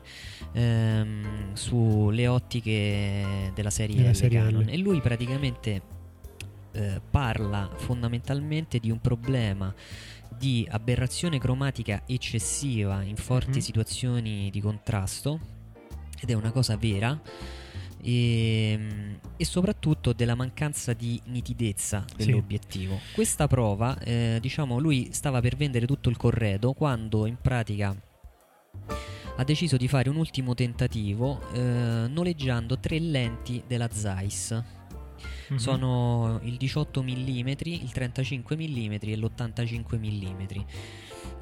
ehm, 0.53 1.55
sulle 1.55 2.27
ottiche 2.27 3.51
della 3.55 3.71
serie, 3.71 3.97
della 3.97 4.11
L 4.11 4.15
serie 4.15 4.39
Canon 4.39 4.65
L. 4.65 4.69
e 4.69 4.77
lui 4.77 5.01
praticamente 5.01 5.83
eh, 6.73 7.01
parla 7.11 7.71
fondamentalmente 7.75 8.79
di 8.79 8.91
un 8.91 9.01
problema 9.01 9.75
di 10.37 10.69
aberrazione 10.71 11.39
cromatica 11.39 12.03
eccessiva 12.05 13.03
in 13.03 13.17
forti 13.17 13.53
mm-hmm. 13.53 13.61
situazioni 13.61 14.51
di 14.51 14.61
contrasto 14.61 15.41
ed 16.21 16.29
è 16.29 16.35
una 16.35 16.51
cosa 16.51 16.77
vera 16.77 17.19
e, 18.03 18.73
ehm, 18.73 19.19
e, 19.37 19.45
soprattutto 19.45 20.13
della 20.13 20.35
mancanza 20.35 20.93
di 20.93 21.21
nitidezza 21.27 22.05
dell'obiettivo. 22.17 22.99
Sì. 23.09 23.15
Questa 23.15 23.47
prova, 23.47 23.99
eh, 23.99 24.39
diciamo, 24.41 24.79
lui 24.79 25.09
stava 25.13 25.41
per 25.41 25.57
vendere 25.57 25.87
tutto 25.87 26.09
il 26.09 26.17
corredo 26.17 26.73
quando 26.73 27.27
in 27.27 27.37
pratica 27.41 27.95
ha 29.37 29.45
deciso 29.45 29.77
di 29.79 29.89
fare 29.89 30.11
un 30.11 30.17
ultimo 30.17 30.55
tentativo 30.55 31.41
eh, 31.53 32.07
noleggiando 32.09 32.79
tre 32.79 32.99
lenti 32.99 33.63
della 33.67 33.89
Zeiss. 33.91 34.53
Mm-hmm. 34.53 35.59
Sono 35.59 36.41
il 36.43 36.57
18 36.57 37.03
mm, 37.03 37.49
il 37.65 37.91
35 37.91 38.57
mm 38.57 38.93
e 39.01 39.17
l'85 39.17 39.99
mm. 39.99 40.43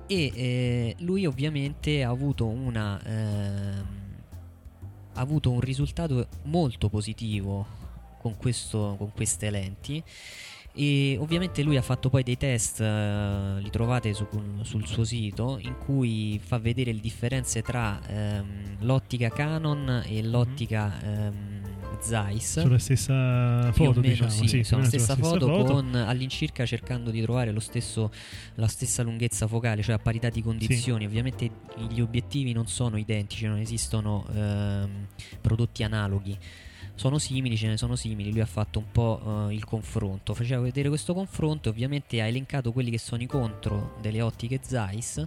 E 0.07 0.33
eh, 0.35 0.95
lui 1.01 1.27
ovviamente 1.27 2.03
ha 2.03 2.09
avuto 2.09 2.47
una 2.47 2.99
eh, 3.03 4.07
ha 4.08 4.08
avuto 5.21 5.51
un 5.51 5.61
risultato 5.61 6.27
molto 6.45 6.89
positivo 6.89 7.66
con, 8.21 8.37
questo, 8.37 8.95
con 8.99 9.12
queste 9.12 9.51
lenti. 9.51 10.03
E 10.75 11.16
ovviamente 11.19 11.62
lui 11.62 11.77
ha 11.77 11.83
fatto 11.83 12.09
poi 12.09 12.23
dei 12.23 12.37
test, 12.37 12.79
uh, 12.79 13.61
li 13.61 13.71
trovate 13.71 14.14
su, 14.14 14.27
sul 14.62 14.87
suo 14.87 15.03
sito, 15.03 15.59
in 15.61 15.77
cui 15.77 16.39
fa 16.41 16.59
vedere 16.59 16.93
le 16.93 17.01
differenze 17.01 17.62
tra 17.62 17.99
um, 18.09 18.77
l'ottica 18.81 19.29
Canon 19.29 20.05
e 20.07 20.23
l'ottica 20.23 20.97
um, 21.03 21.58
Zeiss. 22.01 22.61
Sulla 22.61 22.79
stessa 22.79 23.71
foto, 23.73 24.01
meno 24.01 24.15
diciamo. 24.15 24.31
sì, 24.31 24.47
sì, 24.47 24.63
sulla 24.65 24.85
stessa, 24.85 25.15
sulla 25.15 25.27
foto, 25.29 25.65
con 25.65 25.95
all'incirca 25.95 26.65
cercando 26.67 27.11
di 27.11 27.21
trovare 27.23 27.51
lo 27.53 27.61
stesso, 27.61 28.11
la 28.55 28.69
stessa 28.69 29.03
lunghezza 29.03 29.47
focale, 29.47 29.83
cioè 29.83 29.95
a 29.95 29.99
parità 29.99 30.29
di 30.29 30.43
condizioni. 30.43 31.05
Ovviamente 31.05 31.51
gli 31.89 32.01
obiettivi 32.01 32.53
non 32.53 32.67
sono 32.67 32.97
identici, 32.97 33.47
non 33.47 33.59
esistono 33.59 34.27
ehm, 34.35 35.07
prodotti 35.41 35.83
analoghi. 35.83 36.37
Sono 36.95 37.19
simili, 37.19 37.57
ce 37.57 37.69
ne 37.69 37.77
sono 37.77 37.95
simili. 37.95 38.31
Lui 38.33 38.41
ha 38.41 38.47
fatto 38.47 38.81
un 38.81 38.91
po' 38.91 39.49
eh, 39.49 39.55
il 39.55 39.65
confronto. 39.65 40.35
Faceva 40.35 40.63
vedere 40.63 40.89
questo 40.89 41.15
confronto 41.15 41.69
ovviamente 41.69 42.21
ha 42.21 42.27
elencato 42.27 42.73
quelli 42.73 42.91
che 42.91 42.99
sono 42.99 43.23
i 43.23 43.27
contro 43.27 43.97
delle 44.01 44.21
ottiche 44.21 44.59
Zeiss 44.63 45.25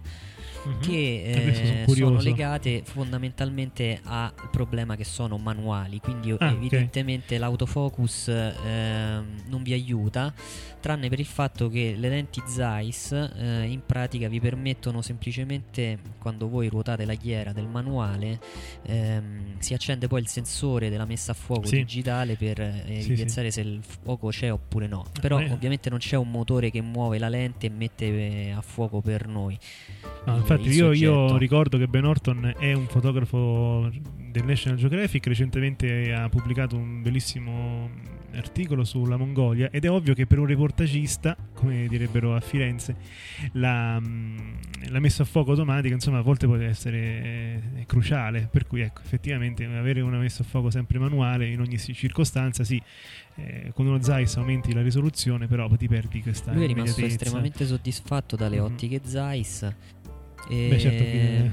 Mhm. 0.64 0.80
che 0.82 1.34
Adesso 1.36 1.64
sono 1.64 1.82
eh, 1.82 1.95
sono 1.95 2.22
legate 2.22 2.82
fondamentalmente 2.86 3.99
al 4.04 4.32
problema 4.52 4.95
che 4.95 5.04
sono 5.04 5.38
manuali, 5.38 5.99
quindi 5.99 6.36
Ah, 6.38 6.49
evidentemente 6.52 7.38
l'autofocus 7.38 8.28
ehm, 8.28 9.26
non 9.47 9.64
vi 9.64 9.74
aiuta, 9.74 10.34
tranne 10.80 11.10
per 11.10 11.20
il 11.20 11.26
fatto 11.26 11.70
che 11.70 11.95
le 11.97 12.10
lenti 12.10 12.41
Zeiss 12.45 13.12
eh, 13.12 13.64
in 13.64 13.82
pratica 13.86 14.28
vi 14.28 14.39
permettono 14.39 15.02
semplicemente 15.02 15.97
quando 16.20 16.47
voi 16.47 16.68
ruotate 16.68 17.06
la 17.06 17.14
ghiera 17.16 17.52
del 17.54 17.68
manuale 17.68 18.39
ehm, 18.84 19.60
si 19.60 19.74
accende 19.74 20.08
poi 20.08 20.22
il 20.22 20.28
sensore 20.28 20.89
della 20.89 21.06
messa 21.06 21.32
a 21.32 21.36
fuoco 21.36 21.68
Sì. 21.68 21.78
digitale 21.78 22.36
per 22.36 22.60
eh, 22.60 22.84
Sì, 22.86 22.93
evidenziare 23.12 23.52
se 23.52 23.62
il 23.62 23.80
fuoco 23.84 24.30
c'è 24.30 24.52
oppure 24.52 24.88
no. 24.88 25.06
Però 25.20 25.38
è- 25.38 25.52
ovviamente 25.52 25.89
non 25.89 25.99
c'è 25.99 26.16
un 26.18 26.30
motore 26.30 26.70
che 26.72 26.82
muove 26.82 27.18
la 27.20 27.30
lente 27.30 27.68
e 27.68 27.70
mette 27.70 28.06
eh, 28.06 28.52
a 28.52 28.62
fuoco 28.62 29.02
per 29.02 29.28
noi. 29.28 29.58
No, 30.26 30.38
il- 30.38 30.41
infatti 30.42 30.70
io, 30.70 30.92
io 30.92 31.38
ricordo 31.38 31.78
che 31.78 31.88
Ben 31.88 32.06
Orton 32.06 32.54
è 32.58 32.74
un 32.74 32.88
fotografo 32.88 33.89
del 34.30 34.44
National 34.46 34.78
Geographic, 34.78 35.28
recentemente 35.28 36.14
ha 36.14 36.30
pubblicato 36.30 36.76
un 36.76 37.02
bellissimo 37.02 37.89
articolo 38.34 38.86
sulla 38.86 39.18
Mongolia 39.18 39.70
ed 39.72 39.84
è 39.84 39.92
ovvio 39.92 40.14
che 40.14 40.26
per 40.26 40.39
un 40.39 40.46
reportagista, 40.46 41.36
come 41.54 41.86
direbbero 41.88 42.34
a 42.34 42.39
Firenze, 42.39 42.96
la, 43.54 44.00
mm, 44.00 44.38
la 44.88 45.00
messa 45.00 45.24
a 45.24 45.26
fuoco 45.26 45.52
automatica 45.52 45.94
insomma 45.94 46.20
a 46.20 46.22
volte 46.22 46.46
può 46.46 46.56
essere 46.56 46.98
eh, 46.98 47.86
cruciale, 47.86 48.48
per 48.50 48.68
cui 48.68 48.82
ecco 48.82 49.02
effettivamente 49.04 49.66
avere 49.66 50.00
una 50.00 50.18
messa 50.18 50.44
a 50.44 50.46
fuoco 50.46 50.70
sempre 50.70 50.98
manuale 50.98 51.48
in 51.50 51.60
ogni 51.60 51.78
circostanza 51.78 52.64
sì, 52.64 52.82
eh, 53.36 53.72
con 53.74 53.86
uno 53.86 54.02
Zeiss 54.02 54.38
aumenti 54.38 54.74
la 54.74 54.82
risoluzione 54.82 55.48
però 55.48 55.68
ti 55.76 55.89
perdi 55.89 56.22
questa 56.22 56.54
Lui 56.54 56.64
è 56.64 56.68
rimasto 56.68 57.04
estremamente 57.04 57.66
soddisfatto 57.66 58.38
dalle 58.38 58.60
Mhm. 58.60 58.64
ottiche 58.64 59.02
Zeiss. 59.04 59.70
E, 60.50 60.68
Beh, 60.70 60.80
certo 60.80 61.04
che- 61.04 61.52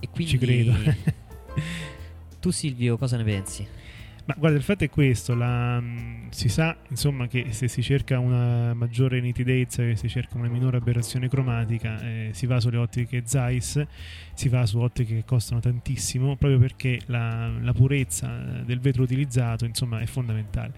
e 0.00 0.08
quindi 0.10 0.32
Ci 0.32 0.38
credo. 0.38 0.74
tu 2.40 2.50
Silvio 2.50 2.96
cosa 2.98 3.16
ne 3.16 3.24
pensi? 3.24 3.66
Ma 4.26 4.34
guarda, 4.38 4.56
il 4.56 4.62
fatto 4.62 4.84
è 4.84 4.88
questo, 4.88 5.34
la, 5.34 5.78
mh, 5.80 6.30
si 6.30 6.48
sa 6.48 6.74
insomma 6.88 7.26
che 7.26 7.48
se 7.52 7.68
si 7.68 7.82
cerca 7.82 8.18
una 8.18 8.72
maggiore 8.72 9.20
nitidezza, 9.20 9.82
che 9.82 9.96
si 9.96 10.08
cerca 10.08 10.38
una 10.38 10.48
minore 10.48 10.78
aberrazione 10.78 11.28
cromatica, 11.28 12.00
eh, 12.00 12.30
si 12.32 12.46
va 12.46 12.58
sulle 12.58 12.78
ottiche 12.78 13.22
Zeiss, 13.26 13.84
si 14.32 14.48
va 14.48 14.64
su 14.64 14.78
ottiche 14.78 15.16
che 15.16 15.24
costano 15.26 15.60
tantissimo, 15.60 16.36
proprio 16.36 16.58
perché 16.58 17.00
la, 17.06 17.48
la 17.60 17.72
purezza 17.74 18.62
del 18.64 18.80
vetro 18.80 19.02
utilizzato 19.02 19.66
insomma 19.66 20.00
è 20.00 20.06
fondamentale. 20.06 20.72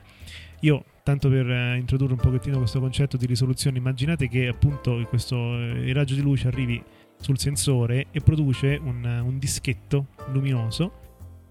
Io, 0.61 0.84
tanto 1.07 1.28
per 1.28 1.48
eh, 1.48 1.76
introdurre 1.76 2.14
un 2.14 2.18
pochettino 2.18 2.59
questo 2.59 2.80
concetto 2.80 3.16
di 3.16 3.26
risoluzione, 3.26 3.78
immaginate 3.78 4.26
che 4.26 4.48
appunto 4.48 5.00
questo, 5.09 5.36
eh, 5.36 5.86
il 5.86 5.94
raggio 5.94 6.16
di 6.16 6.20
luce 6.20 6.48
arrivi 6.48 6.82
sul 7.16 7.38
sensore 7.38 8.07
e 8.11 8.20
produce 8.20 8.76
un, 8.82 9.04
un 9.04 9.38
dischetto 9.38 10.09
luminoso 10.32 11.04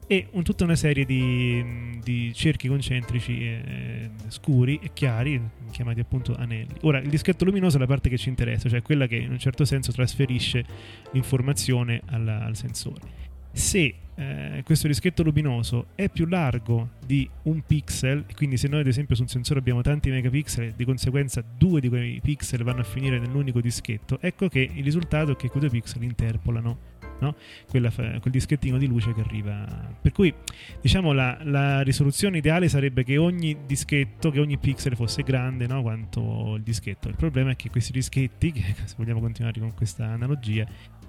e 0.08 0.28
un- 0.32 0.44
tutta 0.44 0.66
una 0.66 0.76
serie 0.76 1.06
di, 1.06 2.00
di 2.04 2.34
cerchi 2.34 2.68
concentrici 2.68 3.44
eh, 3.44 4.10
scuri 4.28 4.78
e 4.84 4.90
chiari, 4.94 5.42
chiamati 5.72 6.02
appunto 6.02 6.36
anelli. 6.36 6.74
Ora, 6.82 7.00
il 7.00 7.08
dischetto 7.08 7.46
luminoso 7.46 7.78
è 7.78 7.80
la 7.80 7.88
parte 7.88 8.10
che 8.10 8.18
ci 8.18 8.28
interessa, 8.28 8.68
cioè 8.68 8.82
quella 8.82 9.08
che 9.08 9.16
in 9.16 9.32
un 9.32 9.40
certo 9.40 9.64
senso 9.64 9.94
trasferisce 9.94 10.66
l'informazione 11.14 12.02
alla- 12.08 12.44
al 12.44 12.58
sensore. 12.58 13.24
Se 13.56 13.96
eh, 14.16 14.64
questo 14.66 14.88
dischetto 14.88 15.24
luminoso 15.24 15.88
è 15.96 16.10
più 16.10 16.26
largo 16.26 16.90
di 17.06 17.28
un 17.44 17.62
pixel, 17.66 18.26
quindi 18.36 18.58
se 18.58 18.68
noi 18.68 18.82
ad 18.82 18.88
esempio 18.88 19.16
su 19.16 19.22
un 19.22 19.30
sensore 19.30 19.60
abbiamo 19.60 19.82
tanti 19.82 20.10
megapixel, 20.10 20.74
di 20.76 20.84
conseguenza 20.84 21.42
due 21.58 21.80
di 21.80 21.88
quei 21.88 22.20
pixel 22.22 22.64
vanno 22.64 22.82
a 22.82 22.84
finire 22.84 23.18
nell'unico 23.18 23.62
dischetto, 23.62 24.18
ecco 24.20 24.50
che 24.50 24.70
il 24.74 24.84
risultato 24.84 25.32
è 25.32 25.36
che 25.38 25.48
quei 25.48 25.62
due 25.62 25.70
pixel 25.70 26.04
interpolano 26.04 26.96
no? 27.20 27.36
Quella 27.70 27.92
quel 27.92 28.32
dischettino 28.32 28.78
di 28.78 28.88
luce 28.88 29.14
che 29.14 29.22
arriva. 29.22 29.66
Per 30.02 30.12
cui, 30.12 30.34
diciamo, 30.82 31.14
la, 31.14 31.38
la 31.44 31.82
risoluzione 31.82 32.38
ideale 32.38 32.68
sarebbe 32.68 33.04
che 33.04 33.18
ogni 33.18 33.58
dischetto, 33.66 34.32
che 34.32 34.40
ogni 34.40 34.58
pixel 34.58 34.96
fosse 34.96 35.24
grande 35.24 35.68
no? 35.68 35.82
quanto 35.82 36.56
il 36.56 36.64
dischetto. 36.64 37.08
Il 37.08 37.16
problema 37.16 37.52
è 37.52 37.56
che 37.56 37.70
questi 37.70 37.92
dischetti, 37.92 38.52
che, 38.52 38.76
se 38.86 38.96
vogliamo 38.98 39.20
continuare 39.20 39.60
con 39.60 39.74
questa 39.74 40.06
analogia, 40.06 40.66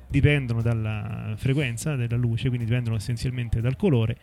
dipendono 0.09 0.63
dalla 0.63 1.35
frequenza 1.37 1.97
della 1.97 2.17
luce, 2.17 2.49
quindi 2.49 2.67
dipendono 2.67 2.97
essenzialmente 2.97 3.61
dal 3.61 3.77
colore, 3.77 4.17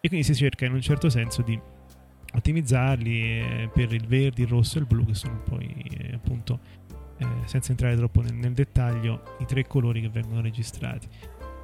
e 0.00 0.08
quindi 0.08 0.26
si 0.26 0.34
cerca 0.34 0.64
in 0.66 0.72
un 0.72 0.80
certo 0.80 1.08
senso 1.08 1.42
di 1.42 1.58
ottimizzarli 2.34 3.22
eh, 3.22 3.70
per 3.72 3.92
il 3.92 4.06
verde, 4.06 4.42
il 4.42 4.48
rosso 4.48 4.78
e 4.78 4.80
il 4.80 4.86
blu, 4.86 5.04
che 5.06 5.14
sono 5.14 5.42
poi 5.42 5.66
eh, 5.98 6.14
appunto 6.14 6.60
eh, 7.18 7.26
senza 7.46 7.70
entrare 7.70 7.96
troppo 7.96 8.20
nel, 8.20 8.34
nel 8.34 8.52
dettaglio, 8.52 9.36
i 9.40 9.46
tre 9.46 9.66
colori 9.66 10.00
che 10.00 10.08
vengono 10.08 10.40
registrati. 10.40 11.08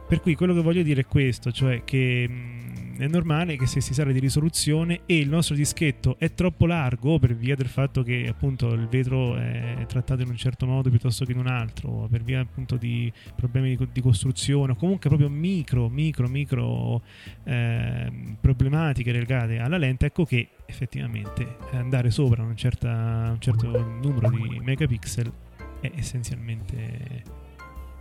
Per 0.08 0.20
cui 0.20 0.34
quello 0.34 0.54
che 0.54 0.60
voglio 0.60 0.82
dire 0.82 1.02
è 1.02 1.06
questo, 1.06 1.52
cioè 1.52 1.84
che 1.84 2.28
mh, 2.28 2.71
è 2.96 3.06
normale 3.06 3.56
che 3.56 3.66
se 3.66 3.80
si 3.80 3.94
sale 3.94 4.12
di 4.12 4.18
risoluzione 4.18 5.00
e 5.06 5.18
il 5.18 5.28
nostro 5.28 5.54
dischetto 5.54 6.16
è 6.18 6.32
troppo 6.34 6.66
largo 6.66 7.18
per 7.18 7.34
via 7.34 7.54
del 7.54 7.68
fatto 7.68 8.02
che 8.02 8.26
appunto 8.28 8.72
il 8.72 8.86
vetro 8.88 9.36
è 9.36 9.84
trattato 9.86 10.22
in 10.22 10.28
un 10.28 10.36
certo 10.36 10.66
modo 10.66 10.90
piuttosto 10.90 11.24
che 11.24 11.32
in 11.32 11.38
un 11.38 11.46
altro, 11.46 12.08
per 12.10 12.22
via 12.22 12.40
appunto 12.40 12.76
di 12.76 13.12
problemi 13.34 13.76
di, 13.76 13.88
di 13.92 14.00
costruzione 14.00 14.72
o 14.72 14.76
comunque 14.76 15.08
proprio 15.08 15.28
micro, 15.28 15.88
micro, 15.88 16.28
micro 16.28 17.02
ehm, 17.44 18.36
problematiche 18.40 19.12
legate 19.12 19.58
alla 19.58 19.78
lente, 19.78 20.06
ecco 20.06 20.24
che 20.24 20.48
effettivamente 20.66 21.56
andare 21.72 22.10
sopra 22.10 22.42
un, 22.42 22.56
certa- 22.56 23.30
un 23.32 23.40
certo 23.40 23.68
numero 24.02 24.30
di 24.30 24.60
megapixel 24.62 25.32
è 25.80 25.90
essenzialmente 25.94 27.22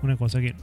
una 0.01 0.15
cosa 0.15 0.39
che 0.39 0.53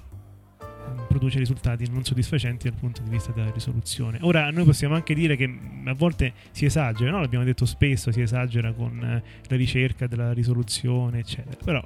produce 1.09 1.39
risultati 1.39 1.89
non 1.91 2.05
soddisfacenti 2.05 2.69
dal 2.69 2.79
punto 2.79 3.03
di 3.03 3.11
vista 3.11 3.33
della 3.33 3.51
risoluzione. 3.51 4.19
Ora, 4.23 4.51
noi 4.51 4.65
possiamo 4.65 4.95
anche 4.95 5.15
dire 5.15 5.37
che 5.37 5.45
a 5.85 5.95
volte 5.95 6.33
si 6.51 6.65
esagera, 6.65 7.11
no? 7.11 7.21
l'abbiamo 7.21 7.45
detto 7.45 7.65
spesso, 7.67 8.11
si 8.13 8.21
esagera 8.21 8.73
con 8.73 9.03
eh, 9.03 9.23
la 9.49 9.57
ricerca 9.57 10.07
della 10.07 10.33
risoluzione, 10.33 11.19
eccetera. 11.21 11.57
Però 11.65 11.83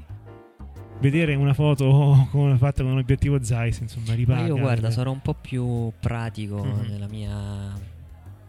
vedere 1.00 1.34
una 1.34 1.52
foto 1.54 2.28
come 2.30 2.56
fatta 2.56 2.82
con 2.82 2.92
un 2.92 2.98
obiettivo 2.98 3.42
Zeiss, 3.42 3.80
insomma, 3.80 4.06
Ma 4.08 4.14
ripaga. 4.14 4.46
io 4.46 4.58
guarda, 4.58 4.90
sarò 4.90 5.10
un 5.10 5.20
po' 5.20 5.34
più 5.34 5.92
pratico 5.98 6.62
Mhm. 6.64 6.86
nella, 6.88 7.08
mia, 7.08 7.72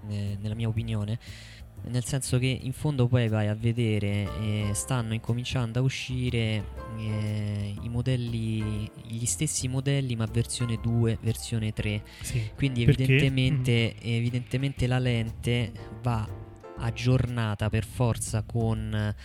nella 0.07 0.55
mia 0.55 0.67
opinione. 0.67 1.17
Nel 1.85 2.05
senso 2.05 2.39
che 2.39 2.47
in 2.47 2.71
fondo 2.71 3.07
poi 3.07 3.27
vai 3.27 3.47
a 3.47 3.55
vedere, 3.55 4.27
eh, 4.41 4.69
stanno 4.73 5.13
incominciando 5.13 5.79
a 5.79 5.81
uscire 5.81 6.65
eh, 6.97 7.75
i 7.81 7.89
modelli, 7.89 8.89
gli 9.05 9.25
stessi 9.25 9.67
modelli 9.67 10.15
ma 10.15 10.25
versione 10.31 10.79
2, 10.81 11.17
versione 11.21 11.73
3. 11.73 12.03
Sì. 12.21 12.49
Quindi 12.55 12.83
evidentemente, 12.83 13.95
evidentemente 13.99 14.87
la 14.87 14.99
lente 14.99 15.71
va 16.01 16.27
aggiornata 16.77 17.69
per 17.69 17.85
forza 17.85 18.43
con 18.43 19.15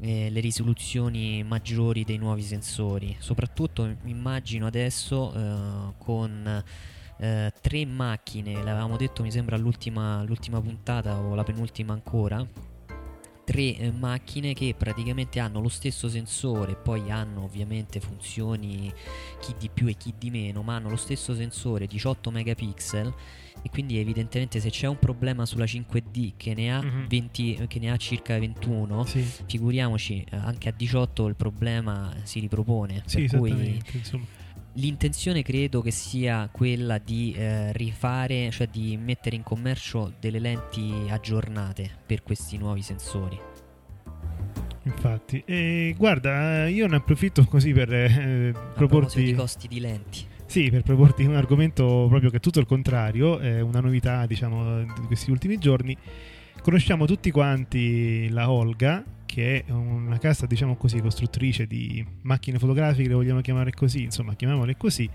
eh, 0.00 0.30
le 0.30 0.40
risoluzioni 0.40 1.42
maggiori 1.44 2.04
dei 2.04 2.18
nuovi 2.18 2.42
sensori. 2.42 3.16
Soprattutto 3.18 3.96
immagino 4.04 4.66
adesso 4.66 5.32
eh, 5.32 5.94
con 5.98 6.64
eh, 7.22 7.52
tre 7.60 7.86
macchine, 7.86 8.54
l'avevamo 8.54 8.96
detto 8.96 9.22
mi 9.22 9.30
sembra 9.30 9.54
all'ultima, 9.56 10.18
all'ultima 10.18 10.60
puntata 10.60 11.18
o 11.18 11.34
la 11.34 11.44
penultima 11.44 11.92
ancora. 11.92 12.44
Tre 13.44 13.76
eh, 13.76 13.90
macchine 13.90 14.54
che 14.54 14.72
praticamente 14.78 15.40
hanno 15.40 15.60
lo 15.60 15.68
stesso 15.68 16.08
sensore, 16.08 16.76
poi 16.76 17.10
hanno 17.10 17.42
ovviamente 17.42 17.98
funzioni 18.00 18.92
chi 19.40 19.54
di 19.58 19.68
più 19.68 19.88
e 19.88 19.94
chi 19.94 20.14
di 20.16 20.30
meno, 20.30 20.62
ma 20.62 20.76
hanno 20.76 20.88
lo 20.90 20.96
stesso 20.96 21.34
sensore 21.34 21.86
18 21.88 22.30
megapixel 22.30 23.12
e 23.64 23.68
quindi 23.70 23.98
evidentemente 23.98 24.60
se 24.60 24.70
c'è 24.70 24.86
un 24.86 24.98
problema 24.98 25.44
sulla 25.44 25.64
5D 25.66 26.32
che 26.36 26.54
ne 26.54 26.72
ha, 26.72 26.82
Mhm. 26.82 27.06
20, 27.08 27.64
che 27.68 27.78
ne 27.80 27.90
ha 27.90 27.96
circa 27.96 28.38
21, 28.38 29.04
Sì, 29.04 29.22
figuriamoci 29.46 30.24
eh, 30.30 30.36
anche 30.36 30.68
a 30.68 30.72
18 30.72 31.26
il 31.26 31.34
problema 31.34 32.12
si 32.22 32.38
ripropone. 32.40 33.02
sì 33.06 33.26
per 33.26 33.38
cui. 33.40 33.80
Insomma. 33.92 34.24
L'intenzione 34.74 35.42
credo 35.42 35.82
che 35.82 35.90
sia 35.90 36.48
quella 36.50 36.98
di 36.98 37.32
eh, 37.36 37.72
rifare, 37.72 38.50
cioè 38.50 38.68
di 38.68 38.96
mettere 38.96 39.36
in 39.36 39.42
commercio 39.42 40.14
delle 40.18 40.38
lenti 40.38 41.06
aggiornate 41.08 41.90
per 42.06 42.22
questi 42.22 42.56
nuovi 42.56 42.82
sensori. 42.82 43.38
Infatti, 44.84 45.42
e 45.46 45.94
guarda, 45.96 46.66
io 46.66 46.86
ne 46.86 46.96
approfitto 46.96 47.44
così 47.44 47.72
per 47.72 47.92
eh, 47.92 48.52
proporti. 48.74 49.32
costi 49.34 49.68
di 49.68 49.80
lenti. 49.80 50.26
Sì, 50.46 50.70
per 50.70 50.82
proporti 50.82 51.24
un 51.24 51.36
argomento 51.36 52.06
proprio 52.08 52.30
che 52.30 52.36
è 52.36 52.40
tutto 52.40 52.58
il 52.58 52.66
contrario, 52.66 53.38
è 53.38 53.60
una 53.60 53.80
novità, 53.80 54.26
diciamo, 54.26 54.82
di 54.82 55.06
questi 55.06 55.30
ultimi 55.30 55.56
giorni. 55.58 55.96
Conosciamo 56.60 57.06
tutti 57.06 57.30
quanti 57.30 58.28
la 58.28 58.50
Olga, 58.50 59.02
che 59.32 59.64
è 59.66 59.70
una 59.70 60.18
casa, 60.18 60.44
diciamo 60.44 60.76
così, 60.76 61.00
costruttrice 61.00 61.66
di 61.66 62.04
macchine 62.20 62.58
fotografiche, 62.58 63.08
le 63.08 63.14
vogliamo 63.14 63.40
chiamare 63.40 63.70
così, 63.72 64.02
insomma, 64.02 64.34
chiamiamole 64.34 64.76
così, 64.76 65.08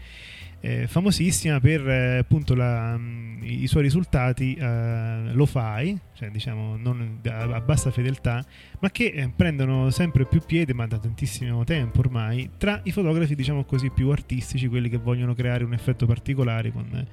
eh, 0.60 0.88
famosissima 0.88 1.60
per 1.60 1.88
eh, 1.88 2.18
appunto 2.18 2.56
la, 2.56 2.98
mh, 2.98 3.42
i 3.44 3.68
suoi 3.68 3.84
risultati 3.84 4.56
eh, 4.56 5.32
lo 5.34 5.46
fai, 5.46 5.96
cioè 6.14 6.32
diciamo 6.32 6.78
non, 6.78 7.20
a, 7.28 7.42
a, 7.44 7.62
bassa 7.62 7.92
fedeltà, 7.92 8.44
ma 8.80 8.90
che 8.90 9.06
eh, 9.06 9.30
prendono 9.36 9.92
sempre 9.92 10.26
più 10.26 10.42
piede, 10.44 10.74
ma 10.74 10.88
da 10.88 10.98
tantissimo 10.98 11.64
tempo 11.64 12.00
ormai, 12.00 12.50
tra 12.58 12.82
i 12.86 12.92
fotografi 12.92 13.36
diciamo 13.36 13.66
così 13.66 13.92
più 13.92 14.10
artistici, 14.10 14.68
quelli 14.68 14.90
che 14.90 14.98
vogliono 14.98 15.36
creare 15.36 15.64
un 15.64 15.74
effetto 15.74 16.08
particolare 16.08 16.72
con 16.72 17.08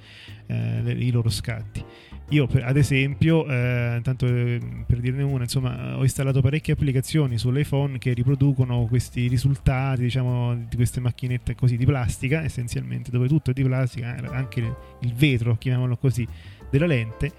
eh, 0.47 0.81
le, 0.83 0.93
i 0.93 1.11
loro 1.11 1.29
scatti. 1.29 1.85
Io, 2.31 2.49
ad 2.63 2.77
esempio, 2.79 3.47
eh, 3.47 4.01
tanto 4.03 4.27
eh, 4.27 4.59
per 4.87 4.99
dirne 5.01 5.23
una, 5.23 5.43
insomma, 5.43 5.99
ho 5.99 6.03
installato 6.03 6.41
parecchie 6.41 6.73
applicazioni 6.73 7.37
sull'iPhone 7.37 7.99
che 7.99 8.15
riproducono 8.15 8.87
questi 8.87 9.29
risultati, 9.29 10.03
diciamo, 10.03 10.55
di 10.69 10.75
queste 10.75 11.01
macchinette 11.01 11.55
così 11.55 11.77
di 11.77 11.85
plastica, 11.85 12.43
essenzialmente, 12.43 13.11
dove 13.11 13.29
tutto 13.29 13.51
è 13.51 13.53
di 13.53 13.63
plastica, 13.63 14.17
eh, 14.17 14.35
anche 14.35 14.61
il 15.01 15.13
vetro, 15.13 15.57
chiamiamolo 15.57 15.99
così, 15.99 16.27
della 16.71 16.87
lente. 16.87 17.31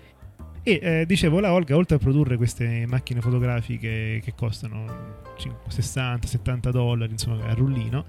E 0.62 0.80
eh, 0.82 1.06
dicevo, 1.08 1.40
la 1.40 1.52
Olga, 1.52 1.76
oltre 1.76 1.96
a 1.96 2.00
produrre 2.00 2.38
queste 2.38 2.86
macchine 2.88 3.22
fotografiche 3.22 4.22
che 4.24 4.34
costano 4.36 4.86
60-70 5.68 6.70
dollari, 6.70 7.12
insomma, 7.12 7.44
a 7.44 7.54
rullino, 7.54 8.06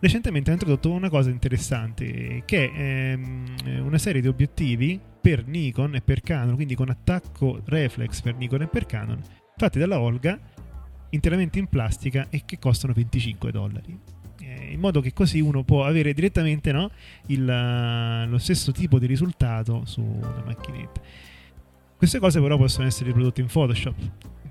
recentemente 0.00 0.50
ha 0.50 0.52
introdotto 0.52 0.90
una 0.90 1.08
cosa 1.08 1.30
interessante 1.30 2.42
che 2.44 2.70
è 2.70 3.12
ehm, 3.12 3.84
una 3.84 3.98
serie 3.98 4.20
di 4.20 4.28
obiettivi 4.28 5.00
per 5.20 5.46
Nikon 5.46 5.96
e 5.96 6.00
per 6.00 6.20
Canon, 6.20 6.54
quindi 6.54 6.74
con 6.74 6.88
attacco 6.88 7.60
reflex 7.64 8.20
per 8.20 8.34
Nikon 8.36 8.62
e 8.62 8.66
per 8.66 8.86
Canon, 8.86 9.20
fatti 9.56 9.78
dalla 9.78 10.00
Olga 10.00 10.38
interamente 11.10 11.58
in 11.58 11.66
plastica 11.66 12.26
e 12.30 12.42
che 12.44 12.58
costano 12.58 12.92
25 12.92 13.50
dollari. 13.50 13.98
Eh, 14.40 14.72
in 14.72 14.80
modo 14.80 15.00
che 15.00 15.12
così 15.12 15.40
uno 15.40 15.64
può 15.64 15.84
avere 15.84 16.12
direttamente 16.12 16.72
no, 16.72 16.90
il, 17.26 17.44
lo 18.28 18.38
stesso 18.38 18.72
tipo 18.72 18.98
di 18.98 19.06
risultato 19.06 19.84
su 19.84 20.00
una 20.00 20.42
macchinetta. 20.44 21.00
Queste 21.96 22.18
cose 22.18 22.40
però 22.40 22.56
possono 22.56 22.86
essere 22.86 23.06
riprodotte 23.06 23.40
in 23.40 23.48
Photoshop. 23.48 23.94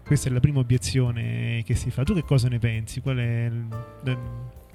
Questa 0.06 0.30
è 0.30 0.32
la 0.32 0.40
prima 0.40 0.60
obiezione 0.60 1.64
che 1.66 1.76
si 1.76 1.90
fa. 1.90 2.04
Tu 2.04 2.14
che 2.14 2.24
cosa 2.24 2.48
ne 2.48 2.60
pensi? 2.60 3.02
Qual 3.02 3.18
è 3.18 3.46
il, 3.46 4.18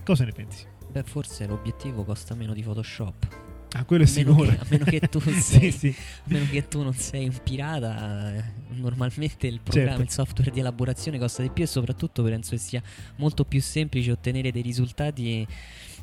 cosa 0.05 0.25
ne 0.25 0.33
pensi? 0.33 0.67
Beh, 0.91 1.05
forse 1.05 1.47
l'obiettivo 1.47 2.05
costa 2.05 2.35
meno 2.35 2.53
di 2.53 2.63
Photoshop. 2.63 3.44
Ah, 3.77 3.85
quello 3.85 4.05
è 4.05 4.07
sicuro. 4.07 4.49
A 4.51 4.65
meno 4.69 4.85
che 4.85 5.01
tu 5.01 5.19
sei, 5.41 5.41
sì, 5.41 5.71
sì. 5.73 5.89
A 5.99 6.23
meno 6.27 6.47
che 6.51 6.69
tu 6.69 6.83
non 6.83 6.95
sei 6.95 7.27
un 7.27 7.37
pirata, 7.43 8.35
eh, 8.37 8.45
normalmente 8.75 9.49
il 9.49 9.61
programma, 9.61 9.89
Certo. 9.91 10.03
il 10.05 10.11
software 10.11 10.51
di 10.53 10.61
elaborazione 10.61 11.19
costa 11.19 11.43
di 11.43 11.51
più 11.51 11.65
e 11.65 11.67
soprattutto 11.67 12.23
penso 12.23 12.51
che 12.51 12.59
sia 12.59 12.83
molto 13.17 13.45
più 13.45 13.61
semplice 13.61 14.13
ottenere 14.13 14.53
dei 14.53 14.63
risultati 14.63 15.45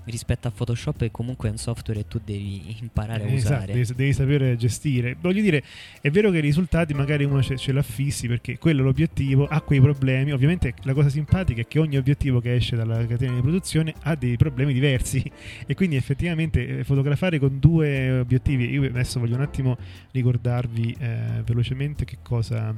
rispetto 0.05 0.47
a 0.47 0.51
Photoshop 0.51 0.97
che 0.97 1.11
comunque 1.11 1.47
è 1.49 1.51
un 1.51 1.57
software 1.57 2.01
che 2.01 2.07
tu 2.07 2.19
devi 2.23 2.77
imparare 2.81 3.23
a 3.23 3.27
Esatto, 3.27 3.55
usare. 3.55 3.73
devi, 3.73 3.93
devi 3.95 4.13
sapere 4.13 4.55
gestire. 4.57 5.15
Voglio 5.19 5.41
dire, 5.41 5.63
è 6.01 6.09
vero 6.09 6.31
che 6.31 6.37
i 6.37 6.41
risultati 6.41 6.93
magari 6.93 7.23
uno 7.23 7.41
ce, 7.41 7.57
ce 7.57 7.71
l'affissi 7.71 8.27
perché 8.27 8.57
quello 8.57 8.81
è 8.81 8.83
l'obiettivo, 8.83 9.45
ha 9.45 9.61
quei 9.61 9.79
problemi. 9.79 10.31
Ovviamente 10.31 10.73
la 10.83 10.93
cosa 10.93 11.09
simpatica 11.09 11.61
è 11.61 11.67
che 11.67 11.79
ogni 11.79 11.97
obiettivo 11.97 12.39
che 12.39 12.55
esce 12.55 12.75
dalla 12.75 13.05
catena 13.05 13.33
di 13.35 13.41
produzione 13.41 13.93
ha 14.03 14.15
dei 14.15 14.37
problemi 14.37 14.73
diversi 14.73 15.23
e 15.65 15.73
quindi 15.75 15.95
effettivamente 15.95 16.79
eh, 16.79 16.83
fotografare 16.83 17.39
con 17.39 17.59
due 17.59 18.19
obiettivi, 18.19 18.69
io 18.69 18.83
adesso 18.83 19.19
voglio 19.19 19.35
un 19.35 19.41
attimo 19.41 19.77
ricordarvi 20.11 20.95
eh, 20.99 21.41
velocemente 21.45 22.05
che 22.05 22.17
cosa 22.21 22.73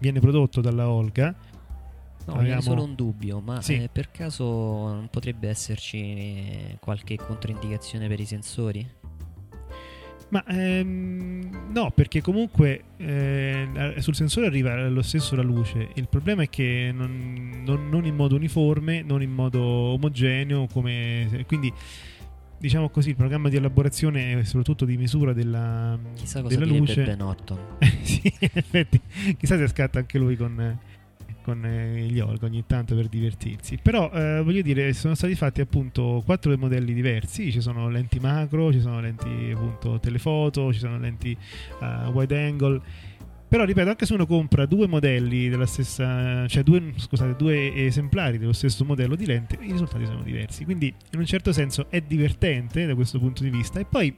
viene 0.00 0.20
prodotto 0.20 0.60
dalla 0.60 0.88
Olga. 0.88 1.34
No, 2.26 2.34
Abbiamo- 2.34 2.60
solo 2.60 2.82
un 2.82 2.94
dubbio, 2.94 3.40
ma 3.40 3.62
Sì. 3.62 3.74
eh, 3.74 3.88
per 3.90 4.10
caso 4.10 4.44
non 4.44 5.08
potrebbe 5.10 5.48
esserci 5.48 5.98
eh, 5.98 6.76
qualche 6.80 7.16
controindicazione 7.16 8.08
per 8.08 8.18
i 8.20 8.24
sensori? 8.24 8.86
Ma 10.28 10.44
ehm, 10.44 11.70
no, 11.72 11.92
perché 11.92 12.20
comunque 12.20 12.82
eh, 12.96 13.94
sul 13.98 14.16
sensore 14.16 14.46
arriva 14.46 14.88
lo 14.88 15.02
stesso 15.02 15.36
la 15.36 15.42
luce. 15.42 15.90
Il 15.94 16.08
problema 16.08 16.42
è 16.42 16.48
che 16.48 16.90
non, 16.92 17.62
non- 17.64 17.88
non 17.88 18.04
in 18.06 18.16
modo 18.16 18.34
uniforme, 18.34 19.02
non 19.02 19.22
in 19.22 19.30
modo 19.30 19.62
omogeneo, 19.62 20.66
come, 20.66 21.44
quindi 21.46 21.72
diciamo 22.58 22.88
così, 22.88 23.10
il 23.10 23.16
programma 23.16 23.48
di 23.48 23.54
elaborazione 23.56 24.32
e 24.40 24.44
soprattutto 24.44 24.84
di 24.84 24.96
misura 24.96 25.32
della, 25.32 25.96
Chissà 26.14 26.42
cosa 26.42 26.58
della 26.58 26.72
luce. 26.76 27.04
Ben 27.04 27.20
Orton. 27.22 27.58
sì, 28.02 28.20
in 28.40 28.48
effetti, 28.52 29.00
chissà 29.38 29.56
se 29.56 29.68
scatta 29.68 30.00
anche 30.00 30.18
lui 30.18 30.34
con, 30.34 30.76
con 31.46 31.64
eh, 31.64 32.00
gli 32.10 32.18
Olga 32.18 32.46
ogni 32.46 32.64
tanto 32.66 32.96
per 32.96 33.06
divertirsi. 33.06 33.78
Però 33.80 34.10
eh, 34.12 34.42
voglio 34.42 34.62
dire, 34.62 34.92
sono 34.92 35.14
stati 35.14 35.36
fatti 35.36 35.60
appunto 35.60 36.20
quattro 36.26 36.56
modelli 36.58 36.92
diversi. 36.92 37.52
Ci 37.52 37.60
sono 37.60 37.88
lenti 37.88 38.18
macro, 38.18 38.72
ci 38.72 38.80
sono 38.80 39.00
lenti 39.00 39.52
appunto 39.54 40.00
telefoto, 40.00 40.72
ci 40.72 40.80
sono 40.80 40.98
lenti 40.98 41.36
eh, 41.80 42.08
wide 42.10 42.44
angle. 42.44 42.82
Però 43.48 43.62
ripeto, 43.62 43.88
anche 43.88 44.06
se 44.06 44.14
uno 44.14 44.26
compra 44.26 44.66
due 44.66 44.88
modelli 44.88 45.48
della 45.48 45.66
stessa, 45.66 46.48
cioè 46.48 46.64
due, 46.64 46.92
scusate, 46.96 47.36
due 47.36 47.72
esemplari 47.86 48.38
dello 48.38 48.52
stesso 48.52 48.84
modello 48.84 49.14
di 49.14 49.24
lente, 49.24 49.56
i 49.60 49.70
risultati 49.70 50.04
sono 50.04 50.22
diversi. 50.22 50.64
Quindi, 50.64 50.92
in 51.12 51.20
un 51.20 51.26
certo 51.26 51.52
senso, 51.52 51.86
è 51.88 52.00
divertente 52.00 52.86
da 52.86 52.96
questo 52.96 53.20
punto 53.20 53.44
di 53.44 53.50
vista. 53.50 53.78
E 53.78 53.84
poi, 53.84 54.12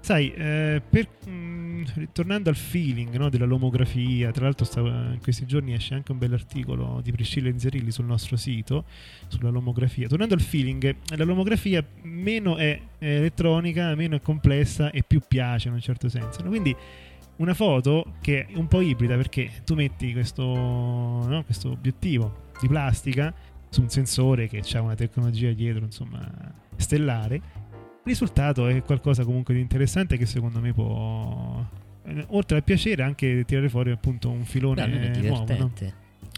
sai, 0.00 0.32
eh, 0.32 0.82
per, 0.88 1.08
mh, 1.28 1.84
ritornando 1.94 2.48
al 2.48 2.56
feeling 2.56 3.14
no, 3.16 3.28
della 3.28 3.44
lomografia, 3.44 4.30
tra 4.30 4.44
l'altro, 4.44 4.64
stavo- 4.64 4.88
in 4.88 5.18
questi 5.22 5.46
giorni 5.46 5.74
esce 5.74 5.94
anche 5.94 6.12
un 6.12 6.18
bell'articolo 6.18 7.00
di 7.02 7.12
Priscilla 7.12 7.48
Inzerilli 7.48 7.90
sul 7.90 8.06
nostro 8.06 8.36
sito 8.36 8.84
sulla 9.28 9.50
lomografia. 9.50 10.08
Tornando 10.08 10.34
al 10.34 10.40
feeling, 10.40 10.94
la 11.16 11.24
lomografia 11.24 11.84
meno 12.02 12.56
è 12.56 12.80
è 12.98 13.06
elettronica, 13.06 13.94
meno 13.94 14.16
è 14.16 14.20
complessa 14.20 14.90
e 14.90 15.02
più 15.02 15.20
piace 15.26 15.68
in 15.68 15.74
un 15.74 15.80
certo 15.80 16.08
senso. 16.08 16.42
no? 16.42 16.48
Quindi 16.48 16.74
una 17.36 17.54
foto 17.54 18.14
che 18.20 18.46
è 18.46 18.56
un 18.56 18.66
po' 18.66 18.80
ibrida 18.80 19.16
perché 19.16 19.50
tu 19.64 19.74
metti 19.74 20.12
questo, 20.12 20.44
no, 20.44 21.42
questo 21.44 21.70
obiettivo 21.70 22.46
di 22.60 22.66
plastica 22.66 23.32
su 23.70 23.82
un 23.82 23.88
sensore 23.88 24.48
che 24.48 24.62
ha 24.72 24.80
una 24.80 24.94
tecnologia 24.94 25.52
dietro, 25.52 25.84
insomma, 25.84 26.28
stellare. 26.76 27.57
Risultato 28.04 28.66
è 28.68 28.82
qualcosa 28.82 29.24
comunque 29.24 29.54
di 29.54 29.60
interessante 29.60 30.16
che 30.16 30.26
secondo 30.26 30.60
me 30.60 30.72
può 30.72 31.64
eh, 32.04 32.24
oltre 32.28 32.56
al 32.56 32.64
piacere 32.64 33.02
anche 33.02 33.44
tirare 33.44 33.68
fuori 33.68 33.90
appunto 33.90 34.30
un 34.30 34.44
filone 34.44 34.82
almeno 34.82 35.14
è 35.14 35.28
nuovo, 35.28 35.56
no? 35.56 35.72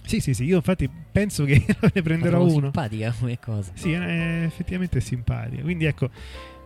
Sì, 0.04 0.18
sì, 0.18 0.34
sì, 0.34 0.44
io 0.44 0.56
infatti 0.56 0.90
penso 1.12 1.44
che 1.44 1.64
ne 1.94 2.02
prenderò 2.02 2.42
uno. 2.42 2.50
simpatica 2.62 3.14
come 3.18 3.38
cosa. 3.38 3.70
Sì, 3.74 3.92
è 3.92 4.42
effettivamente 4.44 5.00
simpatica. 5.00 5.62
Quindi 5.62 5.84
ecco, 5.84 6.10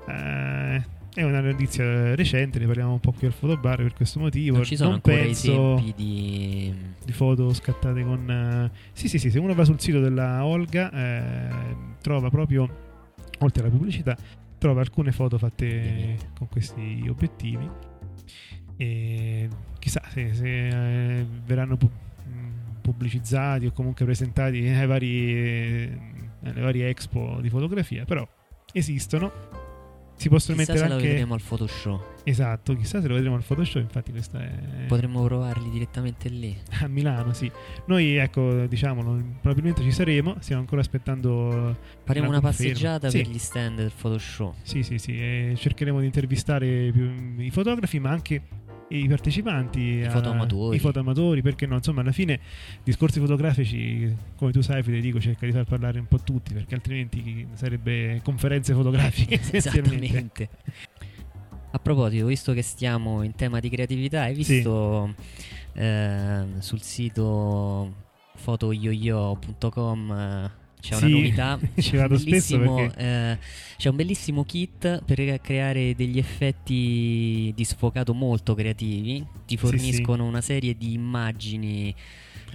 eh, 0.09 0.82
è 1.14 1.22
una 1.22 1.40
notizia 1.40 2.14
recente, 2.14 2.59
ne 2.59 2.66
parliamo 2.66 2.92
un 2.92 3.01
po' 3.01 3.12
qui 3.12 3.26
al 3.26 3.32
fotobar 3.34 3.76
per 3.76 3.92
questo 3.92 4.18
motivo. 4.20 4.57
Non 4.57 4.64
ci 4.64 4.76
sono 4.76 4.90
non 4.90 5.01
ancora 5.05 5.16
penso 5.16 5.74
esempi 5.76 5.92
di... 5.95 6.74
di 7.05 7.12
foto 7.12 7.53
scattate 7.53 8.03
con... 8.03 8.30
eh, 8.30 8.76
Sì, 8.92 9.09
sì, 9.09 9.18
sì, 9.18 9.30
se 9.30 9.38
uno 9.38 9.53
va 9.53 9.64
sul 9.64 9.78
sito 9.80 10.01
della 10.01 10.45
Olga 10.47 10.90
eh, 10.90 11.49
trova 12.01 12.30
proprio, 12.30 12.68
oltre 13.40 13.62
alla 13.62 13.70
pubblicità, 13.70 14.16
trova 14.64 14.80
alcune 14.80 15.12
foto 15.12 15.36
fatte 15.36 16.16
con 16.38 16.48
questi 16.48 17.04
obiettivi. 17.06 17.68
E 18.78 19.46
chissà 19.78 20.00
se, 20.08 20.32
se, 20.32 20.68
eh, 21.18 21.26
verranno 21.44 21.76
mh, 21.76 22.80
pubblicizzati 22.80 23.66
o 23.66 23.72
comunque 23.72 24.06
presentati 24.06 24.66
ai 24.66 24.86
vari, 24.86 25.34
eh, 25.36 25.98
alle 26.44 26.60
varie 26.62 26.88
expo 26.88 27.40
di 27.42 27.50
fotografia, 27.50 28.06
però 28.06 28.26
esistono. 28.72 29.63
Si 30.16 30.28
possono 30.28 30.56
Chissà 30.56 30.72
mettere 30.72 30.86
se 30.86 30.92
lo 30.92 30.98
anche... 30.98 31.08
vedremo 31.08 31.34
al 31.34 31.42
Photoshop. 31.42 32.12
Esatto, 32.24 32.74
chissà 32.74 33.00
se 33.02 33.08
lo 33.08 33.14
vedremo 33.14 33.36
al 33.36 33.42
Photoshop, 33.44 33.82
infatti 33.82 34.10
questa 34.10 34.40
è... 34.42 34.86
Potremmo 34.86 35.22
provarli 35.24 35.68
direttamente 35.70 36.28
lì. 36.28 36.56
A 36.80 36.86
Milano, 36.88 37.32
sì. 37.32 37.50
Noi, 37.86 38.16
ecco, 38.16 38.66
diciamolo, 38.66 39.22
probabilmente 39.40 39.82
ci 39.82 39.92
saremo. 39.92 40.36
Stiamo 40.40 40.62
ancora 40.62 40.80
aspettando. 40.80 41.76
Faremo 42.04 42.28
una 42.28 42.40
conferma. 42.40 42.72
passeggiata 42.72 43.10
Sì. 43.10 43.22
per 43.22 43.28
gli 43.28 43.38
stand 43.38 43.76
del 43.76 43.92
Photoshop. 43.94 44.54
Sì, 44.62 44.82
sì, 44.82 44.98
sì. 44.98 45.52
cercheremo 45.56 46.00
di 46.00 46.06
intervistare 46.06 46.86
i 47.38 47.50
fotografi, 47.50 47.98
ma 47.98 48.10
anche 48.10 48.42
i 48.97 49.09
partecipanti. 49.09 49.80
I 49.80 50.05
a- 50.05 50.11
fotoamatori. 50.11 50.76
I 50.76 50.80
fotoamatori, 50.80 51.42
perché 51.42 51.66
no? 51.66 51.76
Insomma, 51.76 52.01
alla 52.01 52.12
fine, 52.12 52.40
discorsi 52.82 53.20
fotografici, 53.20 54.14
come 54.36 54.53
tu 54.53 54.61
sai, 54.61 54.82
Federico, 54.82 55.20
cerca 55.20 55.47
di 55.47 55.53
far 55.53 55.64
parlare 55.64 55.99
un 55.99 56.07
po' 56.07 56.18
tutti, 56.20 56.55
perché 56.55 56.74
altrimenti 56.74 57.47
sarebbe 57.55 58.20
conferenze 58.22 58.72
fotografiche. 58.74 59.40
Esattamente. 59.53 60.49
A 61.70 61.78
proposito, 61.78 62.26
visto 62.26 62.53
che 62.53 62.62
stiamo 62.62 63.22
in 63.22 63.34
tema 63.34 63.59
di 63.59 63.68
creatività, 63.68 64.22
hai 64.22 64.34
visto 64.34 65.12
ehm, 65.72 66.61
sul 66.61 66.80
sito 66.80 67.92
fotoyoyo.com 68.36 70.11
eh, 70.12 70.51
c'è 70.85 70.97
Sì, 70.97 71.05
una 71.05 71.09
novità. 71.16 71.59
ci 71.80 71.97
vado 71.97 72.18
spesso 72.18 72.59
bellissimo, 72.59 72.74
perché- 72.76 73.01
eh, 73.01 73.39
c'è 73.78 73.89
un 73.89 73.97
bellissimo 73.97 74.45
kit 74.45 75.03
per 75.05 75.41
creare 75.41 75.95
degli 75.95 76.18
effetti 76.18 77.53
di 77.55 77.64
sfocato 77.64 78.12
molto 78.12 78.55
creativi. 78.55 79.24
Ti 79.47 79.57
Sì, 79.57 79.57
forniscono 79.57 80.24
una 80.26 80.41
serie 80.43 80.76
di 80.76 80.93
immagini. 80.93 81.95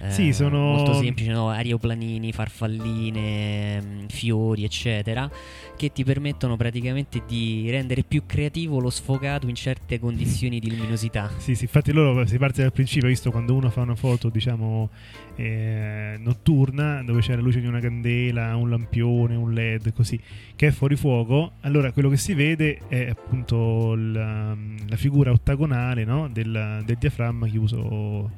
Eh, 0.02 0.10
Sì, 0.10 0.32
sono- 0.32 0.58
molto 0.58 0.94
semplici, 0.94 1.30
no? 1.30 1.50
aeroplanini, 1.50 2.32
farfalline, 2.32 3.80
mm, 3.82 4.06
fiori, 4.08 4.64
eccetera, 4.64 5.30
che 5.76 5.92
ti 5.92 6.04
permettono 6.04 6.56
praticamente 6.56 7.22
di 7.26 7.68
rendere 7.70 8.02
più 8.02 8.24
creativo 8.26 8.80
lo 8.80 8.90
sfocato 8.90 9.48
in 9.48 9.54
certe 9.54 9.98
condizioni 9.98 10.58
di 10.58 10.74
luminosità. 10.74 11.30
Sì, 11.40 11.54
sì, 11.54 11.64
infatti 11.64 11.92
loro 11.92 12.26
si 12.26 12.38
parte 12.38 12.62
dal 12.62 12.72
principio, 12.72 13.08
visto 13.08 13.30
quando 13.30 13.54
uno 13.54 13.70
fa 13.70 13.80
una 13.80 13.94
foto, 13.94 14.28
diciamo, 14.28 14.90
eh, 15.36 16.16
notturna, 16.18 17.02
dove 17.02 17.20
c'è 17.20 17.34
la 17.34 17.40
luce 17.40 17.60
di 17.60 17.66
una 17.66 17.80
candela, 17.80 18.54
un 18.56 18.68
lampione, 18.70 19.34
un 19.34 19.52
led, 19.52 19.92
così, 19.92 20.20
che 20.54 20.68
è 20.68 20.70
fuori 20.70 20.96
fuoco, 20.96 21.52
allora 21.60 21.92
quello 21.92 22.08
che 22.08 22.16
si 22.16 22.34
vede 22.34 22.80
è 22.88 23.08
appunto 23.08 23.94
la, 23.94 24.54
la 24.88 24.96
figura 24.96 25.30
ottagonale 25.32 26.04
no? 26.04 26.28
del, 26.28 26.82
del 26.84 26.96
diaframma 26.98 27.48
chiuso 27.48 28.30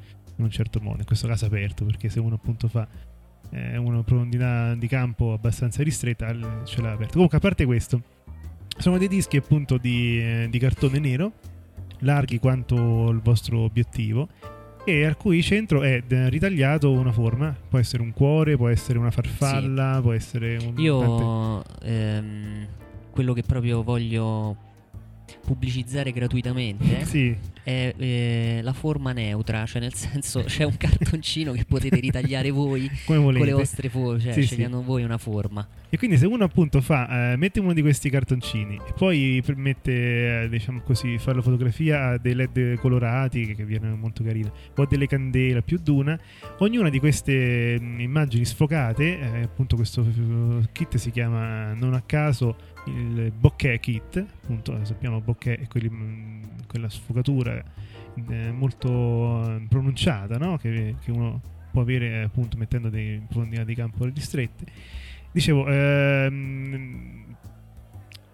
in 0.43 0.49
un 0.49 0.55
certo 0.55 0.79
modo, 0.79 0.99
in 0.99 1.05
questo 1.05 1.27
caso 1.27 1.45
aperto, 1.45 1.85
perché 1.85 2.09
se 2.09 2.19
uno 2.19 2.35
appunto 2.35 2.67
fa 2.67 2.87
eh, 3.51 3.77
una 3.77 4.03
profondità 4.03 4.73
di 4.75 4.87
campo 4.87 5.33
abbastanza 5.33 5.83
ristretta, 5.83 6.35
ce 6.63 6.81
l'ha 6.81 6.91
aperto. 6.91 7.13
Comunque, 7.13 7.37
a 7.37 7.41
parte 7.41 7.65
questo, 7.65 8.01
sono 8.77 8.97
dei 8.97 9.07
dischi 9.07 9.37
appunto 9.37 9.77
di, 9.77 10.19
eh, 10.19 10.47
di 10.49 10.59
cartone 10.59 10.99
nero, 10.99 11.33
larghi 11.99 12.39
quanto 12.39 13.09
il 13.09 13.19
vostro 13.21 13.59
obiettivo, 13.59 14.27
e 14.85 15.05
al 15.05 15.15
cui 15.15 15.41
centro 15.41 15.81
è 15.81 16.03
eh, 16.05 16.29
ritagliato 16.29 16.91
una 16.91 17.11
forma. 17.11 17.55
Può 17.69 17.79
essere 17.79 18.01
un 18.01 18.11
cuore, 18.11 18.57
può 18.57 18.67
essere 18.67 18.99
una 18.99 19.11
farfalla, 19.11 19.99
può 20.01 20.11
essere 20.11 20.57
un. 20.57 20.73
Io 20.77 21.63
ehm, 21.81 22.67
quello 23.11 23.33
che 23.33 23.43
proprio 23.43 23.83
voglio 23.83 24.71
pubblicizzare 25.45 26.11
gratuitamente 26.11 27.03
Sì, 27.05 27.35
è 27.63 27.93
eh, 27.97 28.59
la 28.61 28.73
forma 28.73 29.11
neutra, 29.11 29.65
cioè 29.65 29.81
nel 29.81 29.93
senso 29.93 30.43
c'è 30.47 30.63
un 30.63 30.77
cartoncino 30.77 31.51
che 31.51 31.65
potete 31.65 31.99
ritagliare 31.99 32.49
voi 32.49 32.89
con 33.05 33.33
le 33.33 33.51
vostre 33.51 33.89
forme, 33.89 34.19
cioè 34.19 34.33
Sì, 34.33 34.41
sì. 34.41 34.47
scegliendo 34.47 34.81
voi 34.81 35.03
una 35.03 35.17
forma. 35.17 35.67
E 35.89 35.97
quindi 35.97 36.17
se 36.17 36.25
uno 36.25 36.43
appunto 36.43 36.81
fa, 36.81 37.33
eh, 37.33 37.35
mette 37.35 37.59
uno 37.59 37.73
di 37.73 37.81
questi 37.81 38.09
cartoncini 38.09 38.75
e 38.75 38.93
poi 38.97 39.41
permette, 39.45 40.43
eh, 40.43 40.49
diciamo 40.49 40.81
così, 40.81 41.17
fare 41.19 41.37
la 41.37 41.43
fotografia 41.43 42.07
a 42.07 42.17
dei 42.17 42.33
led 42.33 42.77
colorati 42.79 43.45
che, 43.45 43.55
che 43.55 43.65
viene 43.65 43.89
molto 43.89 44.23
carina, 44.23 44.51
o 44.75 44.85
delle 44.85 45.05
candele 45.05 45.61
più 45.61 45.77
d'una, 45.77 46.19
ognuna 46.59 46.89
di 46.89 46.99
queste 46.99 47.79
mh, 47.79 47.99
immagini 47.99 48.43
sfocate, 48.43 49.19
eh, 49.19 49.41
appunto 49.43 49.75
questo 49.75 50.01
eh, 50.01 50.67
kit 50.71 50.95
si 50.97 51.11
chiama 51.11 51.73
non 51.73 51.93
a 51.93 52.01
caso 52.01 52.55
il 52.85 53.31
bokeh 53.31 53.79
kit, 53.79 54.17
appunto 54.17 54.77
sappiamo 54.83 55.21
bokeh 55.21 55.59
è 55.59 55.67
quelli, 55.67 55.89
mh, 55.89 56.65
quella 56.67 56.89
sfocatura 56.89 57.63
eh, 58.29 58.51
molto 58.51 59.55
eh, 59.55 59.65
pronunciata, 59.67 60.37
no? 60.37 60.57
che, 60.57 60.95
che 61.03 61.11
uno 61.11 61.41
può 61.71 61.81
avere 61.81 62.21
appunto 62.21 62.57
mettendo 62.57 62.89
dei 62.89 63.21
profondità 63.27 63.63
di 63.63 63.75
campo 63.75 64.05
ristrette. 64.05 64.65
Dicevo, 65.31 65.67
ehm, 65.67 67.35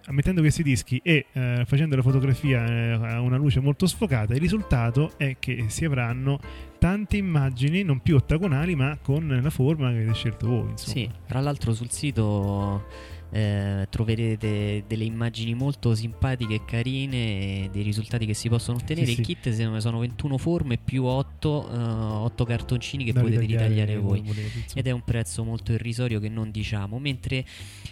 mettendo 0.10 0.42
questi 0.42 0.64
dischi 0.64 1.00
e 1.04 1.28
eh, 1.32 1.64
facendo 1.66 1.96
la 1.96 2.02
fotografia 2.02 2.66
eh, 2.66 2.92
a 2.92 3.22
una 3.22 3.38
luce 3.38 3.60
molto 3.60 3.86
sfocata, 3.86 4.34
il 4.34 4.40
risultato 4.40 5.14
è 5.18 5.38
che 5.40 5.66
si 5.68 5.86
avranno 5.86 6.40
tante 6.78 7.18
immagini 7.18 7.84
non 7.84 8.00
più 8.00 8.16
ottagonali 8.16 8.76
ma 8.76 8.98
con 9.02 9.40
la 9.42 9.50
forma 9.50 9.90
che 9.92 9.98
avete 9.98 10.14
scelto 10.14 10.48
voi. 10.48 10.70
Insomma. 10.72 10.94
Sì, 10.94 11.10
tra 11.28 11.40
l'altro 11.40 11.74
sul 11.74 11.92
sito 11.92 12.86
eh, 13.32 13.86
troverete 13.90 14.84
delle 14.88 15.04
immagini 15.04 15.54
molto 15.54 15.94
simpatiche 15.96 16.56
e 16.56 16.62
carine 16.66 17.70
dei 17.72 17.84
risultati 17.84 18.26
che 18.26 18.34
si 18.34 18.50
possono 18.50 18.78
ottenere. 18.78 19.06
Sì, 19.06 19.12
Il 19.12 19.18
sì. 19.18 19.22
kit 19.36 19.50
se- 19.52 19.80
sono 19.82 20.00
21 20.00 20.38
forme 20.38 20.78
più 20.78 21.04
8, 21.06 22.44
cartoncini 22.46 23.04
che 23.04 23.14
Da 23.14 23.22
potete 23.22 23.42
ritagliare 23.46 23.96
come 24.00 24.22
voi. 24.22 24.36
Ed 24.74 24.88
è 24.88 24.92
un 24.92 25.04
prezzo 25.04 25.44
molto 25.44 25.72
irrisorio 25.74 26.20
che 26.20 26.30
non 26.30 26.52
diciamo. 26.52 26.98
Mentre 27.00 27.46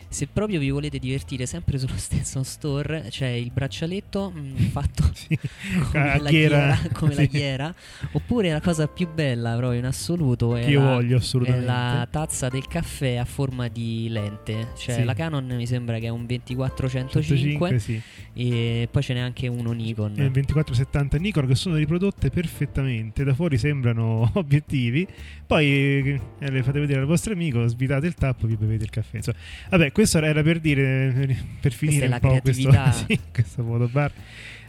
se 0.10 0.28
proprio 0.28 0.60
vi 0.60 0.70
volete 0.70 1.00
divertire 1.00 1.46
sempre 1.46 1.78
sullo 1.78 1.94
stesso 1.98 2.42
store 2.44 3.08
c'è 3.10 3.28
il 3.28 3.52
braccialetto 3.52 4.32
mm, 4.36 4.56
fatto 4.72 5.04
Sì. 5.14 5.38
come, 5.92 6.12
A 6.12 6.22
la, 6.22 6.30
ghiera. 6.30 6.80
come 6.94 7.14
la 7.16 7.22
Sì. 7.22 7.28
ghiera. 7.28 7.76
Oppure 8.14 8.52
la 8.52 8.62
cosa 8.62 8.88
più 8.88 9.08
bella 9.14 9.56
proprio 9.56 9.80
in 9.80 9.86
assoluto 9.86 10.56
è 10.56 10.72
la, 10.72 11.56
è 11.56 11.60
la 11.62 12.08
tazza 12.10 12.50
del 12.50 12.66
caffè 12.68 13.16
a 13.16 13.26
forma 13.26 13.68
di 13.68 14.08
lente. 14.10 14.70
Cioè 14.78 14.96
Sì. 14.96 15.04
la 15.04 15.14
Canon 15.28 15.46
mi 15.46 15.68
sembra 15.68 16.00
che 16.00 16.08
è 16.08 16.10
un 16.10 16.26
2405 16.26 17.22
105, 17.22 17.80
sì. 17.80 18.02
e 18.34 18.88
poi 18.90 19.04
ce 19.04 19.14
n'è 19.14 19.20
anche 19.20 19.48
uno 19.48 19.72
Nikon. 19.72 20.14
e 20.18 20.24
il 20.24 20.32
2470 20.32 21.18
Nikon 21.18 21.48
che 21.48 21.56
sono 21.56 21.76
riprodotte 21.76 22.30
perfettamente 22.30 23.24
da 23.24 23.34
fuori 23.34 23.58
sembrano 23.58 24.32
obiettivi 24.36 25.06
poi 25.46 26.20
eh, 26.40 26.52
le 26.52 26.64
fate 26.64 26.80
vedere 26.80 27.02
al 27.02 27.06
vostro 27.06 27.34
amico 27.34 27.66
svitate 27.68 28.08
il 28.08 28.16
tappo 28.16 28.48
vi 28.48 28.56
bevete 28.56 28.84
il 28.84 28.90
caffè 28.90 29.18
Insomma, 29.18 29.38
vabbè 29.70 29.92
questo 29.92 30.18
era 30.20 30.42
per 30.42 30.60
dire 30.60 31.38
per 31.60 31.74
finire 31.74 32.06
è 32.06 32.10
un 32.12 32.20
po' 32.20 32.40
questo, 32.42 32.72
sì, 33.08 33.20
questo 33.32 33.64
fotobar 33.64 34.12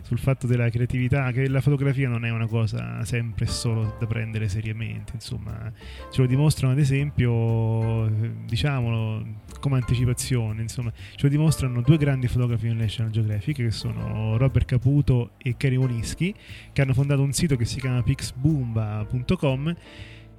sul 0.08 0.18
fatto 0.18 0.46
della 0.46 0.70
creatività 0.70 1.30
che 1.32 1.50
la 1.50 1.60
fotografia 1.60 2.08
non 2.08 2.24
è 2.24 2.30
una 2.30 2.46
cosa 2.46 3.04
sempre 3.04 3.44
e 3.44 3.48
solo 3.48 3.94
da 4.00 4.06
prendere 4.06 4.48
seriamente 4.48 5.12
insomma 5.12 5.70
ce 6.10 6.22
lo 6.22 6.26
dimostrano 6.26 6.72
ad 6.72 6.78
esempio 6.78 8.10
diciamolo 8.46 9.22
come 9.60 9.76
anticipazione 9.76 10.62
insomma 10.62 10.90
ce 10.94 11.18
lo 11.20 11.28
dimostrano 11.28 11.82
due 11.82 11.98
grandi 11.98 12.26
fotografi 12.26 12.68
del 12.68 12.76
National 12.76 13.10
Geographic 13.10 13.56
che 13.56 13.70
sono 13.70 14.38
Robert 14.38 14.64
Caputo 14.64 15.32
e 15.36 15.58
Kerry 15.58 15.76
Wolinski 15.76 16.34
che 16.72 16.80
hanno 16.80 16.94
fondato 16.94 17.20
un 17.20 17.32
sito 17.32 17.56
che 17.56 17.66
si 17.66 17.78
chiama 17.78 18.02
pixboomba.com 18.02 19.76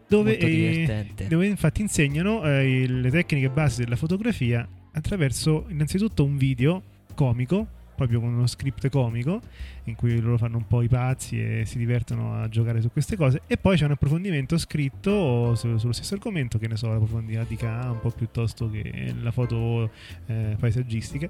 dove, 0.08 0.38
eh, 0.40 1.06
dove 1.28 1.46
infatti 1.46 1.82
insegnano 1.82 2.44
eh, 2.44 2.88
le 2.88 3.12
tecniche 3.12 3.52
base 3.52 3.84
della 3.84 3.96
fotografia 3.96 4.68
attraverso 4.94 5.68
innanzitutto 5.70 6.24
un 6.24 6.38
video 6.38 6.82
comico 7.14 7.78
proprio 8.00 8.22
con 8.22 8.34
uno 8.34 8.48
script 8.48 8.88
comico 8.88 9.42
in 9.84 9.96
cui 9.96 10.18
loro 10.22 10.38
fanno 10.38 10.56
un 10.56 10.66
po' 10.66 10.82
i 10.82 10.88
pazzi 10.88 11.42
e 11.42 11.66
si 11.66 11.78
divertono 11.78 12.42
a 12.42 12.48
giocare 12.48 12.80
su 12.80 12.90
queste 12.92 13.18
cose 13.18 13.42
e 13.46 13.58
poi 13.58 13.76
c'è 13.76 13.84
un 13.84 13.92
approfondimento 13.92 14.58
scritto 14.58 15.54
su- 15.56 15.78
sullo 15.78 15.92
stesso 15.92 16.14
argomento 16.14 16.58
che 16.58 16.70
ne 16.70 16.78
so 16.78 16.88
la 16.88 16.96
profondità 16.96 17.44
di 17.44 17.58
campo 17.58 18.10
piuttosto 18.12 18.70
che 18.70 19.14
la 19.22 19.32
foto 19.32 19.92
eh, 20.28 20.56
paesaggistica 20.58 21.28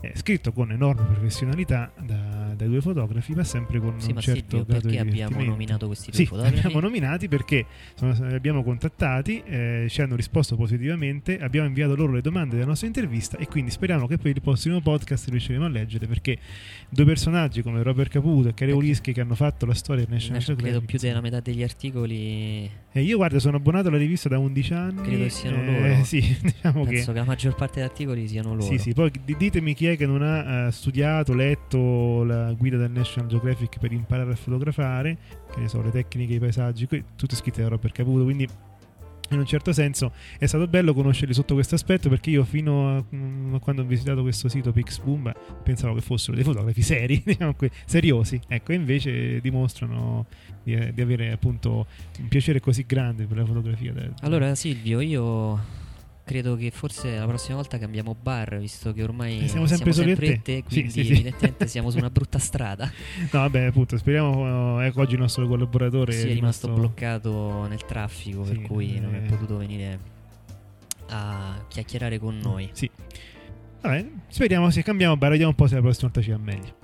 è 0.00 0.12
scritto 0.14 0.52
con 0.52 0.70
enorme 0.70 1.04
professionalità 1.06 1.90
da- 1.98 2.52
dai 2.56 2.68
due 2.68 2.80
fotografi 2.80 3.34
ma 3.34 3.42
sempre 3.42 3.80
con 3.80 4.00
Sì, 4.00 4.12
un 4.12 4.20
certo 4.20 4.40
Silvio, 4.56 4.64
grado 4.64 4.80
perché 4.88 5.02
di 5.02 5.08
abbiamo 5.08 5.42
nominato 5.42 5.86
questi 5.86 6.10
due 6.10 6.20
Sì, 6.20 6.26
fotografi? 6.26 6.54
li 6.54 6.60
abbiamo 6.60 6.80
nominati 6.80 7.28
perché 7.28 7.66
sono- 7.94 8.12
li 8.28 8.34
abbiamo 8.34 8.62
contattati, 8.62 9.42
eh, 9.44 9.86
ci 9.88 10.00
hanno 10.00 10.14
risposto 10.14 10.54
positivamente, 10.56 11.38
abbiamo 11.38 11.66
inviato 11.66 11.96
loro 11.96 12.12
le 12.12 12.20
domande 12.20 12.54
della 12.54 12.66
nostra 12.68 12.86
intervista 12.86 13.36
e 13.38 13.46
quindi 13.48 13.70
speriamo 13.72 14.06
che 14.06 14.18
per 14.18 14.30
il 14.36 14.40
prossimo 14.40 14.80
podcast 14.80 15.28
riusciremo 15.30 15.64
a 15.64 15.68
leggere 15.68 16.06
perché 16.06 16.38
due 16.88 17.04
personaggi 17.04 17.62
come 17.62 17.82
Robert 17.82 18.10
Caputo 18.10 18.48
e 18.48 18.52
Perché- 18.52 18.72
Olischi 18.72 19.12
che 19.12 19.20
hanno 19.20 19.34
fatto 19.34 19.66
la 19.66 19.74
storia 19.74 20.04
del 20.04 20.12
National 20.14 20.42
Credo 20.42 20.60
Geographic 20.62 20.86
più 20.88 20.98
della 21.00 21.20
metà 21.20 21.40
degli 21.40 21.62
articoli. 21.62 22.70
e 22.92 23.00
io 23.02 23.16
guarda 23.16 23.38
sono 23.40 23.56
abbonato 23.56 23.88
alla 23.88 23.98
rivista 23.98 24.28
da 24.28 24.38
11 24.38 24.72
anni 24.74 25.02
Credo 25.02 25.22
che 25.24 25.30
siano 25.30 25.60
eh, 25.62 25.80
loro. 25.90 26.04
sì 26.04 26.36
diciamo 26.40 26.84
che 26.84 26.90
Penso 26.92 27.12
che 27.12 27.18
la 27.18 27.24
maggior 27.24 27.54
parte 27.54 27.80
degli 27.80 27.88
articoli 27.88 28.28
siano 28.28 28.50
loro. 28.54 28.62
sì, 28.62 28.78
sì, 28.78 28.92
poi 28.94 29.10
di- 29.24 29.36
ditemi 29.36 29.74
chi 29.74 29.86
è 29.92 29.96
che 29.96 30.06
non 30.06 30.22
ha 30.22 30.66
eh, 30.66 30.72
studiato, 30.72 31.34
letto 31.34 32.24
la 32.24 32.52
guida 32.52 32.76
del 32.76 32.90
National 32.90 33.28
Geographic 33.28 33.78
per 33.78 33.92
imparare 33.92 34.32
a 34.32 34.36
fotografare, 34.36 35.16
che 35.52 35.60
ne 35.60 35.68
so, 35.68 35.80
le 35.82 35.90
tecniche, 35.90 36.34
i 36.34 36.38
paesaggi, 36.38 36.86
que- 36.86 37.04
tutte 37.16 37.36
scritte 37.36 37.62
da 37.62 37.68
Robert 37.68 37.94
Caputo, 37.94 38.24
quindi 38.24 38.48
in 39.30 39.38
un 39.38 39.46
certo 39.46 39.72
senso 39.72 40.12
è 40.38 40.46
stato 40.46 40.66
bello 40.68 40.94
conoscerli 40.94 41.34
sotto 41.34 41.54
questo 41.54 41.74
aspetto 41.74 42.08
perché 42.08 42.30
io 42.30 42.44
fino 42.44 42.96
a, 42.96 43.04
mm, 43.14 43.54
a 43.54 43.58
quando 43.58 43.82
ho 43.82 43.84
visitato 43.84 44.22
questo 44.22 44.48
sito 44.48 44.72
Pixboom 44.72 45.32
pensavo 45.62 45.94
che 45.94 46.00
fossero 46.00 46.34
dei 46.34 46.44
fotografi 46.44 46.82
seri, 46.82 47.20
diciamo 47.24 47.54
que- 47.54 47.70
seriosi, 47.84 48.40
ecco, 48.48 48.72
invece 48.72 49.40
dimostrano 49.40 50.26
di, 50.62 50.74
eh, 50.74 50.92
di 50.94 51.00
avere 51.00 51.30
appunto 51.30 51.86
un 52.18 52.28
piacere 52.28 52.60
così 52.60 52.84
grande 52.86 53.26
per 53.26 53.36
la 53.36 53.44
fotografia. 53.44 53.92
Allora, 54.20 54.54
Silvio, 54.54 55.00
io 55.00 55.86
credo 56.28 56.56
che 56.56 56.70
forse 56.70 57.16
la 57.16 57.26
prossima 57.26 57.56
volta 57.56 57.78
cambiamo 57.78 58.14
bar, 58.20 58.58
visto 58.58 58.92
che 58.92 59.02
ormai 59.02 59.44
Eh, 59.44 59.48
siamo 59.48 59.66
sempre 59.66 59.92
soli 59.94 60.12
a 60.12 60.16
te. 60.16 60.40
te, 60.42 60.56
Sì, 60.66 60.82
quindi 60.82 60.90
sì, 60.90 61.04
sì. 61.04 61.12
evidentemente 61.12 61.66
siamo 61.66 61.88
su 61.90 61.96
una 61.96 62.10
brutta 62.10 62.38
strada. 62.38 62.84
No, 63.32 63.40
vabbè, 63.40 63.62
appunto, 63.64 63.96
speriamo. 63.96 64.82
Ecco, 64.82 65.00
oggi 65.00 65.14
il 65.14 65.20
nostro 65.20 65.46
collaboratore 65.48 66.12
si 66.12 66.28
è 66.28 66.34
rimasto 66.34 66.68
bloccato 66.68 67.66
nel 67.66 67.82
traffico, 67.86 68.44
Sì, 68.44 68.50
per 68.52 68.62
cui 68.62 69.00
non 69.00 69.14
è 69.14 69.18
eh. 69.24 69.28
potuto 69.28 69.56
venire 69.56 69.98
a 71.08 71.64
chiacchierare 71.66 72.18
con 72.18 72.38
noi. 72.38 72.68
Sì. 72.72 72.90
Vabbè, 73.80 74.06
speriamo 74.28 74.68
se 74.70 74.82
cambiamo 74.82 75.16
bar, 75.16 75.30
vediamo 75.30 75.50
un 75.52 75.56
po' 75.56 75.66
se 75.66 75.76
la 75.76 75.80
prossima 75.80 76.10
volta 76.12 76.20
ci 76.22 76.30
va 76.30 76.36
meglio. 76.38 76.76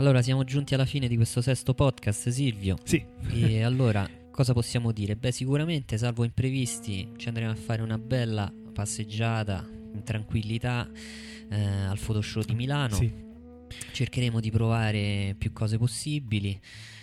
Allora, 0.00 0.22
siamo 0.22 0.44
giunti 0.44 0.72
alla 0.72 0.86
fine 0.86 1.08
di 1.08 1.16
questo 1.16 1.42
sesto 1.42 1.74
podcast, 1.74 2.30
Silvio. 2.30 2.78
Sì. 2.84 3.04
E 3.32 3.60
allora, 3.62 4.08
cosa 4.30 4.54
possiamo 4.54 4.92
dire? 4.92 5.14
Beh, 5.14 5.30
sicuramente, 5.30 5.98
salvo 5.98 6.24
imprevisti, 6.24 7.12
ci 7.18 7.28
andremo 7.28 7.50
a 7.50 7.54
fare 7.54 7.82
una 7.82 7.98
bella 7.98 8.50
passeggiata 8.72 9.62
in 9.92 10.02
tranquillità 10.02 10.88
eh, 11.50 11.60
al 11.60 11.98
Photoshow 11.98 12.42
di 12.42 12.54
Milano. 12.54 12.94
Sì. 12.94 13.12
Cercheremo 13.92 14.40
di 14.40 14.50
provare 14.50 15.34
più 15.36 15.52
cose 15.52 15.76
possibili. 15.76 16.58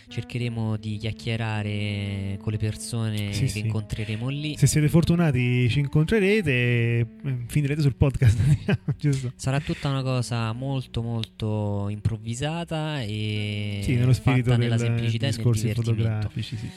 Cercheremo 0.09 0.77
di 0.77 0.97
chiacchierare 0.97 2.37
con 2.41 2.53
le 2.53 2.57
persone 2.57 3.33
Sì, 3.33 3.41
che 3.41 3.47
sì. 3.49 3.59
incontreremo 3.59 4.29
lì. 4.29 4.55
Se 4.57 4.65
siete 4.65 4.87
fortunati 4.87 5.67
ci 5.69 5.79
incontrerete 5.79 6.49
e 6.51 7.05
eh, 7.25 7.37
finirete 7.47 7.81
sul 7.81 7.95
podcast, 7.95 8.39
diciamo? 8.97 9.33
Sarà 9.35 9.59
tutta 9.59 9.89
una 9.89 10.01
cosa 10.03 10.53
molto 10.53 11.01
molto 11.01 11.89
improvvisata 11.89 13.01
e 13.01 13.81
Sì, 13.83 13.95
nello 13.95 14.13
spirito 14.13 14.51
fatta 14.51 14.61
nella 14.61 14.77
semplicità 14.77 15.25
e 15.25 15.29
nel 15.29 15.35
discorsi 15.35 15.61
divertimento. 15.67 16.03
fotografici, 16.03 16.55
sì. 16.55 16.69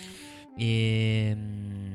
E, 0.58 1.32
mm, 1.36 1.92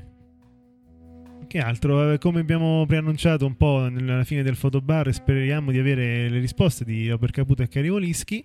Che 1.48 1.60
altro? 1.60 2.14
Eh, 2.14 2.18
Come 2.18 2.40
abbiamo 2.40 2.86
preannunciato 2.86 3.46
un 3.46 3.56
po' 3.58 3.88
nella 3.90 4.24
fine 4.24 4.42
del 4.42 4.56
fotobar, 4.56 5.14
speriamo 5.14 5.72
di 5.72 5.80
avere 5.80 6.30
le 6.30 6.40
risposte 6.40 6.86
di 6.86 7.10
Robert 7.10 7.34
Caputo 7.34 7.62
e 7.62 7.68
Cari 7.68 7.90
Volischi. 7.90 8.44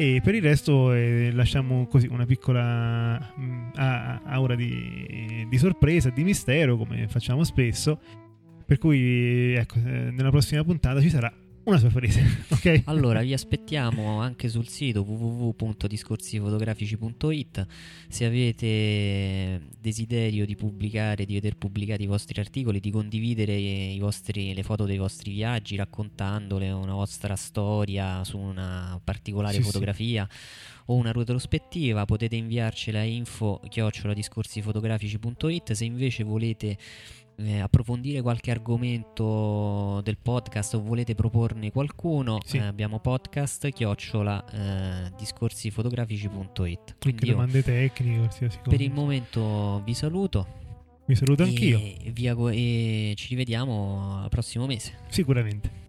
E 0.00 0.22
per 0.24 0.34
il 0.34 0.40
resto 0.40 0.94
eh, 0.94 1.30
lasciamo 1.30 1.86
così 1.86 2.06
una 2.10 2.24
piccola 2.24 3.18
mh, 3.36 3.72
a- 3.74 4.22
aura 4.24 4.54
di, 4.54 5.44
di 5.46 5.58
sorpresa, 5.58 6.08
di 6.08 6.24
mistero, 6.24 6.78
come 6.78 7.06
facciamo 7.06 7.44
spesso. 7.44 8.00
Per 8.64 8.78
cui, 8.78 9.52
ecco, 9.52 9.74
eh, 9.76 10.10
nella 10.10 10.30
prossima 10.30 10.64
puntata 10.64 11.02
ci 11.02 11.10
sarà 11.10 11.30
una 11.64 11.78
sorpresa, 11.78 12.20
ok? 12.50 12.82
allora 12.86 13.20
vi 13.22 13.32
aspettiamo 13.32 14.20
anche 14.20 14.48
sul 14.48 14.66
sito 14.68 15.02
www.discorsifotografici.it 15.02 17.66
se 18.08 18.24
avete 18.24 19.60
desiderio 19.78 20.46
di 20.46 20.56
pubblicare, 20.56 21.24
di 21.24 21.34
vedere 21.34 21.54
pubblicati 21.56 22.02
i 22.04 22.06
vostri 22.06 22.40
articoli, 22.40 22.80
di 22.80 22.90
condividere 22.90 23.54
i 23.54 23.98
vostri- 23.98 24.54
le 24.54 24.62
foto 24.62 24.84
dei 24.86 24.98
vostri 24.98 25.32
viaggi 25.32 25.76
raccontandole 25.76 26.70
una 26.70 26.94
vostra 26.94 27.36
storia 27.36 28.22
su 28.24 28.38
una 28.38 29.00
particolare 29.02 29.54
Sì, 29.54 29.60
sì. 29.60 29.66
fotografia 29.66 30.28
o 30.86 30.94
una 30.94 31.12
retrospettiva 31.12 32.04
potete 32.04 32.36
inviarcela 32.36 33.00
a 33.00 33.04
info 33.04 33.60
discorsifotografici.it 34.14 35.72
se 35.72 35.84
invece 35.84 36.24
volete 36.24 36.76
eh, 37.42 37.60
approfondire 37.60 38.20
qualche 38.22 38.50
argomento 38.50 40.00
del 40.02 40.18
podcast 40.18 40.74
o 40.74 40.82
volete 40.82 41.14
proporne 41.14 41.70
qualcuno 41.70 42.38
Sì. 42.44 42.56
eh, 42.58 42.60
abbiamo 42.62 42.98
podcast 43.00 43.68
chiocciola 43.70 44.44
eh, 44.50 45.12
discorsifotografici.it 45.16 46.96
quindi 46.98 47.26
io 47.26 47.32
domande 47.32 47.62
tecniche, 47.62 48.18
qualsiasi 48.18 48.58
cosa. 48.58 48.70
per 48.70 48.80
il 48.80 48.92
momento 48.92 49.82
vi 49.84 49.94
saluto 49.94 50.46
Mi 51.06 51.14
saluto 51.14 51.42
anch'io, 51.42 51.78
e, 51.78 52.10
vi 52.12 52.28
auguro- 52.28 52.52
e 52.52 53.14
ci 53.16 53.28
rivediamo 53.30 54.20
al 54.22 54.28
prossimo 54.28 54.66
mese 54.66 54.94
sicuramente. 55.08 55.79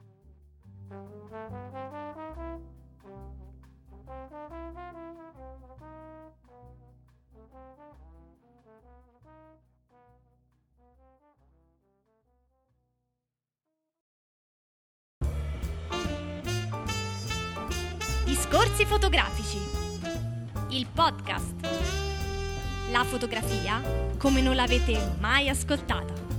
Discorsi 18.61 18.85
fotografici. 18.85 19.57
Il 20.69 20.85
podcast. 20.93 21.67
La 22.91 23.03
fotografia 23.03 23.81
come 24.19 24.41
non 24.41 24.53
l'avete 24.53 25.15
mai 25.19 25.49
ascoltata. 25.49 26.30